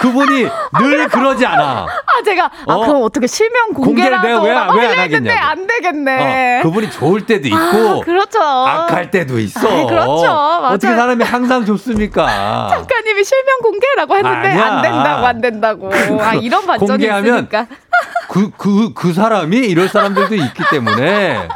[0.00, 0.46] 그분이
[0.80, 1.86] 늘 그러지 않아.
[1.86, 2.86] 아, 제가, 아, 어.
[2.86, 5.40] 그럼 어떻게 실명 공개를 공개라도 내가 왜 안- 왜안 하겠냐고.
[5.40, 6.58] 안 되겠네.
[6.60, 8.42] 어, 그분이 좋을 때도 있고 아, 그렇죠.
[8.42, 9.68] 악할 때도 있어.
[9.68, 10.22] 아이, 그렇죠.
[10.26, 10.74] 맞아요.
[10.74, 12.68] 어떻게 사람이 항상 좋습니까?
[12.70, 14.64] 작가님이 실명 공개라고 했는데 아니야.
[14.64, 15.90] 안 된다고 안 된다고.
[16.22, 17.66] 아 이런 반전이 공개하면 있으니까.
[18.28, 21.48] 그, 그, 그 사람이 이럴 사람들도 있기 때문에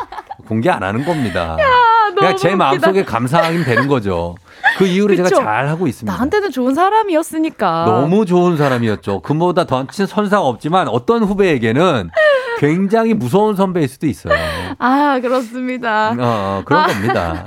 [0.47, 1.57] 공개 안 하는 겁니다.
[1.59, 2.57] 아, 너무 그냥 제 웃기다.
[2.57, 4.37] 마음속에 감사하긴 되는 거죠.
[4.79, 5.29] 그 이후로 제가?
[5.29, 6.13] 잘 하고 있습니다.
[6.13, 7.85] 나한테는 좋은 사람이었으니까.
[7.87, 9.21] 너무 좋은 사람이었죠.
[9.21, 12.11] 그보다 더 선사가 없지만 어떤 후배에게는
[12.59, 14.35] 굉장히 무서운 선배일 수도 있어요.
[14.79, 16.11] 아 그렇습니다.
[16.11, 16.87] 어, 어, 그런 아.
[16.87, 17.45] 겁니다.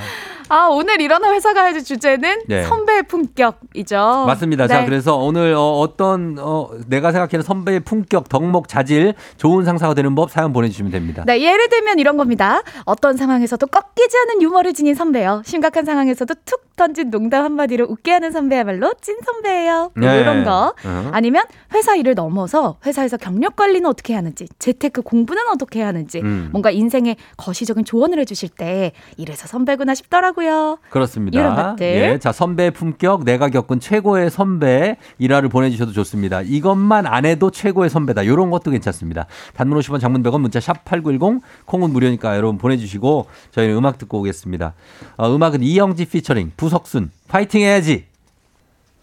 [0.51, 2.63] 아 오늘 일어나 회사 가야지 주제는 네.
[2.63, 4.25] 선배의 품격이죠.
[4.27, 4.67] 맞습니다.
[4.67, 4.73] 네.
[4.73, 10.13] 자, 그래서 오늘 어, 떤 어, 내가 생각하는 선배의 품격, 덕목, 자질, 좋은 상사가 되는
[10.13, 11.23] 법 사연 보내주시면 됩니다.
[11.25, 12.63] 네, 예를 들면 이런 겁니다.
[12.83, 15.41] 어떤 상황에서도 꺾이지 않은 유머를 지닌 선배요.
[15.45, 19.91] 심각한 상황에서도 툭 던진 농담 한마디로 웃게 하는 선배야말로 찐 선배예요.
[19.95, 20.19] 뭐 네.
[20.19, 20.73] 이런 거.
[20.83, 21.09] 어.
[21.13, 26.49] 아니면 회사 일을 넘어서 회사에서 경력 관리는 어떻게 하는지, 재테크 공부는 어떻게 하는지, 음.
[26.51, 30.40] 뭔가 인생에 거시적인 조언을 해주실 때 이래서 선배구나 싶더라고요.
[30.89, 31.39] 그렇습니다.
[31.39, 31.85] 이런 것들.
[31.85, 36.41] 예, 자 선배 품격, 내가 겪은 최고의 선배 일화를 보내주셔도 좋습니다.
[36.41, 38.23] 이것만 안 해도 최고의 선배다.
[38.23, 39.25] 이런 것도 괜찮습니다.
[39.55, 44.73] 단문 50원, 장문 100원, 문자 샵 #8910 콩은 무료니까 여러분 보내주시고 저희는 음악 듣고 오겠습니다.
[45.17, 48.10] 어, 음악은 이영지 피처링 부석순 파이팅 해야지.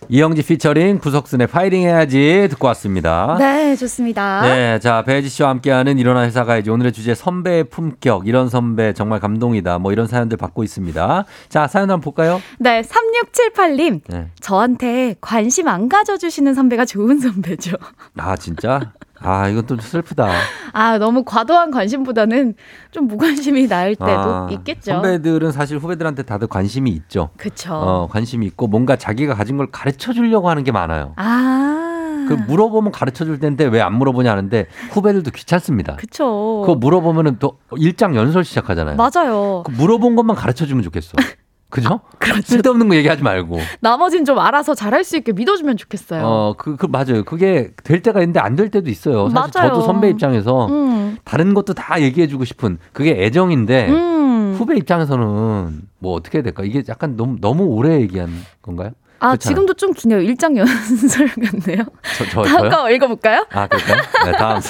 [0.08, 3.36] 이영지 피처링 구석순의 파이팅 해야지 듣고 왔습니다.
[3.38, 4.42] 네, 좋습니다.
[4.42, 9.20] 네, 자 배지 씨와 함께하는 일어나 회사 가야지 오늘의 주제 선배의 품격 이런 선배 정말
[9.20, 11.24] 감동이다 뭐 이런 사연들 받고 있습니다.
[11.48, 12.40] 자 사연 한번 볼까요?
[12.58, 14.00] 네, 3678님.
[14.08, 14.28] 네.
[14.40, 17.76] 저한테 관심 안 가져주시는 선배가 좋은 선배죠.
[18.16, 20.28] 아 진짜 아, 이건 좀 슬프다.
[20.72, 22.54] 아, 너무 과도한 관심보다는
[22.90, 24.92] 좀 무관심이 나을 때도 아, 있겠죠.
[24.92, 27.30] 선배들은 사실 후배들한테 다들 관심이 있죠.
[27.36, 27.74] 그쵸.
[27.74, 31.14] 어, 관심이 있고 뭔가 자기가 가진 걸 가르쳐 주려고 하는 게 많아요.
[31.16, 32.26] 아.
[32.28, 35.96] 그 물어보면 가르쳐 줄 텐데 왜 안 물어보냐 하는데 후배들도 귀찮습니다.
[35.96, 36.60] 그쵸.
[36.66, 38.96] 그거 물어보면은 또 일장 연설 시작하잖아요.
[38.96, 39.62] 맞아요.
[39.64, 41.12] 그 물어본 것만 가르쳐 주면 좋겠어.
[41.70, 42.00] 그죠?
[42.18, 42.42] 그렇죠.
[42.42, 43.58] 쓸데없는 거 얘기하지 말고.
[43.80, 46.22] 나머진 좀 알아서 잘할 수 있게 믿어주면 좋겠어요.
[46.24, 47.24] 어, 그, 그, 맞아요.
[47.24, 49.28] 그게 될 때가 있는데 안 될 때도 있어요.
[49.28, 49.68] 사실 맞아요.
[49.70, 51.18] 저도 선배 입장에서 음.
[51.24, 54.54] 다른 것도 다 얘기해주고 싶은 그게 애정인데 음.
[54.58, 56.64] 후배 입장에서는 뭐 어떻게 해야 될까?
[56.64, 58.30] 이게 약간 너무, 너무 오래 얘기한
[58.62, 58.90] 건가요?
[59.20, 59.38] 아, 그렇잖아요.
[59.54, 60.20] 지금도 좀 기네요.
[60.20, 61.84] 일장 연설 같네요.
[62.16, 62.70] 저, 저, 다음 저요?
[62.70, 63.44] 거 읽어볼까요?
[63.52, 64.00] 아, 그럴까요?
[64.24, 64.60] 네, 다음.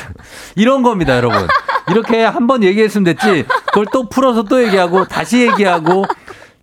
[0.57, 1.47] 이런 겁니다, 여러분.
[1.91, 3.45] 이렇게 한 번 얘기했으면 됐지.
[3.67, 6.05] 그걸 또 풀어서 또 얘기하고, 다시 얘기하고,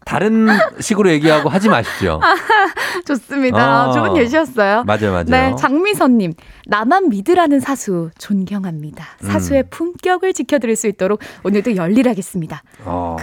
[0.05, 0.47] 다른
[0.79, 2.21] 식으로 얘기하고 하지 마십시오.
[3.05, 3.89] 좋습니다.
[3.89, 3.91] 어.
[3.91, 4.83] 좋은 예시였어요.
[4.85, 5.25] 맞아요, 맞아요.
[5.25, 6.33] 네, 장미선님.
[6.67, 9.05] 나만 믿으라는 사수 존경합니다.
[9.21, 9.67] 사수의 음.
[9.69, 12.61] 품격을 지켜드릴 수 있도록 오늘도 열일하겠습니다.
[12.85, 13.17] 어,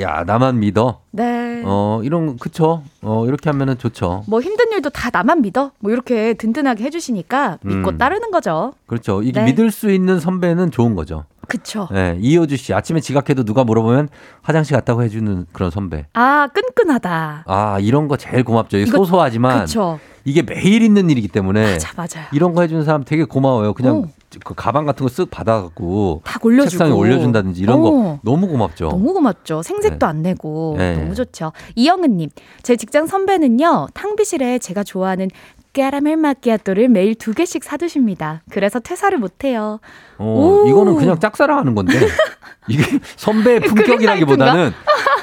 [0.00, 1.00] 야, 나만 믿어.
[1.12, 1.62] 네.
[1.64, 2.82] 어, 이런, 그쵸.
[3.02, 4.24] 어, 이렇게 하면은 좋죠.
[4.26, 5.70] 뭐 힘든 일도 다 나만 믿어.
[5.78, 7.98] 뭐 이렇게 든든하게 해주시니까 믿고 음.
[7.98, 8.74] 따르는 거죠.
[8.86, 9.22] 그렇죠.
[9.22, 9.46] 이게 네.
[9.46, 11.24] 믿을 수 있는 선배는 좋은 거죠.
[11.48, 11.88] 그쵸.
[11.92, 12.72] 네, 이효주 씨.
[12.74, 14.08] 아침에 지각해도 누가 물어보면
[14.42, 16.06] 화장실 갔다고 해주는 그런 선배.
[16.14, 17.44] 아, 끈끈하다.
[17.46, 18.78] 아, 이런 거 제일 고맙죠.
[18.78, 19.98] 이거- 소소하지만 그쵸.
[20.26, 22.26] 이게 매일 있는 일이기 때문에 맞아, 맞아요.
[22.32, 23.74] 이런 거 해주는 사람 되게 고마워요.
[23.74, 24.04] 그냥 어.
[24.42, 26.22] 그 가방 같은 거 쓱 받아갖고.
[26.68, 27.82] 책상에 올려준다든지 이런 어.
[27.82, 28.88] 거 너무 고맙죠.
[28.88, 29.62] 너무 고맙죠.
[29.62, 30.06] 생색도 네.
[30.06, 30.96] 안 내고 네.
[30.96, 31.52] 너무 좋죠.
[31.76, 32.30] 이영은님,
[32.62, 35.28] 제 직장 선배는요 탕비실에 제가 좋아하는
[35.74, 38.42] 까라멜 마끼아또를 매일 두 개씩 사두십니다.
[38.50, 39.80] 그래서 퇴사를 못해요.
[40.18, 40.68] 어, 오.
[40.68, 41.92] 이거는 그냥 짝사랑하는 건데
[42.68, 42.82] 이게
[43.16, 44.72] 선배의 품격이라기보다는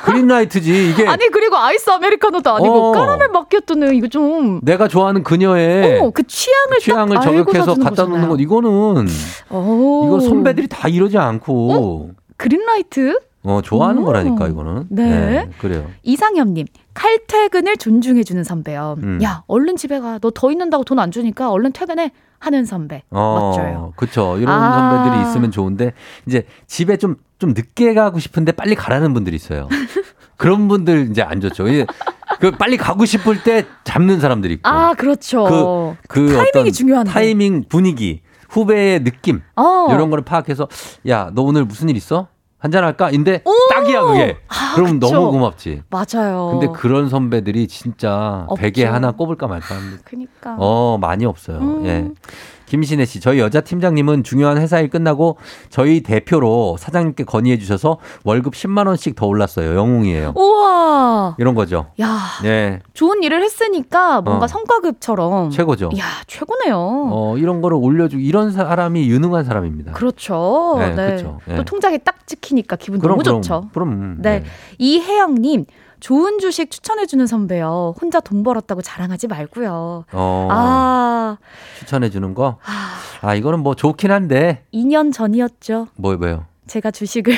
[0.03, 2.91] 그린라이트지 이게 아니 그리고 아이스 아메리카노도 아니고 어.
[2.91, 8.03] 까라멜 마끼아또는 이거 좀 내가 좋아하는 그녀의 어, 그 취향을 취향을 딱 알고 저격해서 갖다
[8.03, 8.27] 놓는.
[8.27, 9.07] 건 이거는
[9.49, 10.05] 오.
[10.05, 13.17] 이거 선배들이 다 이러지 않고 그린라이트?
[13.43, 14.05] 어, 좋아하는 오.
[14.05, 14.85] 거라니까 이거는.
[14.89, 15.49] 네.
[15.59, 15.89] 그래요.
[16.03, 18.95] 이상엽 님 칼퇴근을 존중해 주는 선배요.
[19.01, 19.19] 음.
[19.23, 20.19] 야 얼른 집에 가.
[20.19, 23.03] 너 더 있는다고 돈 안 주니까 얼른 퇴근해 하는 선배.
[23.09, 23.93] 멋져요.
[23.95, 24.37] 그렇죠.
[24.37, 24.91] 이런 아.
[25.03, 25.93] 선배들이 있으면 좋은데
[26.27, 29.67] 이제 집에 좀좀 늦게 가고 싶은데 빨리 가라는 분들이 있어요.
[30.37, 31.65] 그런 분들 이제 안 좋죠.
[32.39, 34.67] 그 빨리 가고 싶을 때 잡는 사람들이 있고.
[34.69, 35.95] 아 그렇죠.
[36.07, 37.11] 그 타이밍이 어떤 중요한데.
[37.11, 39.87] 타이밍 분위기 후배의 느낌 어.
[39.91, 40.67] 이런 거를 파악해서
[41.07, 42.27] 야 너 오늘 무슨 일 있어?
[42.61, 43.09] 한잔 할까?
[43.09, 43.51] 인데 오!
[43.73, 44.37] 딱이야 그게.
[44.47, 45.11] 아, 그럼 그쵸.
[45.11, 45.81] 너무 고맙지.
[45.89, 46.49] 맞아요.
[46.51, 48.61] 근데 그런 선배들이 진짜 없죠.
[48.61, 50.03] 베개 하나 꼽을까 말까 합니다.
[50.05, 50.55] 그니까.
[50.59, 51.57] 어, 많이 없어요.
[51.57, 51.85] 음.
[51.87, 52.07] 예.
[52.71, 55.35] 김신혜 씨, 저희 여자 팀장님은 중요한 회사 일 끝나고
[55.69, 59.75] 저희 대표로 사장님께 건의해 주셔서 월급 10만 원씩 더 올랐어요.
[59.75, 60.31] 영웅이에요.
[60.37, 61.35] 우와.
[61.37, 61.87] 이런 거죠.
[62.01, 62.79] 야 예.
[62.93, 64.47] 좋은 일을 했으니까 뭔가 어.
[64.47, 65.49] 성과급처럼.
[65.49, 65.89] 최고죠.
[65.99, 66.77] 야 최고네요.
[66.77, 69.91] 어, 이런 거를 올려주고 이런 사람이 유능한 사람입니다.
[69.91, 70.77] 그렇죠.
[70.79, 71.15] 네, 네.
[71.17, 71.39] 그쵸.
[71.49, 71.55] 예.
[71.57, 73.69] 또 통장에 딱 찍히니까 기분 그럼, 너무 그럼, 좋죠.
[73.73, 74.21] 그럼.
[74.21, 74.45] 네.
[74.77, 75.65] 이혜영 님,
[76.01, 77.93] 좋은 주식 추천해주는 선배요.
[78.01, 80.05] 혼자 돈 벌었다고 자랑하지 말고요.
[80.11, 81.37] 어, 아,
[81.77, 82.57] 추천해 주는 거.
[82.65, 85.87] 아, 아, 이거는 뭐 좋긴 한데 2년 전이었죠.
[85.95, 86.45] 뭐 뭐요?
[86.65, 87.33] 제가 주식을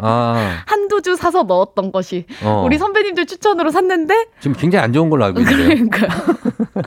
[0.00, 2.62] 아, 한두 주 사서 넣었던 것이 어.
[2.66, 5.68] 우리 선배님들 추천으로 샀는데 지금 굉장히 안 좋은 걸로 알고 있는데요.
[5.68, 6.08] 그러니까요.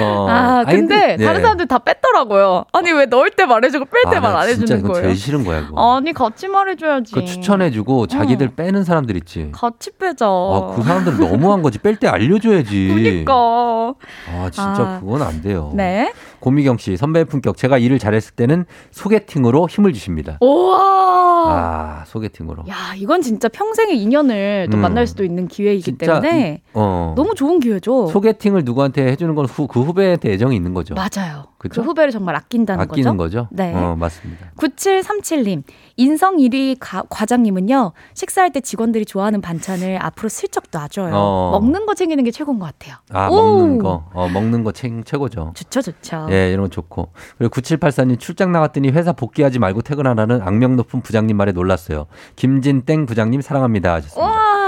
[0.00, 0.26] 어.
[0.28, 1.24] 아, 아니, 근데 네.
[1.24, 2.64] 다른 사람들 다 뺐더라고요.
[2.72, 5.04] 아니 왜 넣을 때 말해주고 뺄때 아, 말나안 진짜 해주는 거예요?
[5.04, 5.96] 제일 싫은 거야, 그거.
[5.96, 7.14] 아니 같이 말해줘야지.
[7.14, 8.50] 그 추천해주고 자기들 어.
[8.56, 9.50] 빼는 사람들 있지.
[9.52, 10.26] 같이 빼자.
[10.26, 11.78] 아, 그 사람들은 너무한 거지.
[11.78, 12.88] 뺄 때 알려줘야지.
[12.88, 13.32] 그니까.
[13.34, 15.00] 아, 진짜 아.
[15.00, 15.72] 그건 안 돼요.
[15.74, 16.12] 네.
[16.40, 17.56] 고미경 씨, 선배의 품격.
[17.56, 20.38] 제가 일을 잘했을 때는 소개팅으로 힘을 주십니다.
[20.40, 21.02] 우와.
[21.44, 22.64] 아, 소개팅으로.
[22.68, 24.80] 야, 이건 진짜 평생의 인연을 또 음.
[24.80, 27.14] 만날 수도 있는 기회이기 때문에 어.
[27.16, 28.08] 너무 좋은 기회죠.
[28.08, 30.94] 소개팅을 누구한테 해주는 건 후, 그 후배한테 애정이 있는 거죠.
[30.94, 31.46] 맞아요.
[31.58, 31.80] 그죠?
[31.82, 33.42] 그 후배를 정말 아낀다는 아끼는 거죠.
[33.44, 33.48] 거죠?
[33.52, 33.72] 네.
[33.74, 34.46] 어, 맞습니다.
[34.56, 35.62] 9737님,
[35.96, 41.12] 인성 1위 가- 과장님은요, 식사할 때 직원들이 좋아하는 반찬을 앞으로 슬쩍 놔줘요.
[41.14, 41.50] 어.
[41.60, 42.96] 먹는 거 챙기는 게 최고인 것 같아요.
[43.12, 43.36] 아, 오.
[43.36, 44.04] 먹는 거.
[44.12, 45.52] 어, 먹는 거 최, 최고죠.
[45.54, 46.26] 좋죠, 좋죠.
[46.30, 47.12] 예, 이런 거 좋고.
[47.38, 52.06] 그리고 9784님 출장 나갔더니 회사 복귀하지 말고 퇴근하라는 악명 높은 부장님 말에 놀랐어요.
[52.36, 54.22] 김진땡 부장님 사랑합니다 하셨습니다.
[54.26, 54.61] 와.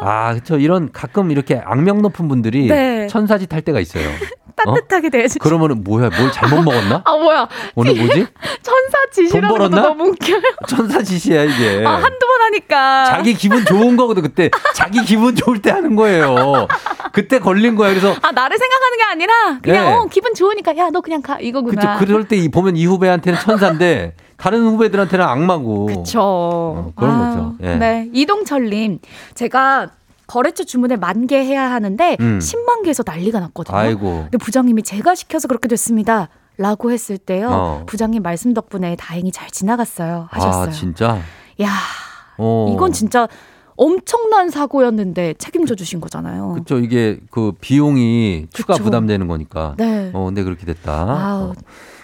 [0.00, 0.58] 아, 그렇죠.
[0.58, 3.06] 이런 가끔 이렇게 악명 높은 분들이 네.
[3.08, 4.04] 천사짓 할 때가 있어요.
[4.56, 5.38] 따뜻하게 대해주죠.
[5.42, 6.10] 그러면은 뭐야?
[6.10, 7.02] 뭘 잘못 먹었나?
[7.04, 7.48] 아, 뭐야.
[7.74, 8.26] 오늘 뭐지?
[8.62, 9.00] 천사
[9.40, 9.82] 것도 벌었나?
[9.82, 10.40] 너무 웃겨요.
[10.68, 11.84] 천사 짓이야 이게.
[11.84, 13.04] 아, 한두 번 하니까.
[13.06, 14.50] 자기 기분 좋은 거거든 그때.
[14.74, 16.68] 자기 기분 좋을 때 하는 거예요.
[17.12, 17.90] 그때 걸린 거야.
[17.90, 19.92] 그래서 아, 나를 생각하는 게 아니라, 그냥, 네.
[19.92, 21.38] 어, 기분 좋으니까, 야, 너 그냥 가.
[21.40, 21.98] 이거구나.
[21.98, 22.06] 그쵸.
[22.06, 25.86] 그럴 때이 보면 이 후배한테는 천사인데 다른 후배들한테는 악마고.
[25.86, 26.20] 그쵸.
[26.22, 27.54] 어, 그런 거죠.
[27.62, 27.76] 예.
[27.76, 28.08] 네.
[28.12, 28.98] 이동철님,
[29.34, 29.88] 제가
[30.26, 32.38] 거래처 주문을 만 개 해야 하는데, 음.
[32.40, 33.76] 10만 개에서 난리가 났거든요.
[33.76, 34.22] 아이고.
[34.30, 36.28] 근데 부장님이 제가 시켜서 그렇게 됐습니다.
[36.56, 37.48] 라고 했을 때요.
[37.50, 37.82] 어.
[37.86, 40.28] 부장님 말씀 덕분에 다행히 잘 지나갔어요.
[40.30, 40.68] 하셨어요.
[40.68, 41.18] 아, 진짜?
[41.62, 41.70] 야,
[42.36, 42.70] 어.
[42.74, 43.26] 이건 진짜
[43.76, 46.52] 엄청난 사고였는데 책임져 주신 거잖아요.
[46.58, 48.84] 그쵸, 이게 그 비용이 추가 그쵸.
[48.84, 49.74] 부담되는 거니까.
[49.78, 50.10] 네.
[50.12, 50.92] 어, 근데 그렇게 됐다.
[50.92, 51.42] 아우.
[51.50, 51.52] 어.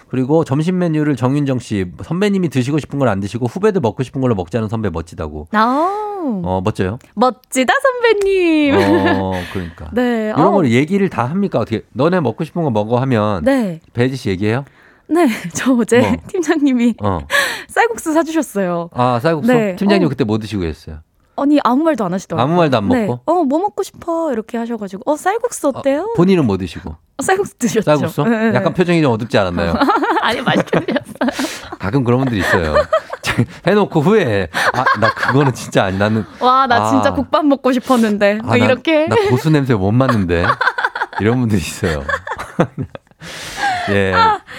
[0.09, 4.35] 그리고 점심 메뉴를 정윤정 씨, 선배님이 드시고 싶은 걸 안 드시고 후배들 먹고 싶은 걸로
[4.35, 5.47] 먹자는 선배 멋지다고.
[5.51, 6.99] 아우, 어, 멋져요?
[7.15, 8.75] 멋지다 선배님.
[8.75, 9.89] 어, 그러니까.
[9.93, 10.27] 네.
[10.35, 11.59] 이런 아우, 걸 얘기를 다 합니까?
[11.59, 13.43] 어떻게, 너네 먹고 싶은 거 먹어 하면.
[13.43, 13.79] 네.
[13.93, 14.65] 배지 씨 얘기해요?
[15.09, 15.27] 네.
[15.53, 16.11] 저 어제 뭐?
[16.27, 17.19] 팀장님이 어.
[17.69, 18.89] 쌀국수 사주셨어요.
[18.93, 19.51] 아, 쌀국수?
[19.51, 19.75] 네.
[19.77, 20.09] 팀장님 어.
[20.09, 20.99] 그때 뭐 드시고 계셨어요?
[21.37, 22.43] 아니 아무 말도 안 하시더라고요.
[22.43, 23.05] 아무 말도 안 네.
[23.05, 23.21] 먹고?
[23.31, 26.13] 어, 뭐 먹고 싶어 이렇게 하셔가지고 어 쌀국수 어때요?
[26.17, 26.89] 본인은 뭐 드시고?
[26.89, 27.83] 어, 쌀국수 드셨죠?
[27.83, 28.23] 쌀국수?
[28.23, 28.55] 네, 네.
[28.57, 29.75] 약간 표정이 좀 어둡지 않았나요?
[30.21, 31.77] 아니 맛있게 드셨어요.
[31.79, 32.75] 가끔 그런 분들 있어요.
[33.67, 34.47] 해놓고 후회해.
[34.73, 35.97] 아, 나 그거는 진짜 아니.
[35.99, 36.25] 나는.
[36.39, 36.89] 와나 아.
[36.89, 40.45] 진짜 국밥 먹고 싶었는데 뭐 아, 나- 이렇게 나, 고수 냄새 못 맡는데.
[41.19, 42.03] 이런 분들이 있어요.
[43.89, 44.13] 예.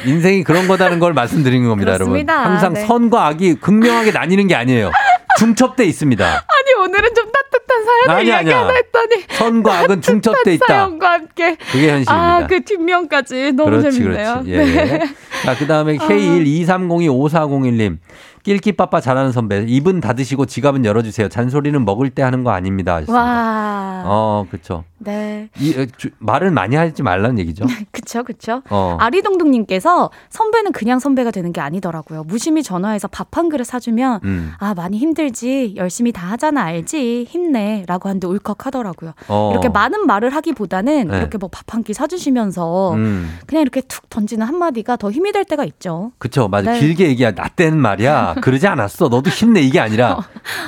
[0.06, 2.32] 인생이 그런 거다는 걸 말씀드리는 겁니다, 그렇습니다.
[2.34, 2.52] 여러분.
[2.52, 2.86] 항상 네.
[2.86, 4.90] 선과 악이 극명하게 나뉘는 게 아니에요.
[5.38, 6.24] 중첩돼 있습니다.
[6.26, 8.50] 아니 오늘은 좀 따뜻한 사연을 아니, 이야기.
[8.50, 10.66] 하나 했더니 선과 악은 중첩돼 있다.
[10.66, 12.36] 사연과 함께 그게 현실입니다.
[12.36, 14.42] 아 그 뒷면까지 너무 그렇지, 재밌네요.
[14.44, 14.50] 그렇지.
[14.50, 14.64] 예.
[14.64, 15.00] 네.
[15.44, 17.98] 자, 그 다음에 K123025401님.
[18.44, 19.64] 낄끼빠빠 잘하는 선배.
[19.66, 21.28] 입은 닫으시고 지갑은 열어주세요.
[21.28, 22.94] 잔소리는 먹을 때 하는 거 아닙니다.
[22.94, 23.22] 하셨습니다.
[23.22, 24.02] 와.
[24.06, 24.84] 어, 그쵸.
[24.98, 25.48] 네.
[25.58, 27.64] 이, 어, 주- 말을 많이 하지 말라는 얘기죠.
[27.92, 28.62] 그쵸, 그쵸.
[28.70, 28.96] 어.
[29.00, 32.24] 아리동동님께서 선배는 그냥 선배가 되는 게 아니더라고요.
[32.24, 34.52] 무심히 전화해서 밥 한 그릇 사주면 음.
[34.58, 39.12] 아 많이 힘들지 열심히 다 하잖아 알지 힘내 라고 하는데 울컥 하더라고요.
[39.28, 39.50] 어.
[39.52, 41.18] 이렇게 많은 말을 하기보다는 네.
[41.18, 43.38] 이렇게 뭐 밥 한 끼 사주시면서 음.
[43.46, 46.10] 그냥 이렇게 툭 던지는 한 마디가 더 힘이 될 때가 있죠.
[46.18, 46.48] 그쵸.
[46.48, 46.72] 맞아.
[46.72, 46.80] 네.
[46.80, 47.32] 길게 얘기야.
[47.34, 48.36] 나 때는 말이야.
[48.42, 49.08] 그러지 않았어.
[49.08, 49.60] 너도 힘내.
[49.60, 50.18] 이게 아니라.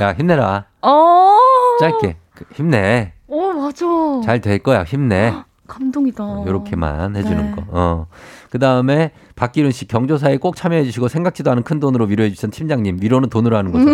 [0.01, 0.67] 야, 힘내라.
[0.83, 1.37] 어.
[1.81, 2.17] 짧게.
[2.35, 3.15] 그, 힘내.
[3.61, 4.27] 어 맞아.
[4.27, 4.83] 잘 될 거야.
[4.85, 5.35] 힘내.
[5.69, 6.25] 감동이다.
[6.47, 7.53] 요렇게만 해주는 네.
[7.55, 7.65] 거.
[7.69, 8.07] 어.
[8.51, 12.99] 그 다음에 박기룬 씨 경조사에 꼭 참여해주시고 생각지도 않은 큰 돈으로 위로해 주신 팀장님.
[13.01, 13.89] 위로는 돈으로 하는 거죠.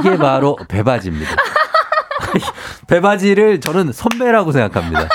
[0.00, 1.30] 이게 바로 배바지입니다.
[2.88, 5.08] 배바지를 저는 선배라고 생각합니다.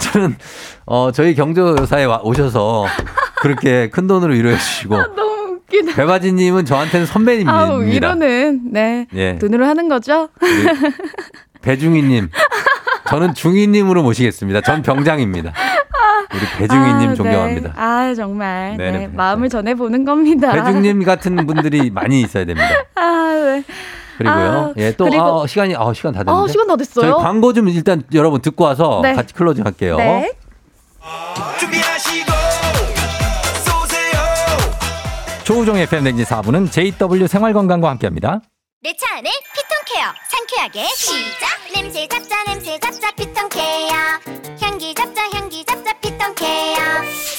[0.00, 0.36] 저는
[0.86, 2.86] 어 저희 경조사에 와- 오셔서
[3.40, 5.94] 그렇게 큰 돈으로 위로해 주시고 너무 웃기다.
[5.94, 7.58] 배바지님은 저한테는 선배님입니다.
[7.58, 9.38] 아우 위로는 네 예.
[9.38, 10.28] 돈으로 하는 거죠.
[10.40, 10.92] 우리
[11.62, 12.28] 배중희님.
[13.14, 14.60] 저는 중희님으로 모시겠습니다.
[14.62, 15.52] 전 병장입니다.
[16.34, 17.68] 우리 배중희님 아, 존경합니다.
[17.68, 17.74] 네.
[17.76, 18.98] 아 정말 네네.
[18.98, 20.50] 네, 마음을 전해 보는 겁니다.
[20.50, 22.68] 배중님 같은 분들이 많이 있어야 됩니다.
[22.96, 23.64] 아 네.
[24.18, 24.34] 그리고요.
[24.34, 26.44] 아, 예, 또 그리고- 아, 시간이 아, 시간 다 됐는데.
[26.44, 27.12] 아 시간 다 됐어요.
[27.12, 29.12] 저희 광고 좀 일단 여러분 듣고 와서 네.
[29.12, 29.96] 같이 클로징 할게요.
[29.96, 30.32] 네.
[35.44, 38.40] 조우종의 FM대행진 4부는 JW 생활건강과 함께합니다.
[38.82, 39.30] 내 차 안에
[39.84, 41.48] 피톤케어 상쾌하게 시작.
[41.74, 43.88] 냄새 잡자 냄새 잡자 피톤케어.
[44.62, 46.74] 향기 잡자 향기 잡자 피톤케어.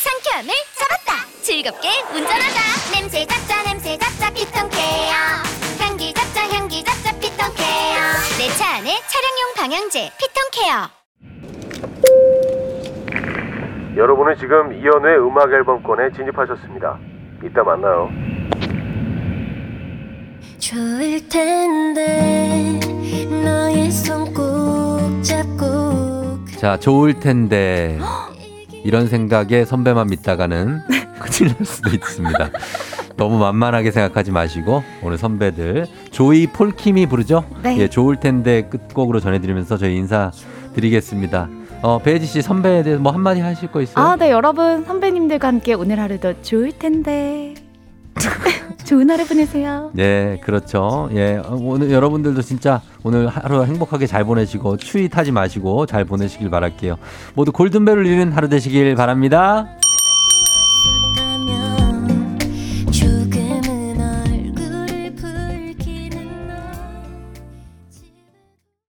[0.03, 1.25] 상쾌함을 잡았다.
[1.41, 2.59] 즐겁게 운전하자
[2.93, 5.13] 냄새 잡자 냄새 잡자 피톤케어.
[5.79, 7.95] 향기 잡자 향기 잡자 피톤케어.
[8.37, 10.89] 내 차 안에 차량용 방향제 피톤케어.
[13.97, 16.99] 여러분은 지금 이연우의 음악 앨범권에 진입하셨습니다.
[17.43, 18.09] 이따 만나요.
[20.69, 22.79] 좋을 텐데
[23.43, 27.99] 너의 손 꼭 잡고 자, 좋을 텐데
[28.83, 30.81] 이런 생각에 선배만 믿다가는
[31.21, 32.49] 큰일 날 수도 있습니다.
[33.15, 37.45] 너무 만만하게 생각하지 마시고 오늘 선배들 조이 폴킴이 부르죠?
[37.61, 37.77] 네.
[37.77, 40.31] 예, 좋을 텐데 끝곡으로 전해드리면서 저희 인사
[40.73, 41.47] 드리겠습니다.
[41.83, 44.03] 어, 배지 씨 선배에 대해서 뭐 한마디 하실 거 있어요?
[44.03, 47.53] 아, 네, 여러분 선배님들과 함께 오늘 하루도 좋을 텐데.
[48.85, 49.91] 좋은 하루 보내세요.
[49.97, 51.09] 예, 그렇죠.
[51.13, 56.97] 예, 오늘 여러분들도 진짜 오늘 하루 행복하게 잘 보내시고 추위 타지 마시고 잘 보내시길 바랄게요.
[57.33, 59.67] 모두 골든벨을 울리는 하루 되시길 바랍니다.